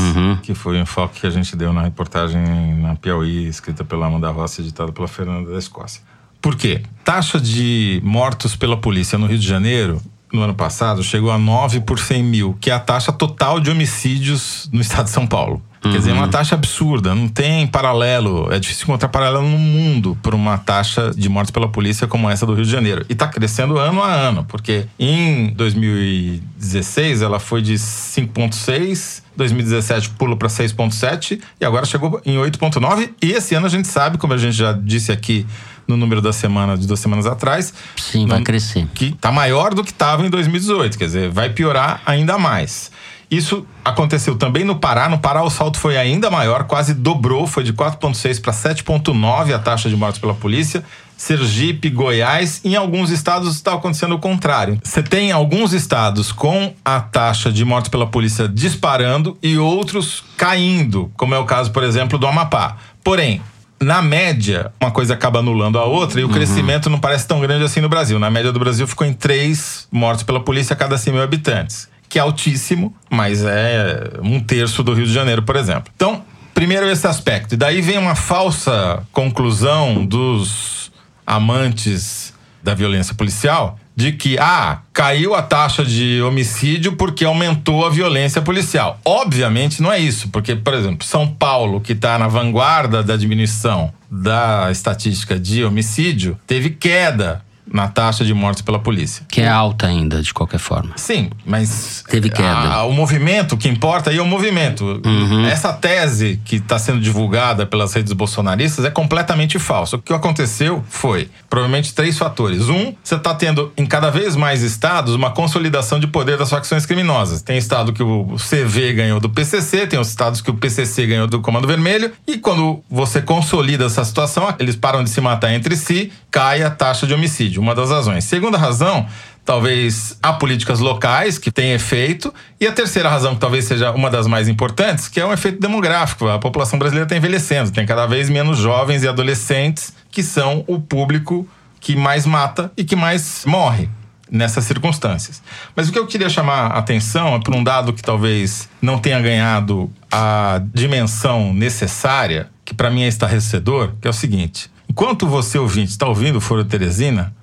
Que 0.42 0.54
foi 0.54 0.78
o 0.78 0.82
enfoque 0.82 1.20
que 1.20 1.28
a 1.28 1.30
gente 1.30 1.58
deu 1.58 1.74
na 1.74 1.82
reportagem 1.82 2.42
na 2.76 2.96
Piauí, 2.96 3.48
escrita 3.48 3.84
pela 3.84 4.08
Amanda 4.08 4.30
Rossi, 4.30 4.62
editada 4.62 4.94
pela 4.94 5.10
Fernanda 5.10 5.52
da 5.52 5.58
Escócia. 5.58 6.02
Por 6.42 6.56
quê? 6.56 6.82
Taxa 7.04 7.40
de 7.40 8.02
mortos 8.04 8.56
pela 8.56 8.78
polícia 8.78 9.18
no 9.18 9.26
Rio 9.26 9.40
de 9.40 9.48
Janeiro, 9.48 10.02
no 10.32 10.42
ano 10.42 10.54
passado, 10.54 11.04
chegou 11.04 11.32
a 11.32 11.38
9 11.38 11.82
por 11.82 12.00
100 12.00 12.24
mil, 12.24 12.58
que 12.62 12.70
é 12.70 12.74
a 12.74 12.80
taxa 12.80 13.12
total 13.12 13.60
de 13.60 13.70
homicídios 13.70 14.70
no 14.72 14.80
estado 14.80 15.06
de 15.06 15.12
São 15.12 15.26
Paulo. 15.26 15.62
Quer 15.82 15.98
dizer, 15.98 16.12
é 16.12 16.14
uma 16.14 16.28
taxa 16.28 16.56
absurda, 16.56 17.16
não 17.16 17.30
tem 17.30 17.66
paralelo. 17.66 18.52
É 18.52 18.60
difícil 18.60 18.84
encontrar 18.84 19.08
paralelo 19.08 19.48
no 19.48 19.58
mundo 19.58 20.18
por 20.22 20.36
uma 20.36 20.58
taxa 20.58 21.12
de 21.16 21.30
mortes 21.30 21.52
pela 21.52 21.70
polícia 21.70 22.06
como 22.06 22.30
essa 22.30 22.46
do 22.46 22.54
Rio 22.54 22.66
de 22.66 22.72
Janeiro. 22.72 23.06
E 23.08 23.14
está 23.14 23.28
crescendo 23.28 23.78
ano 23.78 24.04
a 24.04 24.12
ano, 24.12 24.44
porque 24.44 24.88
em 25.00 25.54
2016 25.54 27.22
ela 27.22 27.40
foi 27.40 27.62
de 27.62 27.76
5,6, 27.76 29.24
2017 29.38 30.10
pula 30.12 30.36
para 30.36 30.50
6,7 30.50 31.40
e 31.62 31.66
agora 31.66 31.86
chegou 31.86 32.22
em 32.26 32.36
8,9. 32.36 33.12
E 33.22 33.32
esse 33.32 33.56
ano 33.56 33.66
a 33.66 33.70
gente 33.70 33.88
sabe, 33.88 34.18
como 34.18 34.34
a 34.34 34.38
gente 34.38 34.58
já 34.58 34.74
disse 34.74 35.14
aqui 35.14 35.48
no 35.90 35.98
número 35.98 36.22
da 36.22 36.32
semana 36.32 36.78
de 36.78 36.86
duas 36.86 37.00
semanas 37.00 37.26
atrás. 37.26 37.74
Sim, 37.98 38.28
vai 38.28 38.44
crescer. 38.44 38.88
Que 38.94 39.12
tá 39.14 39.32
maior 39.32 39.74
do 39.74 39.84
que 39.84 39.90
estava 39.90 40.24
em 40.24 40.30
2018, 40.30 40.98
quer 40.98 41.06
dizer, 41.06 41.30
vai 41.32 41.50
piorar 41.50 42.02
ainda 42.06 42.38
mais. 42.38 42.92
Isso 43.30 43.66
aconteceu 43.84 44.36
também 44.36 44.64
no 44.64 44.76
Pará. 44.76 45.10
No 45.10 45.20
Pará, 45.20 45.44
o 45.44 45.50
salto 45.50 45.78
foi 45.78 45.98
ainda 45.98 46.32
maior, 46.32 46.64
quase 46.66 46.94
dobrou, 46.94 47.46
foi 47.46 47.64
de 47.64 47.74
4,6 47.74 48.42
para 48.42 48.54
7,9 48.54 49.54
a 49.54 49.60
taxa 49.60 49.90
de 49.90 49.96
mortes 49.96 50.20
pela 50.20 50.34
polícia. 50.34 50.84
Sergipe, 51.18 51.90
Goiás, 51.90 52.62
em 52.64 52.76
alguns 52.76 53.10
estados 53.10 53.54
está 53.56 53.74
acontecendo 53.74 54.16
o 54.16 54.20
contrário. 54.20 54.80
Você 54.82 55.04
tem 55.04 55.32
alguns 55.32 55.74
estados 55.74 56.32
com 56.32 56.74
a 56.84 57.02
taxa 57.02 57.52
de 57.52 57.66
mortes 57.66 57.90
pela 57.90 58.08
polícia 58.08 58.48
disparando 58.48 59.38
e 59.44 59.58
outros 59.58 60.24
caindo, 60.38 61.12
como 61.18 61.36
é 61.36 61.38
o 61.38 61.46
caso, 61.46 61.72
por 61.72 61.84
exemplo, 61.84 62.18
do 62.18 62.26
Amapá. 62.26 62.78
Porém, 63.04 63.42
na 63.82 64.02
média, 64.02 64.72
uma 64.82 64.92
coisa 64.92 65.14
acaba 65.14 65.40
anulando 65.40 65.80
a 65.80 65.86
outra 65.86 66.20
e 66.20 66.24
o 66.24 66.30
crescimento 66.30 66.90
não 66.90 67.00
parece 67.00 67.28
tão 67.28 67.40
grande 67.40 67.64
assim 67.64 67.80
no 67.80 67.88
Brasil. 67.88 68.20
Na 68.20 68.30
média 68.30 68.52
do 68.52 68.60
Brasil 68.60 68.86
ficou 68.86 69.08
em 69.08 69.14
três 69.14 69.88
mortes 69.92 70.24
pela 70.24 70.40
polícia 70.40 70.74
a 70.74 70.76
cada 70.76 70.98
100 70.98 71.14
mil 71.14 71.24
habitantes, 71.24 71.88
que 72.10 72.20
é 72.20 72.22
altíssimo, 72.22 72.94
mas 73.10 73.44
é 73.46 74.12
um 74.22 74.40
terço 74.40 74.84
do 74.84 74.94
Rio 74.94 75.06
de 75.06 75.14
Janeiro, 75.14 75.44
por 75.44 75.56
exemplo. 75.56 75.92
Então, 75.96 76.24
primeiro 76.54 76.90
esse 76.90 77.08
aspecto. 77.08 77.54
E 77.54 77.58
daí 77.58 77.82
vem 77.82 77.98
uma 77.98 78.16
falsa 78.16 79.02
conclusão 79.14 80.06
dos 80.06 80.92
amantes 81.26 82.34
da 82.62 82.74
violência 82.74 83.16
policial 83.16 83.79
de 84.00 84.14
que, 84.14 84.40
ah, 84.40 84.80
caiu 84.94 85.36
a 85.36 85.42
taxa 85.42 85.84
de 85.84 86.22
homicídio 86.22 86.96
porque 86.96 87.26
aumentou 87.26 87.86
a 87.86 87.90
violência 87.90 88.42
policial. 88.42 88.98
Obviamente 89.04 89.82
não 89.82 89.92
é 89.92 90.00
isso, 90.00 90.30
porque, 90.30 90.56
por 90.56 90.74
exemplo, 90.74 91.06
São 91.06 91.28
Paulo, 91.28 91.82
que 91.82 91.92
está 91.92 92.18
na 92.18 92.30
vanguarda 92.30 93.04
da 93.04 93.18
diminuição 93.18 93.92
da 94.10 94.72
estatística 94.72 95.38
de 95.38 95.66
homicídio, 95.66 96.40
teve 96.48 96.70
queda 96.70 97.44
na 97.72 97.88
taxa 97.88 98.24
de 98.26 98.34
mortes 98.34 98.62
pela 98.62 98.80
polícia. 98.80 99.24
Que 99.30 99.42
é 99.42 99.48
alta 99.48 99.88
ainda, 99.88 100.22
de 100.22 100.34
qualquer 100.34 100.60
forma. 100.60 100.92
Sim, 100.96 101.30
mas. 101.46 102.04
Teve 102.10 102.30
queda. 102.30 102.50
a- 102.50 102.84
o 102.86 102.92
movimento, 102.94 103.54
o 103.54 103.58
que 103.58 103.68
importa 103.68 104.10
aí 104.10 104.18
é 104.18 104.22
o 104.22 104.26
movimento. 104.26 105.02
Uhum. 105.06 105.46
Essa 105.46 105.72
tese 105.74 106.40
que 106.46 106.58
está 106.58 106.80
sendo 106.80 107.00
divulgada 107.00 107.66
pelas 107.66 107.94
redes 107.94 108.14
bolsonaristas 108.14 108.86
é 108.86 108.90
completamente 108.92 109.58
falsa. 109.60 109.96
O 109.98 110.02
que 110.02 110.14
aconteceu 110.14 110.84
foi, 110.90 111.30
provavelmente, 111.50 111.94
três 111.94 112.18
fatores. 112.18 112.70
Um, 112.70 112.94
você 113.04 113.16
está 113.16 113.34
tendo 113.36 113.72
em 113.78 113.86
cada 113.86 114.10
vez 114.10 114.36
mais 114.36 114.62
estados 114.62 115.14
uma 115.14 115.32
consolidação 115.32 116.00
de 116.00 116.08
poder 116.08 116.38
das 116.38 116.50
facções 116.50 116.86
criminosas. 116.86 117.42
Tem 117.42 117.58
estado 117.58 117.94
que 117.94 118.02
o 118.04 118.36
CV 118.38 118.94
ganhou 118.94 119.20
do 119.20 119.30
PCC, 119.30 119.86
tem 119.88 120.00
os 120.00 120.10
estados 120.10 120.42
que 120.42 120.50
o 120.50 120.54
PCC 120.54 121.06
ganhou 121.08 121.28
do 121.28 121.42
Comando 121.42 121.68
Vermelho. 121.68 122.12
E 122.28 122.38
quando 122.38 122.82
você 122.90 123.22
consolida 123.22 123.86
essa 123.86 124.04
situação, 124.04 124.54
eles 124.60 124.76
param 124.76 125.04
de 125.04 125.10
se 125.10 125.22
matar 125.22 125.54
entre 125.54 125.76
si, 125.76 126.12
cai 126.32 126.64
a 126.64 126.70
taxa 126.70 127.06
de 127.06 127.14
homicídio. 127.14 127.59
Uma 127.60 127.76
das 127.76 127.90
razões. 127.90 128.24
Segunda 128.24 128.58
razão, 128.58 129.06
talvez 129.46 130.18
há 130.22 130.34
políticas 130.34 130.80
locais 130.80 131.38
que 131.38 131.52
têm 131.52 131.74
efeito. 131.74 132.34
E 132.60 132.68
a 132.68 132.72
terceira 132.72 133.10
razão, 133.10 133.34
que 133.34 133.42
talvez 133.42 133.66
seja 133.66 133.92
uma 133.92 134.10
das 134.10 134.28
mais 134.28 134.48
importantes, 134.48 135.08
que 135.08 135.20
é 135.20 135.26
um 135.26 135.34
efeito 135.34 135.60
demográfico. 135.60 136.28
A 136.28 136.40
população 136.40 136.78
brasileira 136.80 137.06
está 137.06 137.16
envelhecendo, 137.16 137.72
tem 137.72 137.86
cada 137.86 138.06
vez 138.06 138.30
menos 138.30 138.58
jovens 138.58 139.04
e 139.04 139.08
adolescentes 139.08 139.94
que 140.12 140.24
são 140.24 140.64
o 140.68 140.80
público 140.80 141.48
que 141.80 141.96
mais 141.96 142.26
mata 142.26 142.72
e 142.78 142.84
que 142.84 142.96
mais 142.96 143.44
morre 143.46 143.90
nessas 144.32 144.66
circunstâncias. 144.66 145.42
Mas 145.76 145.90
o 145.90 145.92
que 145.92 146.00
eu 146.00 146.06
queria 146.06 146.30
chamar 146.30 146.68
a 146.68 146.78
atenção 146.78 147.36
é 147.36 147.40
para 147.40 147.56
um 147.56 147.64
dado 147.64 147.94
que 147.94 148.02
talvez 148.02 148.70
não 148.82 149.00
tenha 149.00 149.20
ganhado 149.20 149.92
a 150.12 150.62
dimensão 150.74 151.54
necessária, 151.54 152.50
que 152.64 152.74
para 152.74 152.90
mim 152.90 153.04
é 153.04 153.08
estarrecedor, 153.08 153.94
que 154.00 154.08
é 154.08 154.12
o 154.12 154.14
seguinte: 154.14 154.70
enquanto 154.88 155.28
você 155.28 155.58
ouvinte 155.58 155.92
está 155.92 156.08
ouvindo 156.08 156.38
o 156.38 156.42
Foro 156.42 156.64
Teresina, 156.64 157.34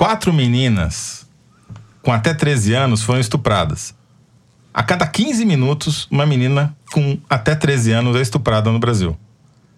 quatro 0.00 0.32
meninas 0.32 1.26
com 2.00 2.10
até 2.10 2.32
13 2.32 2.72
anos 2.72 3.02
foram 3.02 3.20
estupradas. 3.20 3.94
A 4.72 4.82
cada 4.82 5.06
15 5.06 5.44
minutos, 5.44 6.08
uma 6.10 6.24
menina 6.24 6.74
com 6.90 7.18
até 7.28 7.54
13 7.54 7.92
anos 7.92 8.16
é 8.16 8.22
estuprada 8.22 8.72
no 8.72 8.78
Brasil. 8.78 9.14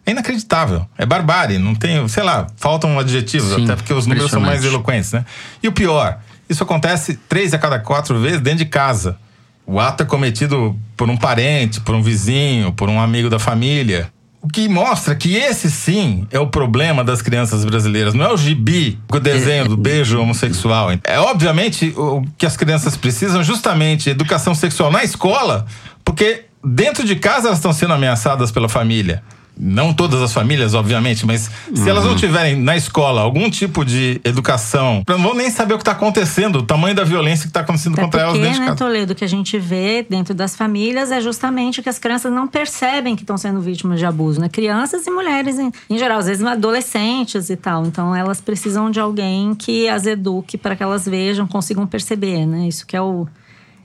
É 0.07 0.13
inacreditável. 0.13 0.87
É 0.97 1.05
barbárie. 1.05 1.59
Não 1.59 1.75
tem, 1.75 2.07
sei 2.07 2.23
lá, 2.23 2.47
faltam 2.55 2.97
adjetivos, 3.01 3.53
Sim, 3.53 3.65
até 3.65 3.75
porque 3.75 3.93
os 3.93 4.07
números 4.07 4.31
são 4.31 4.41
mais 4.41 4.65
eloquentes, 4.65 5.11
né? 5.11 5.25
E 5.61 5.67
o 5.67 5.73
pior, 5.73 6.21
isso 6.49 6.63
acontece 6.63 7.15
três 7.29 7.53
a 7.53 7.59
cada 7.59 7.81
quatro 7.81 8.21
vezes 8.21 8.41
dentro 8.41 8.59
de 8.61 8.67
casa. 8.67 9.19
O 9.67 9.81
ato 9.81 10.05
é 10.05 10.07
cometido 10.07 10.79
por 10.97 11.11
um 11.11 11.17
parente, 11.17 11.81
por 11.81 11.97
um 11.97 12.03
vizinho, 12.03 12.73
por 12.73 12.89
um 12.89 13.01
amigo 13.01 13.29
da 13.29 13.41
família. 13.41 14.09
O 14.43 14.49
que 14.49 14.69
mostra 14.69 15.15
que 15.15 15.37
esse 15.37 15.71
sim 15.71 16.27
é 16.29 16.41
o 16.41 16.49
problema 16.49 17.05
das 17.05 17.23
crianças 17.23 17.65
brasileiras. 17.65 18.13
Não 18.13 18.25
é 18.25 18.33
o 18.33 18.37
gibi, 18.37 18.99
o 19.09 19.21
desenho 19.21 19.69
do 19.69 19.77
beijo 19.77 20.21
homossexual. 20.21 20.89
É 21.05 21.21
obviamente 21.21 21.95
o 21.97 22.25
que 22.37 22.45
as 22.45 22.57
crianças 22.57 22.97
precisam 22.97 23.45
justamente 23.45 24.11
educação 24.11 24.53
sexual 24.53 24.91
na 24.91 25.05
escola, 25.05 25.65
porque 26.05 26.47
dentro 26.65 27.07
de 27.07 27.15
casa 27.15 27.47
elas 27.47 27.59
estão 27.59 27.73
sendo 27.73 27.95
ameaçadas 27.95 28.51
pela 28.51 28.69
família. 28.69 29.23
Não 29.65 29.95
todas 29.95 30.21
as 30.21 30.33
famílias, 30.33 30.75
obviamente, 30.75 31.25
mas 31.25 31.49
se 31.73 31.89
elas 31.89 32.05
não 32.05 32.17
tiverem 32.17 32.57
na 32.57 32.77
escola 32.77 33.21
algum 33.21 33.49
tipo 33.49 33.85
de 33.85 34.21
educação, 34.25 35.05
não 35.09 35.23
vão 35.23 35.35
nem 35.35 35.51
saber 35.51 35.75
o 35.75 35.77
que 35.77 35.83
está 35.83 35.93
acontecendo, 35.93 36.57
o 36.57 36.63
tamanho 36.65 36.97
da 36.97 37.05
violência 37.05 37.45
que 37.45 37.51
está 37.51 37.61
acontecendo 37.61 37.93
Até 37.93 38.03
contra 38.03 38.21
elas 38.23 38.33
dentro 38.35 38.53
de 38.53 38.59
né, 38.59 38.67
casa. 38.67 38.79
Toledo, 38.79 39.13
o 39.13 39.15
que 39.15 39.25
a 39.25 39.29
gente 39.29 39.59
vê 39.61 40.05
dentro 40.09 40.35
das 40.35 40.57
famílias 40.57 41.13
é 41.13 41.21
justamente 41.21 41.81
que 41.81 41.89
as 41.89 41.99
crianças 41.99 42.33
não 42.33 42.49
percebem 42.49 43.15
que 43.15 43.23
estão 43.23 43.39
sendo 43.39 43.61
vítimas 43.61 44.01
de 44.01 44.05
abuso, 44.05 44.41
né? 44.41 44.49
Crianças 44.49 45.07
e 45.07 45.11
mulheres 45.11 45.59
em, 45.61 45.71
em 45.89 45.97
geral, 45.97 46.19
às 46.19 46.27
vezes 46.27 46.45
adolescentes 46.45 47.49
e 47.49 47.57
tal. 47.57 47.87
Então 47.87 48.15
elas 48.17 48.41
precisam 48.41 48.91
de 48.91 48.99
alguém 48.99 49.55
que 49.55 49.89
as 49.89 50.07
eduque 50.07 50.59
para 50.59 50.75
que 50.75 50.83
elas 50.83 51.07
vejam, 51.07 51.47
consigam 51.47 51.87
perceber, 51.87 52.47
né? 52.47 52.67
Isso 52.67 52.85
que 52.85 52.97
é 52.97 53.01
o 53.01 53.29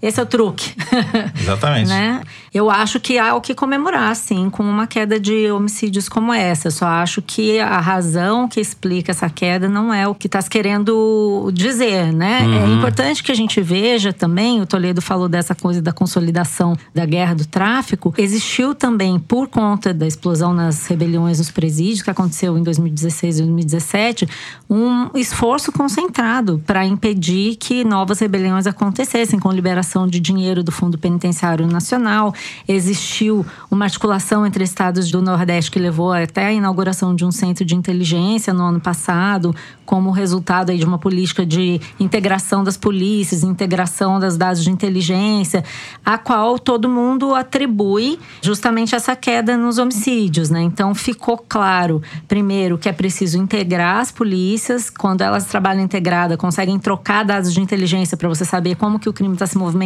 esse 0.01 0.19
é 0.19 0.23
o 0.23 0.25
truque. 0.25 0.75
Exatamente. 1.41 1.87
né? 1.89 2.21
Eu 2.53 2.69
acho 2.71 2.99
que 2.99 3.17
há 3.19 3.35
o 3.35 3.41
que 3.41 3.53
comemorar, 3.53 4.15
sim, 4.15 4.49
com 4.49 4.63
uma 4.63 4.87
queda 4.87 5.19
de 5.19 5.51
homicídios 5.51 6.09
como 6.09 6.33
essa. 6.33 6.67
Eu 6.67 6.71
só 6.71 6.85
acho 6.87 7.21
que 7.21 7.59
a 7.59 7.79
razão 7.79 8.47
que 8.47 8.59
explica 8.59 9.11
essa 9.11 9.29
queda 9.29 9.67
não 9.69 9.93
é 9.93 10.07
o 10.07 10.15
que 10.15 10.27
está 10.27 10.41
querendo 10.43 11.51
dizer, 11.53 12.11
né? 12.13 12.41
É 12.43 12.45
Uhum. 12.65 12.77
importante 12.77 13.21
que 13.23 13.31
a 13.31 13.35
gente 13.35 13.61
veja 13.61 14.11
também, 14.11 14.61
o 14.61 14.65
Toledo 14.65 15.01
falou 15.01 15.27
dessa 15.29 15.53
coisa 15.53 15.81
da 15.81 15.91
consolidação 15.91 16.75
da 16.95 17.05
guerra 17.05 17.35
do 17.35 17.45
tráfico. 17.45 18.13
Existiu 18.17 18.73
também, 18.73 19.19
por 19.19 19.47
conta 19.47 19.93
da 19.93 20.07
explosão 20.07 20.53
nas 20.53 20.85
rebeliões 20.87 21.37
nos 21.39 21.51
presídios, 21.51 22.01
que 22.01 22.09
aconteceu 22.09 22.57
em 22.57 22.63
2016 22.63 23.39
e 23.39 23.41
2017, 23.43 24.27
um 24.69 25.09
esforço 25.15 25.71
concentrado 25.71 26.61
para 26.65 26.85
impedir 26.85 27.55
que 27.55 27.83
novas 27.83 28.19
rebeliões 28.19 28.65
acontecessem, 28.65 29.39
com 29.39 29.51
liberação 29.51 29.86
de 30.07 30.19
dinheiro 30.19 30.63
do 30.63 30.71
Fundo 30.71 30.97
Penitenciário 30.97 31.65
Nacional. 31.65 32.33
Existiu 32.67 33.45
uma 33.71 33.85
articulação 33.85 34.45
entre 34.45 34.63
estados 34.63 35.09
do 35.09 35.21
Nordeste 35.21 35.71
que 35.71 35.79
levou 35.79 36.11
até 36.11 36.47
a 36.47 36.53
inauguração 36.53 37.15
de 37.15 37.23
um 37.23 37.31
centro 37.31 37.63
de 37.63 37.75
inteligência 37.75 38.53
no 38.53 38.63
ano 38.63 38.79
passado, 38.79 39.55
como 39.85 40.11
resultado 40.11 40.69
aí 40.69 40.77
de 40.77 40.85
uma 40.85 40.97
política 40.97 41.45
de 41.45 41.79
integração 41.97 42.63
das 42.63 42.75
polícias, 42.75 43.41
integração 43.41 44.19
das 44.19 44.35
dados 44.35 44.61
de 44.61 44.69
inteligência, 44.69 45.63
a 46.05 46.17
qual 46.17 46.59
todo 46.59 46.89
mundo 46.89 47.33
atribui 47.33 48.19
justamente 48.41 48.93
essa 48.93 49.15
queda 49.15 49.55
nos 49.55 49.77
homicídios, 49.77 50.49
né? 50.49 50.61
Então 50.61 50.93
ficou 50.93 51.37
claro, 51.37 52.01
primeiro, 52.27 52.77
que 52.77 52.89
é 52.89 52.91
preciso 52.91 53.37
integrar 53.37 54.01
as 54.01 54.11
polícias, 54.11 54.89
quando 54.89 55.21
elas 55.21 55.45
trabalham 55.45 55.83
integrada, 55.83 56.35
conseguem 56.35 56.77
trocar 56.77 57.23
dados 57.23 57.53
de 57.53 57.61
inteligência 57.61 58.17
para 58.17 58.27
você 58.27 58.43
saber 58.43 58.75
como 58.75 58.99
que 58.99 59.07
o 59.07 59.13
crime 59.13 59.33
está 59.33 59.47
se 59.47 59.57
movimentando. 59.57 59.76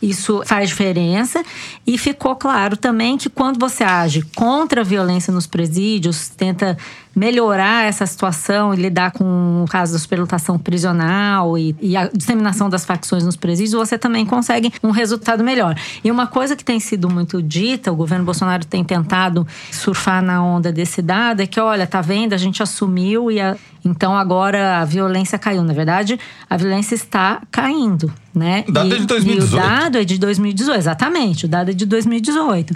Isso 0.00 0.42
faz 0.46 0.68
diferença. 0.68 1.42
E 1.86 1.98
ficou 1.98 2.36
claro 2.36 2.76
também 2.76 3.16
que 3.18 3.28
quando 3.28 3.58
você 3.58 3.84
age 3.84 4.22
contra 4.34 4.80
a 4.80 4.84
violência 4.84 5.32
nos 5.32 5.46
presídios, 5.46 6.28
tenta 6.28 6.76
melhorar 7.16 7.84
essa 7.86 8.04
situação 8.06 8.74
e 8.74 8.76
lidar 8.76 9.12
com 9.12 9.62
o 9.64 9.68
caso 9.68 9.92
da 9.92 9.98
superlotação 10.00 10.58
prisional 10.58 11.56
e, 11.56 11.74
e 11.80 11.96
a 11.96 12.08
disseminação 12.12 12.68
das 12.68 12.84
facções 12.84 13.24
nos 13.24 13.36
presídios, 13.36 13.72
você 13.72 13.96
também 13.96 14.26
consegue 14.26 14.72
um 14.82 14.90
resultado 14.90 15.44
melhor. 15.44 15.76
E 16.02 16.10
uma 16.10 16.26
coisa 16.26 16.56
que 16.56 16.64
tem 16.64 16.80
sido 16.80 17.08
muito 17.08 17.40
dita, 17.40 17.92
o 17.92 17.96
governo 17.96 18.24
Bolsonaro 18.24 18.64
tem 18.64 18.82
tentado 18.82 19.46
surfar 19.70 20.22
na 20.22 20.42
onda 20.44 20.72
desse 20.72 21.00
dado, 21.00 21.40
é 21.40 21.46
que, 21.46 21.60
olha, 21.60 21.86
tá 21.86 22.00
vendo, 22.00 22.32
a 22.32 22.36
gente 22.36 22.60
assumiu 22.62 23.30
e 23.30 23.40
a- 23.40 23.56
então 23.84 24.16
agora 24.16 24.78
a 24.78 24.84
violência 24.84 25.38
caiu. 25.38 25.62
Na 25.62 25.74
verdade, 25.74 26.18
a 26.48 26.56
violência 26.56 26.94
está 26.94 27.42
caindo, 27.50 28.12
né? 28.34 28.64
O 28.66 28.72
dado 28.72 28.88
e, 28.88 28.96
é 28.96 28.98
de 28.98 29.06
2018. 29.06 29.52
E 29.52 29.58
o 29.58 29.60
dado 29.60 29.98
é 29.98 30.04
de 30.04 30.18
2018, 30.18 30.78
exatamente. 30.78 31.44
O 31.44 31.48
dado 31.48 31.70
é 31.70 31.74
de 31.74 31.84
2018. 31.84 32.74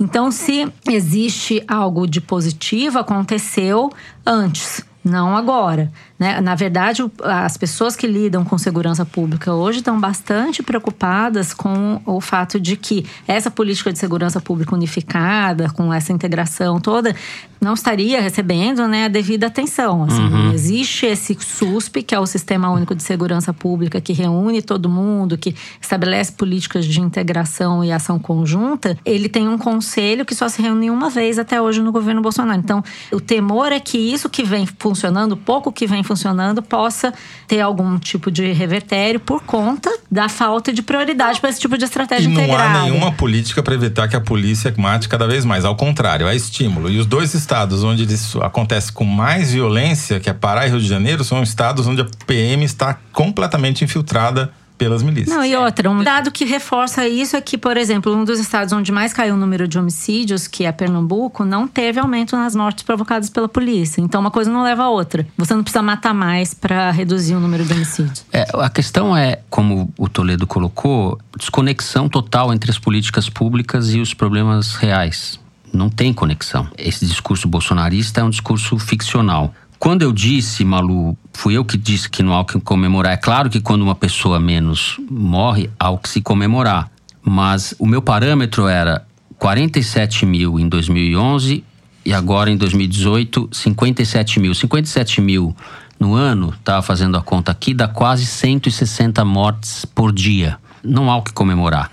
Então, 0.00 0.30
se 0.30 0.66
existe 0.90 1.62
algo 1.68 2.06
de 2.06 2.20
positivo, 2.20 2.98
aconteceu 2.98 3.90
antes, 4.26 4.84
não 5.04 5.36
agora. 5.36 5.92
Né? 6.18 6.40
Na 6.40 6.54
verdade, 6.54 7.02
as 7.22 7.56
pessoas 7.56 7.94
que 7.94 8.06
lidam 8.06 8.44
com 8.44 8.58
segurança 8.58 9.06
pública 9.06 9.54
hoje 9.54 9.78
estão 9.78 10.00
bastante 10.00 10.62
preocupadas 10.62 11.54
com 11.54 12.00
o 12.04 12.20
fato 12.20 12.58
de 12.58 12.76
que 12.76 13.06
essa 13.26 13.50
política 13.50 13.92
de 13.92 13.98
segurança 13.98 14.40
pública 14.40 14.74
unificada, 14.74 15.70
com 15.70 15.92
essa 15.92 16.12
integração 16.12 16.80
toda, 16.80 17.14
não 17.60 17.74
estaria 17.74 18.20
recebendo 18.20 18.86
né, 18.86 19.04
a 19.04 19.08
devida 19.08 19.46
atenção. 19.46 20.04
assim. 20.04 20.22
Uhum. 20.22 20.52
Existe 20.52 21.06
esse 21.06 21.36
SUSP, 21.38 22.02
que 22.02 22.14
é 22.14 22.18
o 22.18 22.26
Sistema 22.26 22.70
Único 22.70 22.94
de 22.94 23.02
Segurança 23.02 23.52
Pública, 23.52 24.00
que 24.00 24.12
reúne 24.12 24.62
todo 24.62 24.88
mundo, 24.88 25.36
que 25.36 25.54
estabelece 25.80 26.32
políticas 26.32 26.84
de 26.84 27.00
integração 27.00 27.84
e 27.84 27.92
ação 27.92 28.18
conjunta. 28.18 28.98
Ele 29.04 29.28
tem 29.28 29.48
um 29.48 29.58
conselho 29.58 30.24
que 30.24 30.34
só 30.34 30.48
se 30.48 30.60
reúne 30.62 30.90
uma 30.90 31.10
vez 31.10 31.38
até 31.38 31.60
hoje 31.60 31.80
no 31.80 31.92
governo 31.92 32.22
Bolsonaro. 32.22 32.58
Então, 32.58 32.82
o 33.12 33.20
temor 33.20 33.72
é 33.72 33.80
que 33.80 33.98
isso 33.98 34.28
que 34.28 34.42
vem 34.42 34.66
funcionando, 34.66 35.36
pouco 35.36 35.72
que 35.72 35.86
vem 35.86 36.02
funcionando, 36.08 36.60
possa 36.62 37.12
ter 37.46 37.60
algum 37.60 37.98
tipo 37.98 38.30
de 38.30 38.50
revertério 38.52 39.20
por 39.20 39.42
conta 39.44 39.90
da 40.10 40.28
falta 40.28 40.72
de 40.72 40.82
prioridade 40.82 41.40
para 41.40 41.50
esse 41.50 41.60
tipo 41.60 41.78
de 41.78 41.84
estratégia 41.84 42.28
E 42.28 42.32
não 42.32 42.42
integrada. 42.42 42.78
há 42.80 42.82
nenhuma 42.84 43.12
política 43.12 43.62
para 43.62 43.74
evitar 43.74 44.08
que 44.08 44.16
a 44.16 44.20
polícia 44.20 44.74
mate 44.76 45.08
cada 45.08 45.26
vez 45.26 45.44
mais. 45.44 45.64
Ao 45.64 45.76
contrário, 45.76 46.26
há 46.26 46.34
estímulo. 46.34 46.90
E 46.90 46.98
os 46.98 47.06
dois 47.06 47.34
estados 47.34 47.84
onde 47.84 48.02
isso 48.12 48.42
acontece 48.42 48.90
com 48.90 49.04
mais 49.04 49.52
violência, 49.52 50.18
que 50.18 50.28
é 50.28 50.32
Pará 50.32 50.66
e 50.66 50.70
Rio 50.70 50.80
de 50.80 50.88
Janeiro, 50.88 51.22
são 51.22 51.42
estados 51.42 51.86
onde 51.86 52.00
a 52.02 52.06
PM 52.26 52.64
está 52.64 52.98
completamente 53.12 53.84
infiltrada 53.84 54.50
pelas 54.78 55.02
milícias. 55.02 55.36
Não, 55.36 55.44
e 55.44 55.56
outra, 55.56 55.90
um 55.90 56.02
dado 56.02 56.30
que 56.30 56.44
reforça 56.44 57.06
isso 57.06 57.36
é 57.36 57.40
que, 57.40 57.58
por 57.58 57.76
exemplo, 57.76 58.14
um 58.14 58.24
dos 58.24 58.38
estados 58.38 58.72
onde 58.72 58.92
mais 58.92 59.12
caiu 59.12 59.34
o 59.34 59.36
número 59.36 59.66
de 59.66 59.76
homicídios, 59.78 60.46
que 60.46 60.64
é 60.64 60.70
Pernambuco, 60.70 61.44
não 61.44 61.66
teve 61.66 61.98
aumento 61.98 62.36
nas 62.36 62.54
mortes 62.54 62.84
provocadas 62.84 63.28
pela 63.28 63.48
polícia. 63.48 64.00
Então, 64.00 64.20
uma 64.20 64.30
coisa 64.30 64.50
não 64.50 64.62
leva 64.62 64.84
a 64.84 64.88
outra. 64.88 65.26
Você 65.36 65.52
não 65.52 65.64
precisa 65.64 65.82
matar 65.82 66.14
mais 66.14 66.54
para 66.54 66.92
reduzir 66.92 67.34
o 67.34 67.40
número 67.40 67.64
de 67.64 67.72
homicídios. 67.72 68.24
É, 68.32 68.46
a 68.54 68.70
questão 68.70 69.16
é, 69.16 69.40
como 69.50 69.92
o 69.98 70.08
Toledo 70.08 70.46
colocou, 70.46 71.18
desconexão 71.36 72.08
total 72.08 72.54
entre 72.54 72.70
as 72.70 72.78
políticas 72.78 73.28
públicas 73.28 73.92
e 73.92 74.00
os 74.00 74.14
problemas 74.14 74.76
reais. 74.76 75.40
Não 75.72 75.90
tem 75.90 76.14
conexão. 76.14 76.68
Esse 76.78 77.04
discurso 77.04 77.48
bolsonarista 77.48 78.20
é 78.20 78.24
um 78.24 78.30
discurso 78.30 78.78
ficcional. 78.78 79.52
Quando 79.78 80.02
eu 80.02 80.12
disse, 80.12 80.64
Malu, 80.64 81.16
fui 81.32 81.54
eu 81.54 81.64
que 81.64 81.78
disse 81.78 82.10
que 82.10 82.22
não 82.22 82.34
há 82.34 82.40
o 82.40 82.44
que 82.44 82.58
comemorar. 82.60 83.12
É 83.12 83.16
claro 83.16 83.48
que 83.48 83.60
quando 83.60 83.82
uma 83.82 83.94
pessoa 83.94 84.40
menos 84.40 84.96
morre, 85.08 85.70
há 85.78 85.88
o 85.90 85.98
que 85.98 86.08
se 86.08 86.20
comemorar. 86.20 86.90
Mas 87.22 87.74
o 87.78 87.86
meu 87.86 88.02
parâmetro 88.02 88.66
era 88.66 89.06
47 89.38 90.26
mil 90.26 90.58
em 90.58 90.68
2011 90.68 91.62
e 92.04 92.12
agora 92.12 92.50
em 92.50 92.56
2018, 92.56 93.50
57 93.52 94.40
mil. 94.40 94.52
57 94.52 95.20
mil 95.20 95.54
no 96.00 96.14
ano, 96.14 96.52
estava 96.58 96.82
fazendo 96.82 97.16
a 97.16 97.22
conta 97.22 97.52
aqui, 97.52 97.72
dá 97.72 97.86
quase 97.86 98.26
160 98.26 99.24
mortes 99.24 99.84
por 99.84 100.12
dia. 100.12 100.58
Não 100.82 101.10
há 101.10 101.16
o 101.16 101.22
que 101.22 101.32
comemorar. 101.32 101.90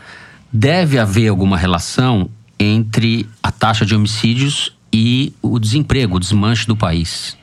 Deve 0.51 0.97
haver 0.97 1.27
alguma 1.27 1.57
relação 1.57 2.29
entre 2.59 3.27
a 3.43 3.51
taxa 3.51 3.85
de 3.85 3.95
homicídios 3.95 4.71
e 4.91 5.33
o 5.41 5.59
desemprego, 5.59 6.15
o 6.15 6.19
desmanche 6.19 6.65
do 6.65 6.75
país. 6.75 7.37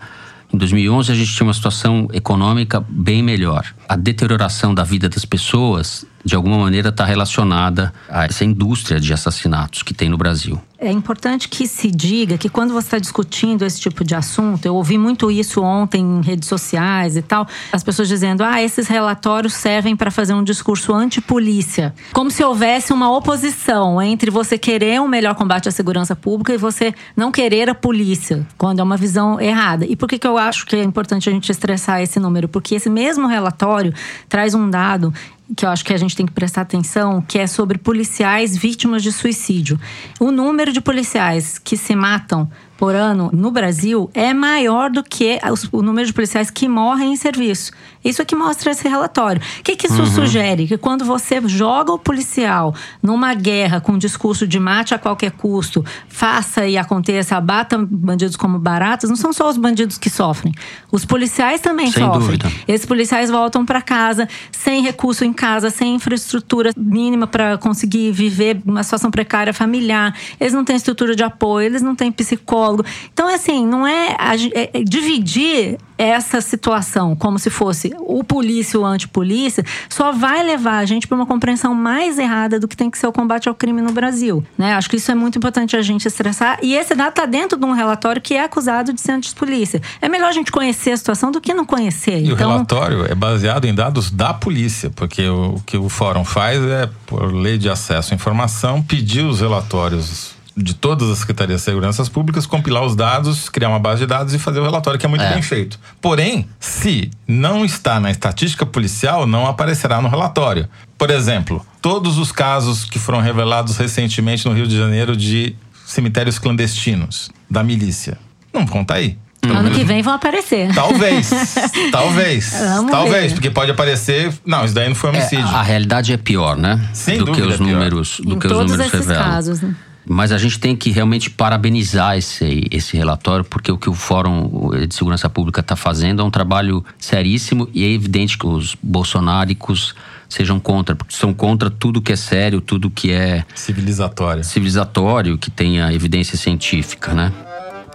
Em 0.53 0.59
2011, 0.59 1.11
a 1.11 1.15
gente 1.15 1.35
tinha 1.35 1.47
uma 1.47 1.55
situação 1.55 2.09
econômica 2.13 2.85
bem 2.87 3.23
melhor. 3.23 3.65
A 3.89 3.97
deterioração 3.97 4.75
da 4.75 4.85
vida 4.85 5.09
das 5.09 5.25
pessoas, 5.25 6.05
de 6.25 6.35
alguma 6.35 6.59
maneira, 6.59 6.91
está 6.91 7.05
relacionada 7.05 7.93
a 8.09 8.25
essa 8.25 8.45
indústria 8.45 9.01
de 9.01 9.13
assassinatos 9.13 9.83
que 9.83 9.93
tem 9.93 10.09
no 10.09 10.17
Brasil. 10.17 10.61
É 10.79 10.91
importante 10.91 11.49
que 11.49 11.69
se 11.69 11.93
diga 11.93 12.37
que 12.37 12.49
quando 12.49 12.73
você 12.73 12.89
está 12.89 12.99
discutindo 12.99 13.65
esse 13.65 13.81
tipo 13.81 14.03
de 14.03 14.17
assunto, 14.17 14.67
eu 14.67 14.75
ouvi 14.75 14.99
muito 14.99 15.31
isso 15.31 15.63
ontem 15.63 16.01
em 16.01 16.21
redes 16.21 16.49
sociais 16.49 17.17
e 17.17 17.23
tal, 17.23 17.47
as 17.73 17.85
pessoas 17.85 18.09
dizendo: 18.09 18.43
ah, 18.43 18.61
esses 18.61 18.89
relatórios 18.89 19.53
servem 19.55 19.95
para 19.95 20.11
fazer 20.11 20.35
um 20.35 20.43
discurso 20.43 20.93
anti-polícia. 20.93 21.95
Como 22.13 22.33
se 22.33 22.43
houvesse 22.43 22.93
uma 22.93 23.17
oposição 23.17 24.03
entre 24.03 24.29
você 24.29 24.59
querer 24.59 25.01
um 25.01 25.07
melhor 25.07 25.37
combate 25.37 25.69
à 25.69 25.73
segurança 25.73 26.17
pública 26.17 26.53
e 26.53 26.59
você 26.59 26.93
não 27.17 27.31
querer 27.31 27.71
a 27.71 27.77
polícia, 27.77 28.45
quando 28.59 28.81
é 28.81 28.83
uma 28.83 28.97
visão 28.97 29.41
errada. 29.41 29.87
E 29.87 29.95
por 29.95 30.09
que, 30.09 30.19
que 30.19 30.27
eu 30.27 30.37
acho 30.37 30.67
que 30.67 30.75
é 30.75 30.83
importante 30.83 31.29
a 31.29 31.33
gente 31.33 31.49
estressar 31.49 32.01
esse 32.01 32.19
número? 32.19 32.49
Porque 32.49 32.75
esse 32.75 32.91
mesmo 32.91 33.29
relatório 33.29 33.95
traz 34.29 34.53
um 34.53 34.69
dado 34.69 35.15
que 35.57 35.65
eu 35.65 35.71
acho 35.71 35.85
que 35.85 35.93
a 35.93 35.97
gente 35.97 36.17
tem 36.17 36.27
que 36.27 36.33
prestar 36.33 36.63
atenção, 36.63 37.23
que 37.23 37.39
é 37.39 37.47
sobre 37.47 37.79
policiais 37.79 38.57
vítimas 38.57 39.03
de 39.03 39.13
suicídio. 39.13 39.79
O 40.19 40.31
número 40.31 40.73
de 40.73 40.81
policiais 40.81 41.59
que 41.59 41.77
se 41.77 41.95
matam 41.95 42.51
por 42.77 42.95
ano 42.95 43.31
no 43.33 43.51
Brasil 43.51 44.11
é 44.13 44.35
maior 44.35 44.91
do 44.91 45.05
que 45.05 45.39
o 45.71 45.83
número 45.83 46.07
de 46.07 46.13
policiais 46.13 46.51
que 46.51 46.69
morrem 46.69 47.13
em 47.13 47.17
serviço. 47.17 47.73
Isso 48.05 48.21
é 48.21 48.25
que 48.25 48.35
mostra 48.35 48.71
esse 48.71 48.89
relatório. 48.89 49.41
O 49.61 49.63
que, 49.63 49.77
que 49.77 49.87
isso 49.87 50.01
uhum. 50.01 50.07
sugere? 50.07 50.67
Que 50.67 50.77
quando 50.77 51.05
você 51.05 51.41
joga 51.47 51.93
o 51.93 51.99
policial 51.99 52.75
numa 53.03 53.35
guerra 53.35 53.81
com 53.81 53.93
um 53.93 53.99
discurso 53.99 54.47
de 54.47 54.59
mate 54.59 54.95
a 54.95 54.99
qualquer 54.99 55.33
custo, 55.33 55.85
faça 56.09 56.67
e 56.67 56.77
aconteça, 56.77 57.37
abata 57.37 57.79
bandidos 57.79 58.37
como 58.37 58.59
baratas, 58.59 59.09
não 59.09 59.17
são 59.17 59.33
só 59.33 59.49
os 59.49 59.57
bandidos 59.57 59.99
que 59.99 60.11
sofrem. 60.11 60.53
Os 60.91 61.05
policiais 61.05 61.61
também 61.61 61.91
sem 61.91 62.05
sofrem. 62.05 62.39
Dúvida. 62.39 62.53
Esses 62.67 62.87
policiais 62.87 63.31
voltam 63.31 63.65
para 63.65 63.81
casa 63.81 64.29
sem 64.51 64.83
recurso 64.83 65.25
em 65.25 65.33
casa, 65.33 65.71
sem 65.71 65.95
infraestrutura 65.95 66.71
mínima 66.77 67.27
para 67.27 67.57
conseguir 67.59 68.13
viver 68.13 68.61
uma 68.65 68.83
situação 68.83 69.11
precária 69.11 69.53
familiar. 69.53 70.15
Eles 70.41 70.53
não 70.53 70.65
têm 70.65 70.77
estrutura 70.77 71.15
de 71.15 71.23
apoio, 71.23 71.67
eles 71.67 71.83
não 71.83 71.95
têm 71.95 72.11
psicólogo. 72.11 72.85
Então, 73.13 73.33
assim, 73.33 73.67
não 73.67 73.87
é, 73.87 74.17
é, 74.55 74.71
é 74.79 74.85
dividir 74.85 75.79
essa 76.03 76.41
situação 76.41 77.15
como 77.15 77.39
se 77.39 77.49
fosse 77.49 77.95
o 78.01 78.25
polícia 78.25 78.79
ou 78.79 78.85
antipolícia, 78.85 79.65
só 79.89 80.11
vai 80.11 80.43
levar 80.43 80.79
a 80.79 80.85
gente 80.85 81.07
para 81.07 81.15
uma 81.15 81.27
compreensão 81.27 81.75
mais 81.75 82.19
errada 82.19 82.59
do 82.59 82.67
que 82.67 82.77
tem 82.77 82.91
que 82.91 82.99
ser 82.99 83.07
o 83.07 83.13
combate 83.13 83.49
ao 83.49 83.55
crime 83.55 83.81
no 83.81 83.93
Brasil. 83.93 84.45
Né? 84.59 84.75
Acho 84.75 84.91
que 84.91 84.97
isso 84.97 85.13
é 85.13 85.15
muito 85.15 85.39
importante 85.39 85.77
a 85.77 85.83
gente 85.83 86.07
estressar. 86.07 86.59
E 86.61 86.75
esse 86.75 86.95
dado 86.97 87.11
está 87.11 87.25
dentro 87.25 87.57
de 87.57 87.65
um 87.65 87.73
relatório 87.73 88.21
que 88.21 88.35
é 88.35 88.43
acusado 88.43 88.93
de 88.93 89.01
ser 89.01 89.13
antipolícia. 89.13 89.81
É 90.01 90.09
melhor 90.09 90.29
a 90.29 90.33
gente 90.33 90.51
conhecer 90.51 90.91
a 90.91 90.97
situação 90.97 91.31
do 91.31 91.41
que 91.41 91.55
não 91.55 91.65
conhecer. 91.65 92.19
E 92.19 92.31
então... 92.31 92.35
o 92.35 92.37
relatório 92.37 93.07
é 93.07 93.15
baseado 93.15 93.65
em 93.67 93.75
dados 93.75 94.11
da 94.11 94.35
polícia, 94.35 94.91
porque 94.91 95.29
o, 95.29 95.55
o 95.55 95.61
que 95.61 95.77
o 95.77 95.89
fórum 95.89 96.25
faz 96.25 96.61
é, 96.65 96.91
por 97.07 97.33
lei 97.33 97.59
de 97.59 97.69
acesso 97.69 98.13
à 98.13 98.17
informação, 98.17 98.83
pedir 98.83 99.25
os 99.25 99.41
relatórios 99.41 100.42
de 100.57 100.75
todas 100.75 101.09
as 101.09 101.19
secretarias 101.19 101.61
de 101.61 101.65
seguranças 101.65 102.09
públicas, 102.09 102.47
compilar 102.47 102.85
os 102.85 102.95
dados, 102.95 103.49
criar 103.49 103.69
uma 103.69 103.79
base 103.79 104.01
de 104.01 104.07
dados 104.07 104.35
e 104.35 104.39
fazer 104.39 104.61
o 104.61 104.65
relatório, 104.65 104.99
que 104.99 105.07
é 105.07 105.09
muito 105.09 105.25
é. 105.25 105.33
bem 105.33 105.43
feito. 105.43 105.79
Porém, 106.01 106.47
se 106.61 107.11
não 107.27 107.65
está 107.65 107.99
na 107.99 108.11
estatística 108.11 108.67
policial, 108.67 109.27
não 109.27 109.47
aparecerá 109.47 110.01
no 110.01 110.09
relatório. 110.09 110.69
Por 110.99 111.11
exemplo, 111.11 111.65
todos 111.81 112.19
os 112.19 112.31
casos 112.31 112.85
que 112.85 112.99
foram 112.99 113.21
revelados 113.21 113.77
recentemente 113.77 114.47
no 114.47 114.55
Rio 114.55 114.67
de 114.67 114.77
Janeiro 114.77 115.17
de 115.17 115.57
cemitérios 115.85 116.39
clandestinos 116.39 117.31
da 117.51 117.63
milícia. 117.63 118.19
Não 118.53 118.67
vão 118.67 118.83
estar 118.83 118.95
tá 118.95 119.01
aí. 119.01 119.19
Pelo 119.41 119.57
ano 119.57 119.71
que 119.73 119.83
vem 119.83 120.03
vão 120.03 120.15
aparecer. 120.15 120.73
Talvez. 120.73 121.29
talvez. 121.91 122.53
Vamos 122.53 122.93
talvez, 122.93 123.25
ver. 123.25 123.33
porque 123.33 123.51
pode 123.51 123.73
aparecer. 123.73 124.33
Não, 124.47 124.65
isso 124.65 124.73
daí 124.73 124.89
não 124.89 124.95
foi 124.95 125.11
homicídio. 125.11 125.45
É, 125.45 125.55
a 125.55 125.63
realidade 125.63 126.13
é 126.13 126.17
pior, 126.17 126.57
né? 126.57 126.81
Sem 126.93 127.19
do 127.19 127.25
dúvida 127.25 127.49
que 127.49 127.53
os 127.55 127.61
é 127.61 127.63
números, 127.65 128.21
do 128.21 128.35
em 128.35 128.39
que 128.39 128.47
todos 128.47 128.71
os 128.71 128.71
números 128.71 128.95
esses 128.95 129.07
revelam. 129.07 129.31
casos, 129.31 129.61
né? 129.61 129.75
Mas 130.05 130.33
a 130.33 130.39
gente 130.39 130.59
tem 130.59 130.75
que 130.75 130.91
realmente 130.91 131.31
parabenizar 131.31 132.17
esse, 132.17 132.67
esse 132.71 132.97
relatório, 132.97 133.45
porque 133.45 133.71
o 133.71 133.79
que 133.79 133.89
o 133.89 133.95
Fórum 133.95 134.71
de 134.87 134.95
Segurança 134.95 135.31
Pública 135.31 135.61
está 135.61 135.77
fazendo 135.77 136.23
é 136.23 136.25
um 136.25 136.31
trabalho 136.31 136.85
seríssimo 136.99 137.69
e 137.73 137.85
é 137.85 137.89
evidente 137.89 138.37
que 138.37 138.47
os 138.47 138.77
bolsonáricos 138.83 139.95
sejam 140.29 140.59
contra, 140.59 140.97
porque 140.97 141.15
são 141.15 141.33
contra 141.33 141.71
tudo 141.71 142.01
que 142.01 142.13
é 142.13 142.17
sério, 142.17 142.61
tudo 142.61 142.91
que 142.91 143.13
é 143.13 143.45
civilizatório, 143.55 144.43
civilizatório 144.43 145.37
que 145.37 145.51
tenha 145.51 145.93
evidência 145.93 146.39
científica, 146.39 147.13
né? 147.13 147.31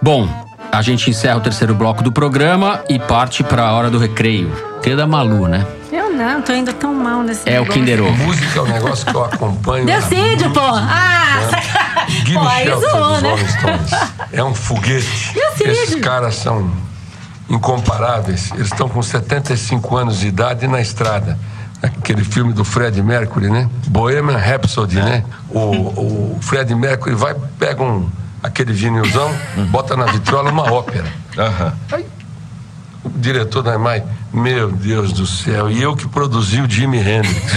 Bom, 0.00 0.47
a 0.72 0.82
gente 0.82 1.10
encerra 1.10 1.36
o 1.36 1.40
terceiro 1.40 1.74
bloco 1.74 2.02
do 2.02 2.12
programa 2.12 2.82
e 2.88 2.98
parte 2.98 3.42
para 3.42 3.62
a 3.62 3.72
hora 3.72 3.90
do 3.90 3.98
recreio. 3.98 4.50
Que 4.82 4.90
é 4.90 4.96
da 4.96 5.06
Malu, 5.06 5.48
né? 5.48 5.66
Eu 5.90 6.12
não, 6.12 6.42
tô 6.42 6.52
indo 6.52 6.72
tão 6.72 6.94
mal 6.94 7.22
nesse 7.22 7.48
É 7.48 7.52
negócio. 7.52 7.72
o 7.72 7.74
Kinder 7.74 8.02
Ovo. 8.02 8.24
Música 8.24 8.58
é 8.58 8.62
um 8.62 8.66
negócio 8.66 9.06
que 9.06 9.14
eu 9.14 9.24
acompanho. 9.24 9.86
Decide, 9.86 10.48
pô! 10.50 10.60
Ah! 10.60 11.50
Gui 12.24 12.34
Pô, 12.34 12.40
aí 12.40 12.64
Michel, 12.64 12.80
zoou, 12.80 13.12
dos 13.14 13.22
né? 13.22 13.88
É 14.32 14.44
um 14.44 14.54
foguete. 14.54 15.34
Decide. 15.34 15.70
Esses 15.70 15.94
caras 15.96 16.34
são 16.36 16.70
incomparáveis. 17.48 18.50
Eles 18.54 18.66
estão 18.68 18.88
com 18.88 19.02
75 19.02 19.96
anos 19.96 20.20
de 20.20 20.28
idade 20.28 20.66
na 20.68 20.80
estrada. 20.80 21.38
Aquele 21.82 22.24
filme 22.24 22.52
do 22.52 22.64
Fred 22.64 23.00
Mercury, 23.02 23.50
né? 23.50 23.68
Bohemian 23.86 24.36
Rhapsody, 24.36 24.96
né? 24.96 25.24
O, 25.48 25.60
o 25.60 26.38
Fred 26.40 26.74
Mercury 26.74 27.14
vai, 27.14 27.34
pega 27.58 27.82
um, 27.82 28.08
aquele 28.42 28.72
vinilzão, 28.72 29.30
bota 29.70 29.96
na 29.96 30.06
vitrola 30.06 30.50
uma 30.50 30.72
ópera. 30.72 31.12
Aí 31.92 32.06
o 33.04 33.10
diretor 33.10 33.62
da 33.62 33.74
EMAI, 33.74 34.04
meu 34.32 34.70
Deus 34.72 35.12
do 35.12 35.26
céu, 35.26 35.70
e 35.70 35.80
eu 35.80 35.96
que 35.96 36.08
produzi 36.08 36.60
o 36.60 36.68
Jimi 36.68 36.98
Hendrix. 36.98 37.52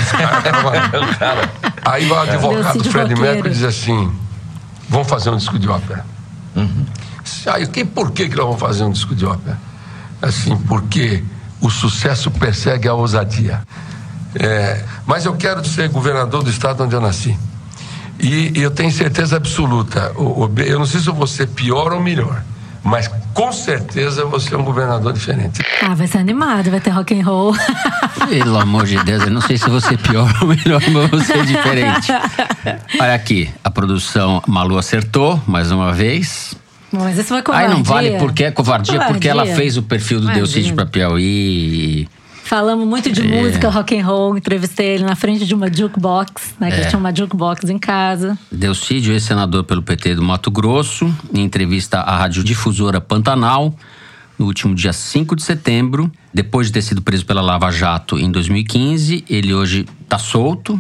Aí 1.84 2.10
o 2.10 2.20
advogado 2.20 2.78
do 2.78 2.90
Fred 2.90 3.16
Mercury 3.16 3.50
diz 3.50 3.64
assim: 3.64 4.14
vamos 4.88 5.08
fazer 5.08 5.30
um 5.30 5.38
disco 5.38 5.58
de 5.58 5.68
ópera. 5.68 6.06
Aí, 7.48 7.66
que, 7.68 7.86
por 7.86 8.12
que, 8.12 8.30
que 8.30 8.36
nós 8.36 8.46
vamos 8.46 8.60
fazer 8.60 8.84
um 8.84 8.92
disco 8.92 9.16
de 9.16 9.26
ópera? 9.26 9.58
Assim, 10.22 10.56
porque 10.56 11.24
o 11.60 11.70
sucesso 11.70 12.30
persegue 12.30 12.88
a 12.88 12.94
ousadia. 12.94 13.62
É, 14.36 14.84
mas 15.06 15.26
eu 15.26 15.36
quero 15.36 15.66
ser 15.66 15.90
governador 15.90 16.44
do 16.44 16.50
estado 16.50 16.84
onde 16.84 16.96
eu 16.96 17.02
nasci. 17.02 17.38
E, 18.22 18.54
e 18.60 18.62
eu 18.62 18.70
tenho 18.72 18.92
certeza 18.92 19.36
absoluta, 19.38 20.12
o, 20.16 20.46
o, 20.46 20.52
eu 20.60 20.78
não 20.80 20.86
sei 20.86 21.00
se 21.02 21.08
eu 21.08 21.14
vou 21.14 21.26
ser 21.28 21.48
pior 21.48 21.92
ou 21.92 22.02
melhor, 22.02 22.44
mas 22.84 23.10
com 23.34 23.52
certeza 23.52 24.26
você 24.26 24.54
é 24.54 24.58
um 24.58 24.64
governador 24.64 25.12
diferente. 25.14 25.62
Ah, 25.82 25.96
vai 25.96 26.06
ser 26.06 26.20
animado, 26.20 26.70
vai 26.70 26.80
ter 26.80 26.90
rock 26.92 27.20
and 27.20 27.24
roll. 27.26 27.56
Pelo 28.30 28.60
amor 28.60 28.86
de 28.86 29.04
Deus, 29.04 29.24
eu 29.24 29.32
não 29.32 29.42
sei 29.42 29.58
se 29.58 29.70
você 29.70 29.96
é 29.96 29.98
pior 29.98 30.32
ou 30.42 30.48
melhor, 30.50 30.82
mas 30.92 31.10
você 31.10 31.34
é 31.34 31.44
diferente. 31.44 32.12
Olha 33.00 33.14
aqui, 33.16 33.50
a 33.64 33.72
produção 33.72 34.42
Malu 34.48 34.78
acertou 34.78 35.42
mais 35.48 35.72
uma 35.72 35.92
vez. 35.94 36.54
Mas 36.92 37.18
isso 37.18 37.30
foi 37.30 37.38
Aí 37.38 37.44
covardia. 37.44 37.70
não 37.76 37.84
vale 37.84 38.18
porque 38.20 38.44
é 38.44 38.52
covardia, 38.52 39.00
porque 39.06 39.28
ela 39.30 39.44
Covardia. 39.44 39.56
fez 39.56 39.78
o 39.78 39.84
perfil 39.84 40.20
do 40.20 40.26
Imagina. 40.26 40.46
Delcídio 40.46 40.76
pra 40.76 40.86
Piauí. 40.86 41.24
e- 41.24 42.08
Falamos 42.52 42.86
muito 42.86 43.10
de 43.10 43.22
É. 43.22 43.42
música, 43.42 43.70
rock 43.70 43.98
and 43.98 44.06
roll. 44.06 44.38
Entrevistei 44.38 44.88
ele 44.96 45.06
na 45.06 45.16
frente 45.16 45.46
de 45.46 45.56
uma 45.56 45.74
jukebox, 45.74 46.54
né? 46.60 46.70
Que 46.70 46.82
É. 46.82 46.86
tinha 46.86 47.00
uma 47.00 47.16
jukebox 47.16 47.70
em 47.70 47.80
casa. 47.80 48.38
Delcídio, 48.52 49.14
ex-senador 49.14 49.64
pelo 49.64 49.82
PT 49.82 50.16
do 50.16 50.22
Mato 50.22 50.52
Grosso, 50.52 51.10
em 51.34 51.46
entrevista 51.46 52.02
à 52.02 52.18
radiodifusora 52.18 53.00
Pantanal, 53.00 53.74
no 54.38 54.48
último 54.48 54.76
dia 54.76 54.92
5 54.92 55.34
de 55.34 55.44
setembro. 55.44 56.12
Depois 56.34 56.68
de 56.68 56.74
ter 56.74 56.82
sido 56.82 57.02
preso 57.02 57.26
pela 57.26 57.40
Lava 57.42 57.72
Jato 57.72 58.20
em 58.20 58.30
2015, 58.30 59.24
ele 59.30 59.54
hoje 59.54 59.86
está 60.04 60.18
solto. 60.20 60.78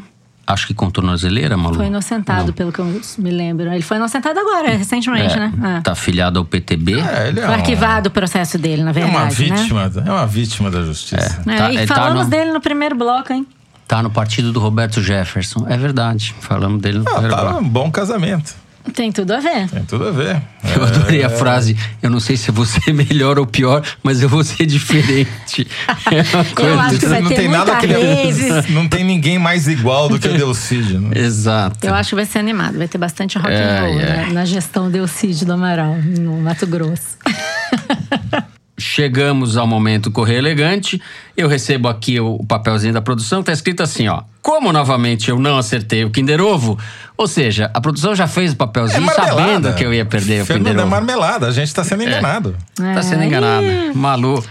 Acho 0.51 0.67
que 0.67 0.73
com 0.73 0.89
tornozeleira, 0.89 1.55
Malu? 1.57 1.75
Foi 1.75 1.87
inocentado, 1.87 2.53
pelo 2.53 2.71
que 2.71 2.79
eu 2.79 3.01
me 3.17 3.31
lembro. 3.31 3.71
Ele 3.71 3.81
foi 3.81 3.97
inocentado 3.97 4.39
agora, 4.39 4.69
recentemente, 4.75 5.33
É, 5.35 5.39
né? 5.39 5.53
Ah. 5.61 5.81
Tá 5.83 5.91
afiliado 5.93 6.39
ao 6.39 6.45
PTB. 6.45 6.93
É, 6.99 7.27
ele 7.29 7.39
é 7.39 7.43
Foi 7.43 7.51
um- 7.51 7.53
arquivado 7.53 8.07
o 8.09 8.11
processo 8.11 8.57
dele, 8.57 8.83
na 8.83 8.89
É 8.89 8.93
verdade. 8.93 9.15
uma 9.15 9.25
né? 9.25 9.29
vítima, 9.31 9.91
é 10.05 10.09
uma 10.11 10.27
vítima 10.27 10.69
da 10.71 10.81
justiça. 10.83 11.41
É, 11.47 11.55
Tá- 11.57 11.71
e 11.71 11.77
ele 11.77 11.87
tá 11.87 11.95
falamos 11.95 12.23
no- 12.25 12.29
dele 12.29 12.51
no 12.51 12.61
primeiro 12.61 12.95
bloco, 12.95 13.31
hein? 13.33 13.45
Tá 13.87 14.01
no 14.01 14.09
partido 14.09 14.51
do 14.53 14.59
Roberto 14.59 15.01
Jefferson. 15.01 15.65
É 15.67 15.77
verdade. 15.77 16.33
Falamos 16.39 16.81
dele 16.81 16.99
no 16.99 17.03
Ah, 17.07 17.11
primeiro 17.13 17.35
tá 17.35 17.41
bloco. 17.43 17.59
um 17.59 17.67
bom 17.67 17.91
casamento. 17.91 18.55
Tem 18.93 19.11
tudo 19.11 19.34
a 19.34 19.39
ver. 19.39 19.69
Tem 19.69 19.84
tudo 19.86 20.07
a 20.07 20.11
ver. 20.11 20.41
Eu 20.75 20.84
adorei 20.84 21.23
a 21.23 21.27
É. 21.27 21.29
frase. 21.29 21.77
Eu 22.01 22.09
não 22.09 22.19
sei 22.19 22.36
se 22.36 22.49
eu 22.49 22.53
vou 22.53 22.65
ser 22.65 22.93
melhor 22.93 23.38
ou 23.39 23.45
pior, 23.45 23.82
mas 24.03 24.21
eu 24.21 24.27
vou 24.29 24.43
ser 24.43 24.65
diferente. 24.65 25.67
É 26.11 26.23
coisa 26.53 26.75
acho 26.82 26.99
que 26.99 27.05
vai 27.05 27.21
não 27.21 27.29
ter 27.29 27.36
tem 27.36 27.47
nada 27.47 27.75
que 27.77 27.88
rave. 27.88 28.51
Não 28.73 28.88
tem 28.88 29.03
ninguém 29.03 29.38
mais 29.39 29.67
igual 29.67 30.09
do 30.09 30.19
que 30.19 30.27
o 30.27 30.34
Delcídio. 30.38 30.99
Né? 30.99 31.11
Exato. 31.15 31.86
Eu 31.86 31.93
acho 31.93 32.09
que 32.09 32.15
vai 32.15 32.25
ser 32.25 32.39
animado. 32.39 32.77
Vai 32.77 32.88
ter 32.88 32.97
bastante 32.97 33.38
rock 33.38 33.49
É, 33.51 33.63
and 33.77 33.82
roll 33.82 33.99
é. 33.99 34.05
né, 34.05 34.29
na 34.34 34.45
gestão 34.45 34.89
Delcídio 34.91 35.45
do 35.45 35.53
Amaral, 35.53 35.95
no 36.19 36.38
Mato 36.41 36.67
Grosso. 36.67 37.17
Chegamos 38.82 39.55
ao 39.57 39.65
momento 39.67 40.11
Correio 40.11 40.39
Elegante. 40.39 41.01
Eu 41.38 41.47
recebo 41.47 41.88
aqui 41.88 42.19
o 42.19 42.32
o 42.41 42.45
papelzinho 42.45 42.93
da 42.93 43.01
produção 43.01 43.41
que 43.41 43.45
tá 43.47 43.53
escrito 43.53 43.84
assim, 43.84 44.07
ó. 44.07 44.23
Como 44.41 44.73
novamente 44.73 45.29
eu 45.29 45.38
não 45.39 45.57
acertei 45.57 46.03
o 46.03 46.09
Kinder 46.09 46.41
Ovo, 46.41 46.77
ou 47.15 47.27
seja, 47.27 47.69
a 47.73 47.79
produção 47.79 48.15
já 48.15 48.25
fez 48.27 48.53
o 48.53 48.55
papelzinho 48.55 49.05
sabendo 49.13 49.71
que 49.75 49.84
eu 49.86 49.93
ia 49.93 50.03
perder 50.05 50.41
o 50.41 50.45
Fernando 50.45 50.65
Kinder 50.67 50.79
é 50.79 50.84
Ovo. 50.84 50.89
marmelada, 50.91 51.47
a 51.47 51.51
gente 51.51 51.71
tá 51.73 51.84
sendo 51.84 52.03
enganado. 52.03 52.55
Tá 52.75 53.01
sendo 53.03 53.21
É. 53.21 53.25
enganado. 53.27 53.65
Malu, 53.93 54.43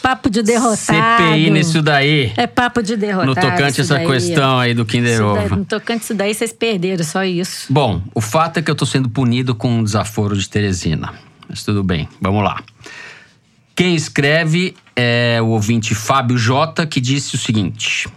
Papo 0.00 0.30
de 0.30 0.40
derrotado. 0.40 0.76
CPI 0.76 1.50
nisso 1.50 1.82
daí. 1.82 2.32
É 2.36 2.46
papo 2.46 2.80
de 2.80 2.96
derrotado. 2.96 3.26
No 3.26 3.34
tocante 3.34 3.80
essa 3.80 3.94
daí. 3.96 4.06
questão 4.06 4.58
aí 4.60 4.72
do 4.72 4.84
Kinder 4.86 5.20
Ovo. 5.20 5.56
no 5.56 5.64
tocante 5.64 6.04
isso 6.04 6.14
daí, 6.14 6.32
vocês 6.32 6.52
perderam, 6.52 7.04
só 7.04 7.24
isso. 7.24 7.66
Bom, 7.70 8.00
o 8.14 8.20
fato 8.20 8.58
é 8.58 8.62
que 8.62 8.70
eu 8.70 8.74
tô 8.76 8.86
sendo 8.86 9.08
punido 9.10 9.52
com 9.54 9.68
um 9.68 9.82
desaforo 9.82 10.36
de 10.36 10.48
Teresina. 10.48 11.12
Mas 11.48 11.64
tudo 11.64 11.82
bem, 11.82 12.08
vamos 12.20 12.42
lá. 12.44 12.60
Quem 13.76 13.94
escreve 13.94 14.74
é 14.96 15.38
o 15.42 15.48
ouvinte 15.48 15.94
Fábio 15.94 16.38
J, 16.38 16.86
que 16.86 16.98
disse 16.98 17.34
o 17.34 17.38
seguinte: 17.38 18.08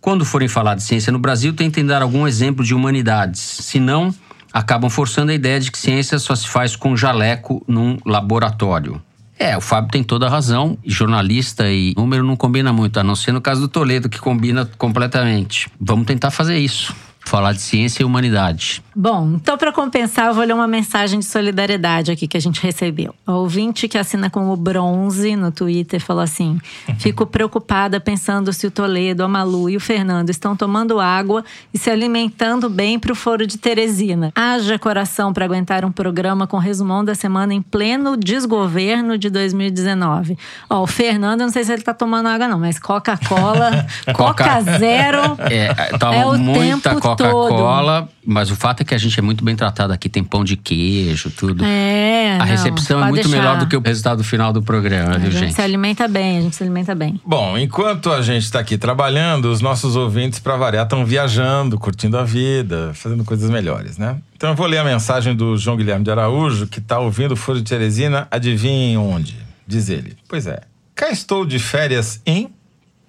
Quando 0.00 0.24
forem 0.24 0.48
falar 0.48 0.76
de 0.76 0.82
ciência 0.82 1.12
no 1.12 1.18
Brasil, 1.18 1.52
tentem 1.52 1.84
dar 1.84 2.00
algum 2.00 2.26
exemplo 2.26 2.64
de 2.64 2.74
humanidades. 2.74 3.38
Senão, 3.38 4.14
acabam 4.50 4.88
forçando 4.88 5.30
a 5.30 5.34
ideia 5.34 5.60
de 5.60 5.70
que 5.70 5.76
ciência 5.76 6.18
só 6.18 6.34
se 6.34 6.48
faz 6.48 6.74
com 6.74 6.96
jaleco 6.96 7.62
num 7.68 7.98
laboratório. 8.06 8.98
É, 9.38 9.54
o 9.54 9.60
Fábio 9.60 9.90
tem 9.90 10.02
toda 10.02 10.26
a 10.26 10.30
razão. 10.30 10.78
Jornalista 10.82 11.70
e 11.70 11.92
número 11.94 12.24
não 12.24 12.34
combina 12.34 12.72
muito, 12.72 12.98
a 12.98 13.04
não 13.04 13.14
ser 13.14 13.32
no 13.32 13.42
caso 13.42 13.60
do 13.60 13.68
Toledo, 13.68 14.08
que 14.08 14.18
combina 14.18 14.64
completamente. 14.78 15.68
Vamos 15.78 16.06
tentar 16.06 16.30
fazer 16.30 16.56
isso. 16.56 16.96
Falar 17.24 17.52
de 17.52 17.60
ciência 17.60 18.02
e 18.02 18.04
humanidade. 18.04 18.82
Bom, 18.94 19.32
então 19.34 19.58
para 19.58 19.72
compensar, 19.72 20.28
eu 20.28 20.34
vou 20.34 20.44
ler 20.44 20.52
uma 20.52 20.68
mensagem 20.68 21.18
de 21.18 21.24
solidariedade 21.24 22.12
aqui 22.12 22.28
que 22.28 22.36
a 22.36 22.40
gente 22.40 22.62
recebeu. 22.62 23.14
O 23.26 23.32
ouvinte 23.32 23.88
que 23.88 23.98
assina 23.98 24.30
com 24.30 24.50
o 24.50 24.56
bronze 24.56 25.34
no 25.34 25.50
Twitter 25.50 26.00
falou 26.00 26.22
assim: 26.22 26.60
Fico 26.98 27.26
preocupada 27.26 27.98
pensando 27.98 28.52
se 28.52 28.66
o 28.66 28.70
Toledo, 28.70 29.24
a 29.24 29.28
Malu 29.28 29.70
e 29.70 29.76
o 29.76 29.80
Fernando 29.80 30.30
estão 30.30 30.54
tomando 30.54 31.00
água 31.00 31.44
e 31.72 31.78
se 31.78 31.90
alimentando 31.90 32.68
bem 32.68 32.98
para 32.98 33.12
o 33.12 33.16
foro 33.16 33.46
de 33.46 33.58
Teresina. 33.58 34.30
Haja 34.34 34.78
coração 34.78 35.32
para 35.32 35.44
aguentar 35.44 35.84
um 35.84 35.90
programa 35.90 36.46
com 36.46 36.58
resumão 36.58 37.04
da 37.04 37.14
semana 37.14 37.54
em 37.54 37.62
pleno 37.62 38.16
desgoverno 38.16 39.18
de 39.18 39.30
2019. 39.30 40.38
Ó, 40.68 40.82
o 40.82 40.86
Fernando, 40.86 41.40
eu 41.40 41.46
não 41.46 41.52
sei 41.52 41.64
se 41.64 41.72
ele 41.72 41.82
tá 41.82 41.94
tomando 41.94 42.28
água, 42.28 42.46
não, 42.46 42.58
mas 42.58 42.78
Coca-Cola, 42.78 43.86
Coca 44.14 44.60
Zero. 44.78 45.36
É, 45.50 45.96
toma 45.98 46.14
É 46.14 46.26
o 46.26 46.38
muita 46.38 46.90
tempo 46.90 47.13
Coca-Cola, 47.16 48.08
mas 48.26 48.50
o 48.50 48.56
fato 48.56 48.80
é 48.80 48.84
que 48.84 48.94
a 48.94 48.98
gente 48.98 49.18
é 49.18 49.22
muito 49.22 49.44
bem 49.44 49.54
tratado 49.56 49.92
aqui. 49.92 50.08
Tem 50.08 50.22
pão 50.24 50.44
de 50.44 50.56
queijo, 50.56 51.30
tudo. 51.30 51.64
É, 51.64 52.34
a 52.34 52.38
não, 52.38 52.46
recepção 52.46 53.00
é 53.02 53.08
muito 53.08 53.28
deixar. 53.28 53.36
melhor 53.36 53.58
do 53.58 53.66
que 53.66 53.76
o 53.76 53.80
resultado 53.80 54.24
final 54.24 54.52
do 54.52 54.62
programa, 54.62 55.14
A 55.14 55.18
viu, 55.18 55.30
gente, 55.30 55.40
gente? 55.40 55.54
se 55.54 55.62
alimenta 55.62 56.08
bem, 56.08 56.38
a 56.38 56.40
gente 56.42 56.56
se 56.56 56.62
alimenta 56.62 56.94
bem. 56.94 57.20
Bom, 57.24 57.56
enquanto 57.58 58.10
a 58.10 58.22
gente 58.22 58.44
está 58.44 58.60
aqui 58.60 58.76
trabalhando, 58.78 59.46
os 59.46 59.60
nossos 59.60 59.96
ouvintes, 59.96 60.38
para 60.38 60.56
variar, 60.56 60.84
estão 60.84 61.04
viajando, 61.04 61.78
curtindo 61.78 62.18
a 62.18 62.24
vida, 62.24 62.92
fazendo 62.94 63.24
coisas 63.24 63.50
melhores, 63.50 63.98
né? 63.98 64.16
Então 64.36 64.50
eu 64.50 64.56
vou 64.56 64.66
ler 64.66 64.78
a 64.78 64.84
mensagem 64.84 65.34
do 65.34 65.56
João 65.56 65.76
Guilherme 65.76 66.04
de 66.04 66.10
Araújo, 66.10 66.66
que 66.66 66.78
está 66.78 66.98
ouvindo 66.98 67.32
o 67.32 67.36
Foro 67.36 67.58
de 67.60 67.64
Teresina, 67.68 68.26
adivinhem 68.30 68.96
onde? 68.96 69.36
Diz 69.66 69.88
ele. 69.88 70.16
Pois 70.28 70.46
é. 70.46 70.60
Cá 70.94 71.10
estou 71.10 71.44
de 71.44 71.58
férias 71.58 72.20
em 72.24 72.50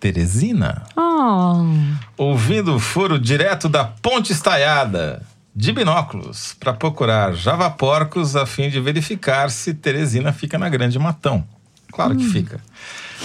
Teresina, 0.06 0.84
Oh, 0.95 1.66
ouvindo 2.16 2.76
o 2.76 2.80
foro 2.80 3.18
direto 3.18 3.68
da 3.68 3.84
Ponte 3.84 4.32
Estaiada, 4.32 5.24
de 5.56 5.72
binóculos, 5.72 6.56
para 6.60 6.74
procurar 6.74 7.34
javaporcos 7.34 8.36
a 8.36 8.45
fim 8.45 8.70
de 8.70 8.80
verificar 8.80 9.49
se 9.49 9.74
Teresina 9.74 10.32
fica 10.32 10.60
na 10.60 10.70
Grande 10.70 10.99
Matão. 10.99 11.43
Claro 11.91 12.16
que 12.16 12.24
fica. 12.24 12.60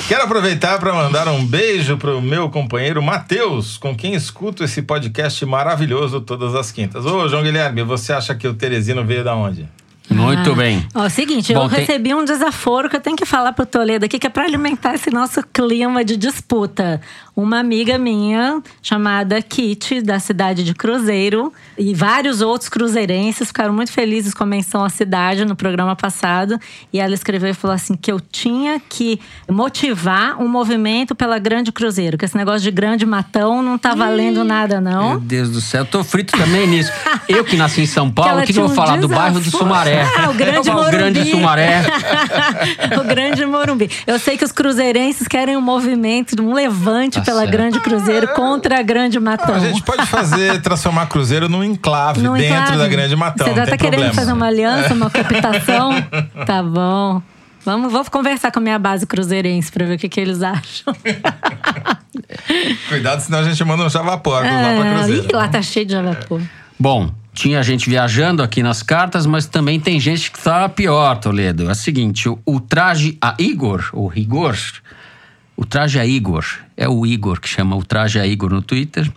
Quero 0.08 0.22
aproveitar 0.22 0.78
para 0.78 0.94
mandar 0.94 1.28
um 1.28 1.44
beijo 1.44 1.98
para 1.98 2.16
o 2.16 2.22
meu 2.22 2.48
companheiro 2.48 3.02
Matheus, 3.02 3.76
com 3.76 3.94
quem 3.94 4.14
escuto 4.14 4.64
esse 4.64 4.80
podcast 4.80 5.44
maravilhoso 5.44 6.22
todas 6.22 6.54
as 6.54 6.72
quintas. 6.72 7.04
Ô, 7.04 7.28
João 7.28 7.42
Guilherme, 7.42 7.82
você 7.82 8.14
acha 8.14 8.34
que 8.34 8.48
o 8.48 8.54
Teresino 8.54 9.04
veio 9.04 9.22
da 9.22 9.34
onde? 9.34 9.68
Muito 10.10 10.52
Ah. 10.52 10.54
bem. 10.54 10.86
Ó, 10.94 11.04
é 11.04 11.06
o 11.06 11.10
seguinte, 11.10 11.54
Bom, 11.54 11.64
eu 11.64 11.68
tem- 11.68 11.80
recebi 11.80 12.14
um 12.14 12.24
desaforo 12.24 12.88
que 12.90 12.96
eu 12.96 13.00
tenho 13.00 13.16
que 13.16 13.24
falar 13.24 13.52
pro 13.52 13.64
Toledo 13.64 14.04
aqui, 14.04 14.18
que 14.18 14.26
é 14.26 14.30
para 14.30 14.44
alimentar 14.44 14.94
esse 14.94 15.10
nosso 15.10 15.42
clima 15.52 16.04
de 16.04 16.16
disputa. 16.16 17.00
Uma 17.36 17.58
amiga 17.60 17.96
minha, 17.96 18.60
chamada 18.82 19.40
Kitty, 19.40 20.02
da 20.02 20.18
cidade 20.18 20.62
de 20.64 20.74
Cruzeiro, 20.74 21.52
e 21.78 21.94
vários 21.94 22.40
outros 22.42 22.68
cruzeirenses 22.68 23.48
ficaram 23.48 23.72
muito 23.72 23.92
felizes 23.92 24.34
com 24.34 24.42
a 24.42 24.46
menção 24.46 24.84
à 24.84 24.90
cidade 24.90 25.44
no 25.44 25.56
programa 25.56 25.96
passado. 25.96 26.58
E 26.92 27.00
ela 27.00 27.14
escreveu 27.14 27.48
e 27.50 27.54
falou 27.54 27.74
assim: 27.74 27.94
que 27.94 28.10
eu 28.12 28.20
tinha 28.20 28.80
que 28.80 29.18
motivar 29.48 30.40
um 30.42 30.48
movimento 30.48 31.14
pela 31.14 31.38
Grande 31.38 31.70
Cruzeiro, 31.72 32.18
que 32.18 32.24
esse 32.24 32.36
negócio 32.36 32.60
de 32.60 32.70
grande 32.70 33.06
matão 33.06 33.62
não 33.62 33.78
tá 33.78 33.94
valendo 33.94 34.44
nada, 34.44 34.80
não. 34.80 35.10
Meu 35.10 35.20
Deus 35.20 35.50
do 35.50 35.60
céu, 35.60 35.82
eu 35.82 35.86
tô 35.86 36.02
frito 36.04 36.36
também 36.36 36.66
nisso. 36.66 36.90
Eu 37.28 37.44
que 37.44 37.56
nasci 37.56 37.80
em 37.82 37.86
São 37.86 38.10
Paulo, 38.10 38.40
o 38.40 38.44
que, 38.44 38.52
que 38.52 38.58
eu 38.58 38.64
vou 38.64 38.72
um 38.72 38.74
falar 38.74 38.96
do 38.98 39.08
bairro 39.08 39.34
do 39.34 39.40
desaforo. 39.44 39.68
Sumaré? 40.04 40.24
Ah, 40.26 40.30
o 40.30 40.34
Grande 40.34 40.70
Morumbi. 40.70 40.86
O 40.86 40.98
Grande 40.98 41.30
Sumaré. 41.30 41.82
o 43.00 43.04
Grande 43.04 43.46
Morumbi. 43.46 43.90
Eu 44.06 44.18
sei 44.18 44.36
que 44.36 44.44
os 44.44 44.52
cruzeirenses 44.52 45.26
querem 45.28 45.56
um 45.56 45.60
movimento, 45.60 46.40
um 46.42 46.52
levante 46.54 47.18
Tá 47.18 47.24
pela 47.24 47.40
certo. 47.40 47.52
Grande 47.52 47.80
Cruzeiro 47.80 48.28
contra 48.34 48.78
a 48.78 48.82
Grande 48.82 49.18
Matão. 49.20 49.54
A 49.54 49.58
gente 49.58 49.82
pode 49.82 50.06
fazer, 50.06 50.60
transformar 50.62 51.06
Cruzeiro 51.06 51.48
num 51.48 51.62
enclave 51.64 52.20
Num 52.20 52.34
dentro 52.34 52.54
enclave. 52.56 52.76
da 52.78 52.88
Grande 52.88 53.16
Matão. 53.16 53.46
Você 53.46 53.54
já 53.54 53.60
não 53.62 53.66
tá 53.70 53.76
querendo 53.76 53.90
problema. 53.92 54.14
fazer 54.14 54.32
uma 54.32 54.46
aliança, 54.46 54.94
uma 54.94 55.08
captação? 55.10 55.90
tá 56.46 56.62
bom. 56.62 57.22
Vamos, 57.62 57.92
vou 57.92 58.02
conversar 58.06 58.50
com 58.50 58.58
a 58.58 58.62
minha 58.62 58.78
base 58.78 59.04
cruzeirense 59.06 59.70
pra 59.70 59.84
ver 59.84 59.96
o 59.96 59.98
que, 59.98 60.08
que 60.08 60.18
eles 60.18 60.42
acham. 60.42 60.94
Cuidado, 62.88 63.20
senão 63.20 63.38
a 63.40 63.42
gente 63.42 63.62
manda 63.64 63.84
um 63.84 63.88
javaporcos 63.90 64.50
lá 64.50 64.58
pra 64.74 64.86
É, 64.88 64.94
Cruzeiro. 64.94 65.26
ih, 65.30 65.32
lá 65.36 65.48
tá 65.48 65.62
cheio 65.62 65.86
de 65.86 65.92
javapô. 65.92 66.40
Bom, 66.78 67.10
tinha 67.40 67.62
gente 67.62 67.88
viajando 67.88 68.42
aqui 68.42 68.62
nas 68.62 68.82
cartas, 68.82 69.24
mas 69.24 69.46
também 69.46 69.80
tem 69.80 69.98
gente 69.98 70.30
que 70.30 70.38
tá 70.38 70.68
pior, 70.68 71.16
Toledo. 71.16 71.70
É 71.70 71.72
o 71.72 71.74
seguinte, 71.74 72.28
o, 72.28 72.38
o 72.44 72.60
traje 72.60 73.16
a 73.18 73.34
Igor, 73.38 73.88
o 73.94 74.12
Igor, 74.14 74.54
o 75.56 75.64
traje 75.64 75.98
a 75.98 76.04
Igor, 76.04 76.44
é 76.76 76.86
o 76.86 77.06
Igor 77.06 77.40
que 77.40 77.48
chama 77.48 77.74
o 77.76 77.82
traje 77.82 78.20
a 78.20 78.26
Igor 78.26 78.50
no 78.50 78.60
Twitter. 78.60 79.10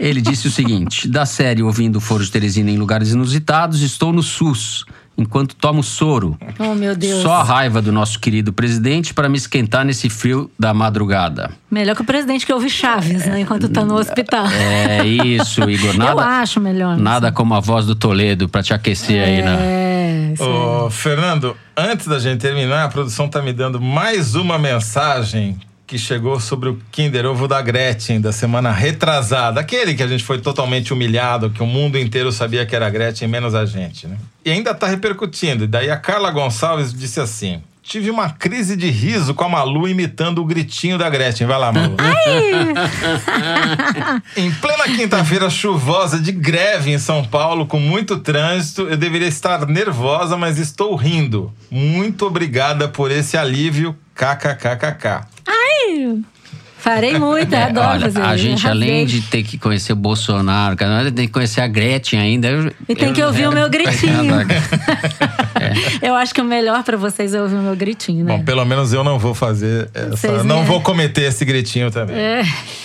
Ele 0.00 0.20
disse 0.20 0.48
o 0.48 0.50
seguinte: 0.50 1.06
da 1.06 1.24
série 1.24 1.62
Ouvindo 1.62 2.00
Foro 2.00 2.24
de 2.24 2.30
Teresina 2.32 2.72
em 2.72 2.76
Lugares 2.76 3.12
Inusitados, 3.12 3.82
estou 3.82 4.12
no 4.12 4.22
SUS, 4.22 4.84
enquanto 5.16 5.54
tomo 5.54 5.82
soro. 5.82 6.36
Oh, 6.58 6.74
meu 6.74 6.96
Deus. 6.96 7.22
Só 7.22 7.34
a 7.34 7.42
raiva 7.42 7.80
do 7.80 7.92
nosso 7.92 8.18
querido 8.18 8.52
presidente 8.52 9.14
para 9.14 9.28
me 9.28 9.36
esquentar 9.36 9.84
nesse 9.84 10.10
frio 10.10 10.50
da 10.58 10.74
madrugada. 10.74 11.50
Melhor 11.70 11.94
que 11.96 12.02
o 12.02 12.04
presidente 12.04 12.44
que 12.46 12.52
ouve 12.52 12.68
Chaves, 12.70 13.26
né? 13.26 13.40
Enquanto 13.40 13.68
tá 13.68 13.84
no 13.84 13.94
hospital. 13.96 14.46
É 14.46 15.04
isso, 15.04 15.68
Igor. 15.68 15.94
Nada, 15.98 16.12
Eu 16.12 16.20
acho 16.20 16.60
melhor. 16.60 16.96
nada 16.96 17.32
como 17.32 17.54
a 17.54 17.60
voz 17.60 17.86
do 17.86 17.94
Toledo 17.94 18.48
para 18.48 18.62
te 18.62 18.72
aquecer 18.74 19.22
aí, 19.22 19.42
né? 19.42 19.56
É, 19.60 20.34
aí. 20.38 20.46
Ô, 20.48 20.90
Fernando, 20.90 21.56
antes 21.76 22.06
da 22.06 22.18
gente 22.18 22.40
terminar, 22.40 22.84
a 22.84 22.88
produção 22.88 23.28
tá 23.28 23.40
me 23.42 23.52
dando 23.52 23.80
mais 23.80 24.34
uma 24.34 24.58
mensagem 24.58 25.58
que 25.86 25.98
chegou 25.98 26.40
sobre 26.40 26.68
o 26.70 26.78
Kinder 26.90 27.26
Ovo 27.26 27.46
da 27.46 27.60
Gretchen 27.60 28.20
da 28.20 28.32
semana 28.32 28.70
retrasada. 28.70 29.60
Aquele 29.60 29.94
que 29.94 30.02
a 30.02 30.06
gente 30.06 30.24
foi 30.24 30.40
totalmente 30.40 30.92
humilhado, 30.92 31.50
que 31.50 31.62
o 31.62 31.66
mundo 31.66 31.98
inteiro 31.98 32.32
sabia 32.32 32.64
que 32.64 32.74
era 32.74 32.88
Gretchen, 32.88 33.28
menos 33.28 33.54
a 33.54 33.66
gente, 33.66 34.06
né? 34.06 34.16
E 34.44 34.50
ainda 34.50 34.74
tá 34.74 34.86
repercutindo. 34.86 35.64
E 35.64 35.66
daí 35.66 35.90
a 35.90 35.96
Carla 35.96 36.30
Gonçalves 36.30 36.92
disse 36.92 37.20
assim: 37.20 37.62
Tive 37.84 38.10
uma 38.10 38.30
crise 38.30 38.76
de 38.76 38.88
riso 38.88 39.34
com 39.34 39.44
a 39.44 39.48
Malu 39.48 39.86
imitando 39.86 40.40
o 40.40 40.44
gritinho 40.44 40.96
da 40.96 41.10
Gretchen. 41.10 41.46
Vai 41.46 41.58
lá, 41.58 41.70
Malu. 41.70 41.96
Em 44.36 44.50
plena 44.52 44.84
quinta-feira 44.84 45.50
chuvosa 45.50 46.18
de 46.18 46.32
greve 46.32 46.90
em 46.90 46.98
São 46.98 47.22
Paulo, 47.22 47.66
com 47.66 47.78
muito 47.78 48.18
trânsito, 48.18 48.88
eu 48.88 48.96
deveria 48.96 49.28
estar 49.28 49.66
nervosa, 49.66 50.36
mas 50.36 50.58
estou 50.58 50.96
rindo. 50.96 51.52
Muito 51.70 52.26
obrigada 52.26 52.88
por 52.88 53.10
esse 53.10 53.36
alívio. 53.36 53.94
KKKKK. 54.14 55.26
Ai! 55.46 56.24
Farei 56.84 57.18
muito, 57.18 57.50
eu 57.52 57.58
É, 57.58 57.62
adoro 57.64 57.88
olha, 57.88 58.00
fazer 58.00 58.20
a 58.20 58.36
gente, 58.36 58.68
além 58.68 59.06
de 59.06 59.22
ter 59.22 59.42
que 59.42 59.56
conhecer 59.56 59.94
o 59.94 59.96
Bolsonaro, 59.96 60.76
cara, 60.76 61.10
tem 61.10 61.26
que 61.26 61.32
conhecer 61.32 61.62
a 61.62 61.66
Gretchen 61.66 62.20
ainda. 62.20 62.48
Eu- 62.48 62.72
E 62.86 62.94
tem 62.94 63.08
eu- 63.08 63.14
que 63.14 63.22
ouvir 63.22 63.48
o 63.48 63.52
meu 63.52 63.68
gritinho. 63.72 64.34
Eu 66.02 66.14
acho 66.14 66.34
que 66.34 66.40
o 66.40 66.44
melhor 66.44 66.82
pra 66.82 66.96
vocês 66.96 67.32
é 67.32 67.40
ouvir 67.40 67.54
o 67.56 67.62
meu 67.62 67.74
gritinho, 67.76 68.24
né? 68.24 68.36
Bom, 68.36 68.44
pelo 68.44 68.64
menos 68.64 68.92
eu 68.92 69.02
não 69.02 69.18
vou 69.18 69.34
fazer 69.34 69.88
essa. 69.94 70.10
Vocês 70.16 70.44
não 70.44 70.60
me- 70.60 70.66
vou 70.66 70.80
cometer 70.82 71.22
esse 71.22 71.44
gritinho 71.44 71.90
também. 71.90 72.16
É. 72.16 72.42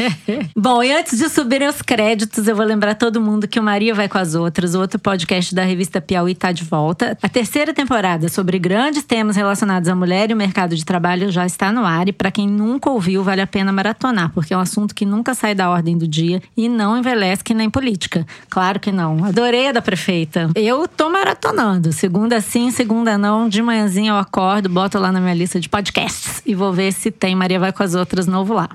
Bom, 0.56 0.82
e 0.82 0.92
antes 0.94 1.18
de 1.18 1.28
subirem 1.30 1.68
os 1.68 1.82
créditos, 1.82 2.48
eu 2.48 2.56
vou 2.56 2.66
lembrar 2.66 2.96
todo 2.96 3.20
mundo 3.20 3.48
que 3.48 3.60
o 3.60 3.64
Maria 3.64 3.94
Vai 3.94 4.08
com 4.08 4.18
as 4.18 4.34
Outras, 4.36 4.76
o 4.76 4.80
outro 4.80 4.98
podcast 5.00 5.54
da 5.54 5.64
revista 5.64 6.00
Piauí, 6.00 6.34
tá 6.36 6.52
de 6.52 6.64
volta. 6.64 7.18
A 7.22 7.28
terceira 7.28 7.74
temporada 7.74 8.30
sobre 8.30 8.58
grandes 8.60 9.04
temas 9.04 9.36
relacionados 9.36 9.90
à 9.90 9.96
mulher 9.96 10.30
e 10.30 10.34
o 10.34 10.38
mercado 10.38 10.76
de 10.76 10.86
trabalho 10.86 11.32
já 11.32 11.46
está 11.46 11.72
no 11.72 11.84
ar. 11.86 12.08
E 12.08 12.14
para 12.14 12.32
quem 12.32 12.48
nunca 12.48 12.90
ouviu, 12.90 13.24
vale 13.24 13.42
a 13.42 13.48
pena 13.48 13.72
maratonar, 13.72 13.89
porque 14.34 14.54
é 14.54 14.58
um 14.58 14.62
assunto 14.62 14.94
que 14.94 15.06
nunca 15.06 15.34
sai 15.34 15.54
da 15.56 15.70
ordem 15.70 15.98
do 15.98 16.08
dia 16.08 16.42
e 16.56 16.68
não 16.68 16.98
envelhece 16.98 17.44
que 17.44 17.54
nem 17.54 17.70
política. 17.70 18.26
Claro 18.50 18.80
que 18.80 18.92
não. 18.92 19.24
Adorei 19.26 19.70
a 19.70 19.72
da 19.72 19.82
prefeita. 19.82 20.50
Eu 20.56 20.88
tô 20.88 21.10
maratonando. 21.10 21.92
Segunda 21.92 22.42
sim, 22.42 22.72
segunda 22.72 23.18
não. 23.18 23.50
De 23.50 23.62
manhãzinha 23.62 24.12
eu 24.12 24.18
acordo, 24.18 24.70
boto 24.70 25.00
lá 25.00 25.12
na 25.12 25.20
minha 25.20 25.34
lista 25.34 25.60
de 25.60 25.70
podcasts 25.70 26.42
e 26.46 26.56
vou 26.56 26.74
ver 26.74 26.92
se 26.92 27.12
tem 27.12 27.36
Maria 27.36 27.60
Vai 27.60 27.72
com 27.72 27.84
as 27.84 27.96
Outras 27.96 28.28
novo 28.28 28.54
lá. 28.54 28.70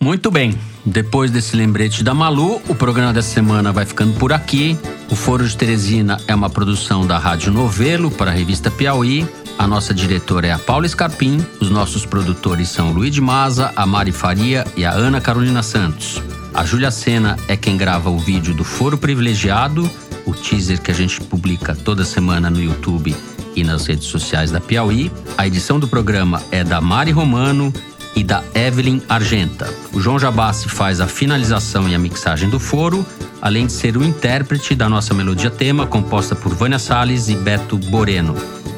Muito 0.00 0.30
bem. 0.30 0.54
Depois 0.84 1.30
desse 1.30 1.56
lembrete 1.56 2.04
da 2.04 2.14
Malu, 2.14 2.60
o 2.68 2.74
programa 2.74 3.12
dessa 3.12 3.32
semana 3.32 3.72
vai 3.72 3.84
ficando 3.84 4.12
por 4.18 4.32
aqui. 4.32 4.78
O 5.10 5.16
Foro 5.16 5.46
de 5.46 5.56
Teresina 5.56 6.18
é 6.28 6.34
uma 6.34 6.50
produção 6.50 7.06
da 7.06 7.18
Rádio 7.18 7.50
Novelo 7.50 8.10
para 8.10 8.30
a 8.30 8.34
revista 8.34 8.70
Piauí. 8.70 9.26
A 9.58 9.66
nossa 9.66 9.94
diretora 9.94 10.48
é 10.48 10.52
a 10.52 10.58
Paula 10.58 10.86
Scarpim. 10.86 11.44
Os 11.60 11.70
nossos 11.70 12.04
produtores 12.04 12.68
são 12.68 12.92
Luiz 12.92 13.18
Maza, 13.18 13.72
a 13.74 13.86
Mari 13.86 14.12
Faria 14.12 14.66
e 14.76 14.84
a 14.84 14.92
Ana 14.92 15.20
Carolina 15.20 15.62
Santos. 15.62 16.22
A 16.52 16.64
Júlia 16.64 16.90
Sena 16.90 17.36
é 17.48 17.56
quem 17.56 17.76
grava 17.76 18.10
o 18.10 18.18
vídeo 18.18 18.54
do 18.54 18.64
Foro 18.64 18.98
Privilegiado, 18.98 19.90
o 20.26 20.32
teaser 20.32 20.80
que 20.80 20.90
a 20.90 20.94
gente 20.94 21.20
publica 21.22 21.74
toda 21.74 22.04
semana 22.04 22.50
no 22.50 22.62
YouTube 22.62 23.16
e 23.54 23.64
nas 23.64 23.86
redes 23.86 24.06
sociais 24.06 24.50
da 24.50 24.60
Piauí. 24.60 25.10
A 25.38 25.46
edição 25.46 25.80
do 25.80 25.88
programa 25.88 26.42
é 26.50 26.62
da 26.62 26.80
Mari 26.80 27.10
Romano 27.10 27.72
e 28.14 28.22
da 28.22 28.44
Evelyn 28.54 29.00
Argenta. 29.08 29.72
O 29.92 30.00
João 30.00 30.18
Jabassi 30.18 30.68
faz 30.68 31.00
a 31.00 31.06
finalização 31.06 31.88
e 31.88 31.94
a 31.94 31.98
mixagem 31.98 32.48
do 32.48 32.60
foro, 32.60 33.04
além 33.40 33.66
de 33.66 33.72
ser 33.72 33.96
o 33.96 34.04
intérprete 34.04 34.74
da 34.74 34.88
nossa 34.88 35.14
melodia 35.14 35.50
tema, 35.50 35.86
composta 35.86 36.34
por 36.34 36.54
Vânia 36.54 36.78
Salles 36.78 37.28
e 37.28 37.34
Beto 37.34 37.76
Boreno. 37.76 38.34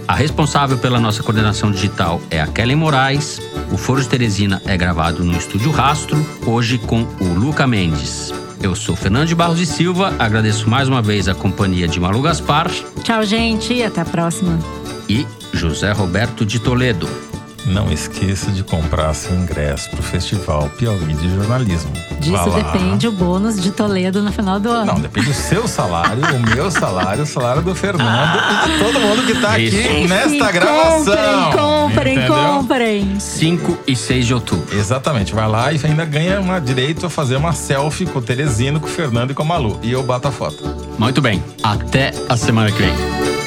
A 0.09 0.15
responsável 0.15 0.79
pela 0.79 0.99
nossa 0.99 1.23
coordenação 1.23 1.71
digital 1.71 2.21
é 2.31 2.41
a 2.41 2.47
Kellen 2.47 2.77
Moraes. 2.77 3.39
O 3.71 3.77
Foro 3.77 4.01
de 4.01 4.09
Teresina 4.09 4.61
é 4.65 4.75
gravado 4.77 5.23
no 5.23 5.37
Estúdio 5.37 5.71
Rastro, 5.71 6.25
hoje 6.47 6.79
com 6.79 7.03
o 7.21 7.35
Luca 7.35 7.67
Mendes. 7.67 8.33
Eu 8.63 8.75
sou 8.75 8.97
Fernando 8.97 9.29
de 9.29 9.35
Barros 9.35 9.59
de 9.59 9.67
Silva, 9.67 10.15
agradeço 10.19 10.69
mais 10.69 10.89
uma 10.89 11.03
vez 11.03 11.29
a 11.29 11.35
companhia 11.35 11.87
de 11.87 12.01
Malu 12.01 12.23
Gaspar 12.23 12.69
Tchau, 13.05 13.23
gente. 13.23 13.73
e 13.75 13.85
Até 13.85 14.01
a 14.01 14.05
próxima. 14.05 14.59
e 15.09 15.27
José 15.53 15.93
Roberto 15.93 16.45
de 16.45 16.59
Toledo. 16.59 17.09
Não 17.69 17.93
esqueça 17.93 18.51
de 18.51 18.64
comprar 18.64 19.12
seu 19.14 19.35
ingresso 19.35 19.91
pro 19.91 20.03
Festival 20.03 20.69
Piauí 20.79 21.14
de 21.14 21.29
Jornalismo. 21.35 21.93
Vá 22.11 22.16
Disso 22.19 22.49
lá. 22.49 22.57
depende 22.57 23.07
o 23.07 23.12
bônus 23.12 23.61
de 23.61 23.71
Toledo 23.71 24.23
no 24.23 24.33
final 24.33 24.59
do 24.59 24.71
ano. 24.71 24.87
Não, 24.87 25.01
depende 25.01 25.27
do 25.29 25.35
seu 25.35 25.69
salário, 25.69 26.23
o 26.35 26.55
meu 26.55 26.71
salário, 26.71 27.23
o 27.25 27.27
salário 27.27 27.62
do 27.62 27.75
Fernando 27.75 28.39
e 28.39 28.71
de 28.71 28.79
todo 28.79 29.01
mundo 29.01 29.23
que 29.27 29.35
tá 29.41 29.53
aqui 29.53 30.07
nesta 30.09 30.51
gravação. 30.51 31.53
Comprem, 31.53 32.16
Entendeu? 32.16 32.35
comprem. 32.35 33.21
5 33.21 33.79
e 33.87 33.95
6 33.95 34.27
de 34.27 34.35
outubro. 34.35 34.77
Exatamente, 34.77 35.35
vai 35.35 35.47
lá 35.49 35.73
e 35.73 35.81
ainda 35.85 36.05
ganha 36.05 36.41
uma 36.41 36.59
direito 36.61 37.07
a 37.07 37.11
fazer 37.11 37.37
uma 37.37 37.53
selfie 37.53 38.07
com 38.07 38.19
o 38.19 38.23
Teresino, 38.23 38.81
com 38.81 38.87
o 38.87 38.91
Fernando 38.91 39.31
e 39.33 39.35
com 39.35 39.43
a 39.43 39.47
Malu. 39.47 39.79
E 39.83 39.93
eu 39.93 40.03
bato 40.03 40.27
a 40.29 40.33
foto. 40.33 40.64
Muito 40.99 41.21
bem, 41.21 41.43
até 41.62 42.12
a 42.29 42.37
semana 42.37 42.73
que 42.73 42.79
vem. 42.83 43.38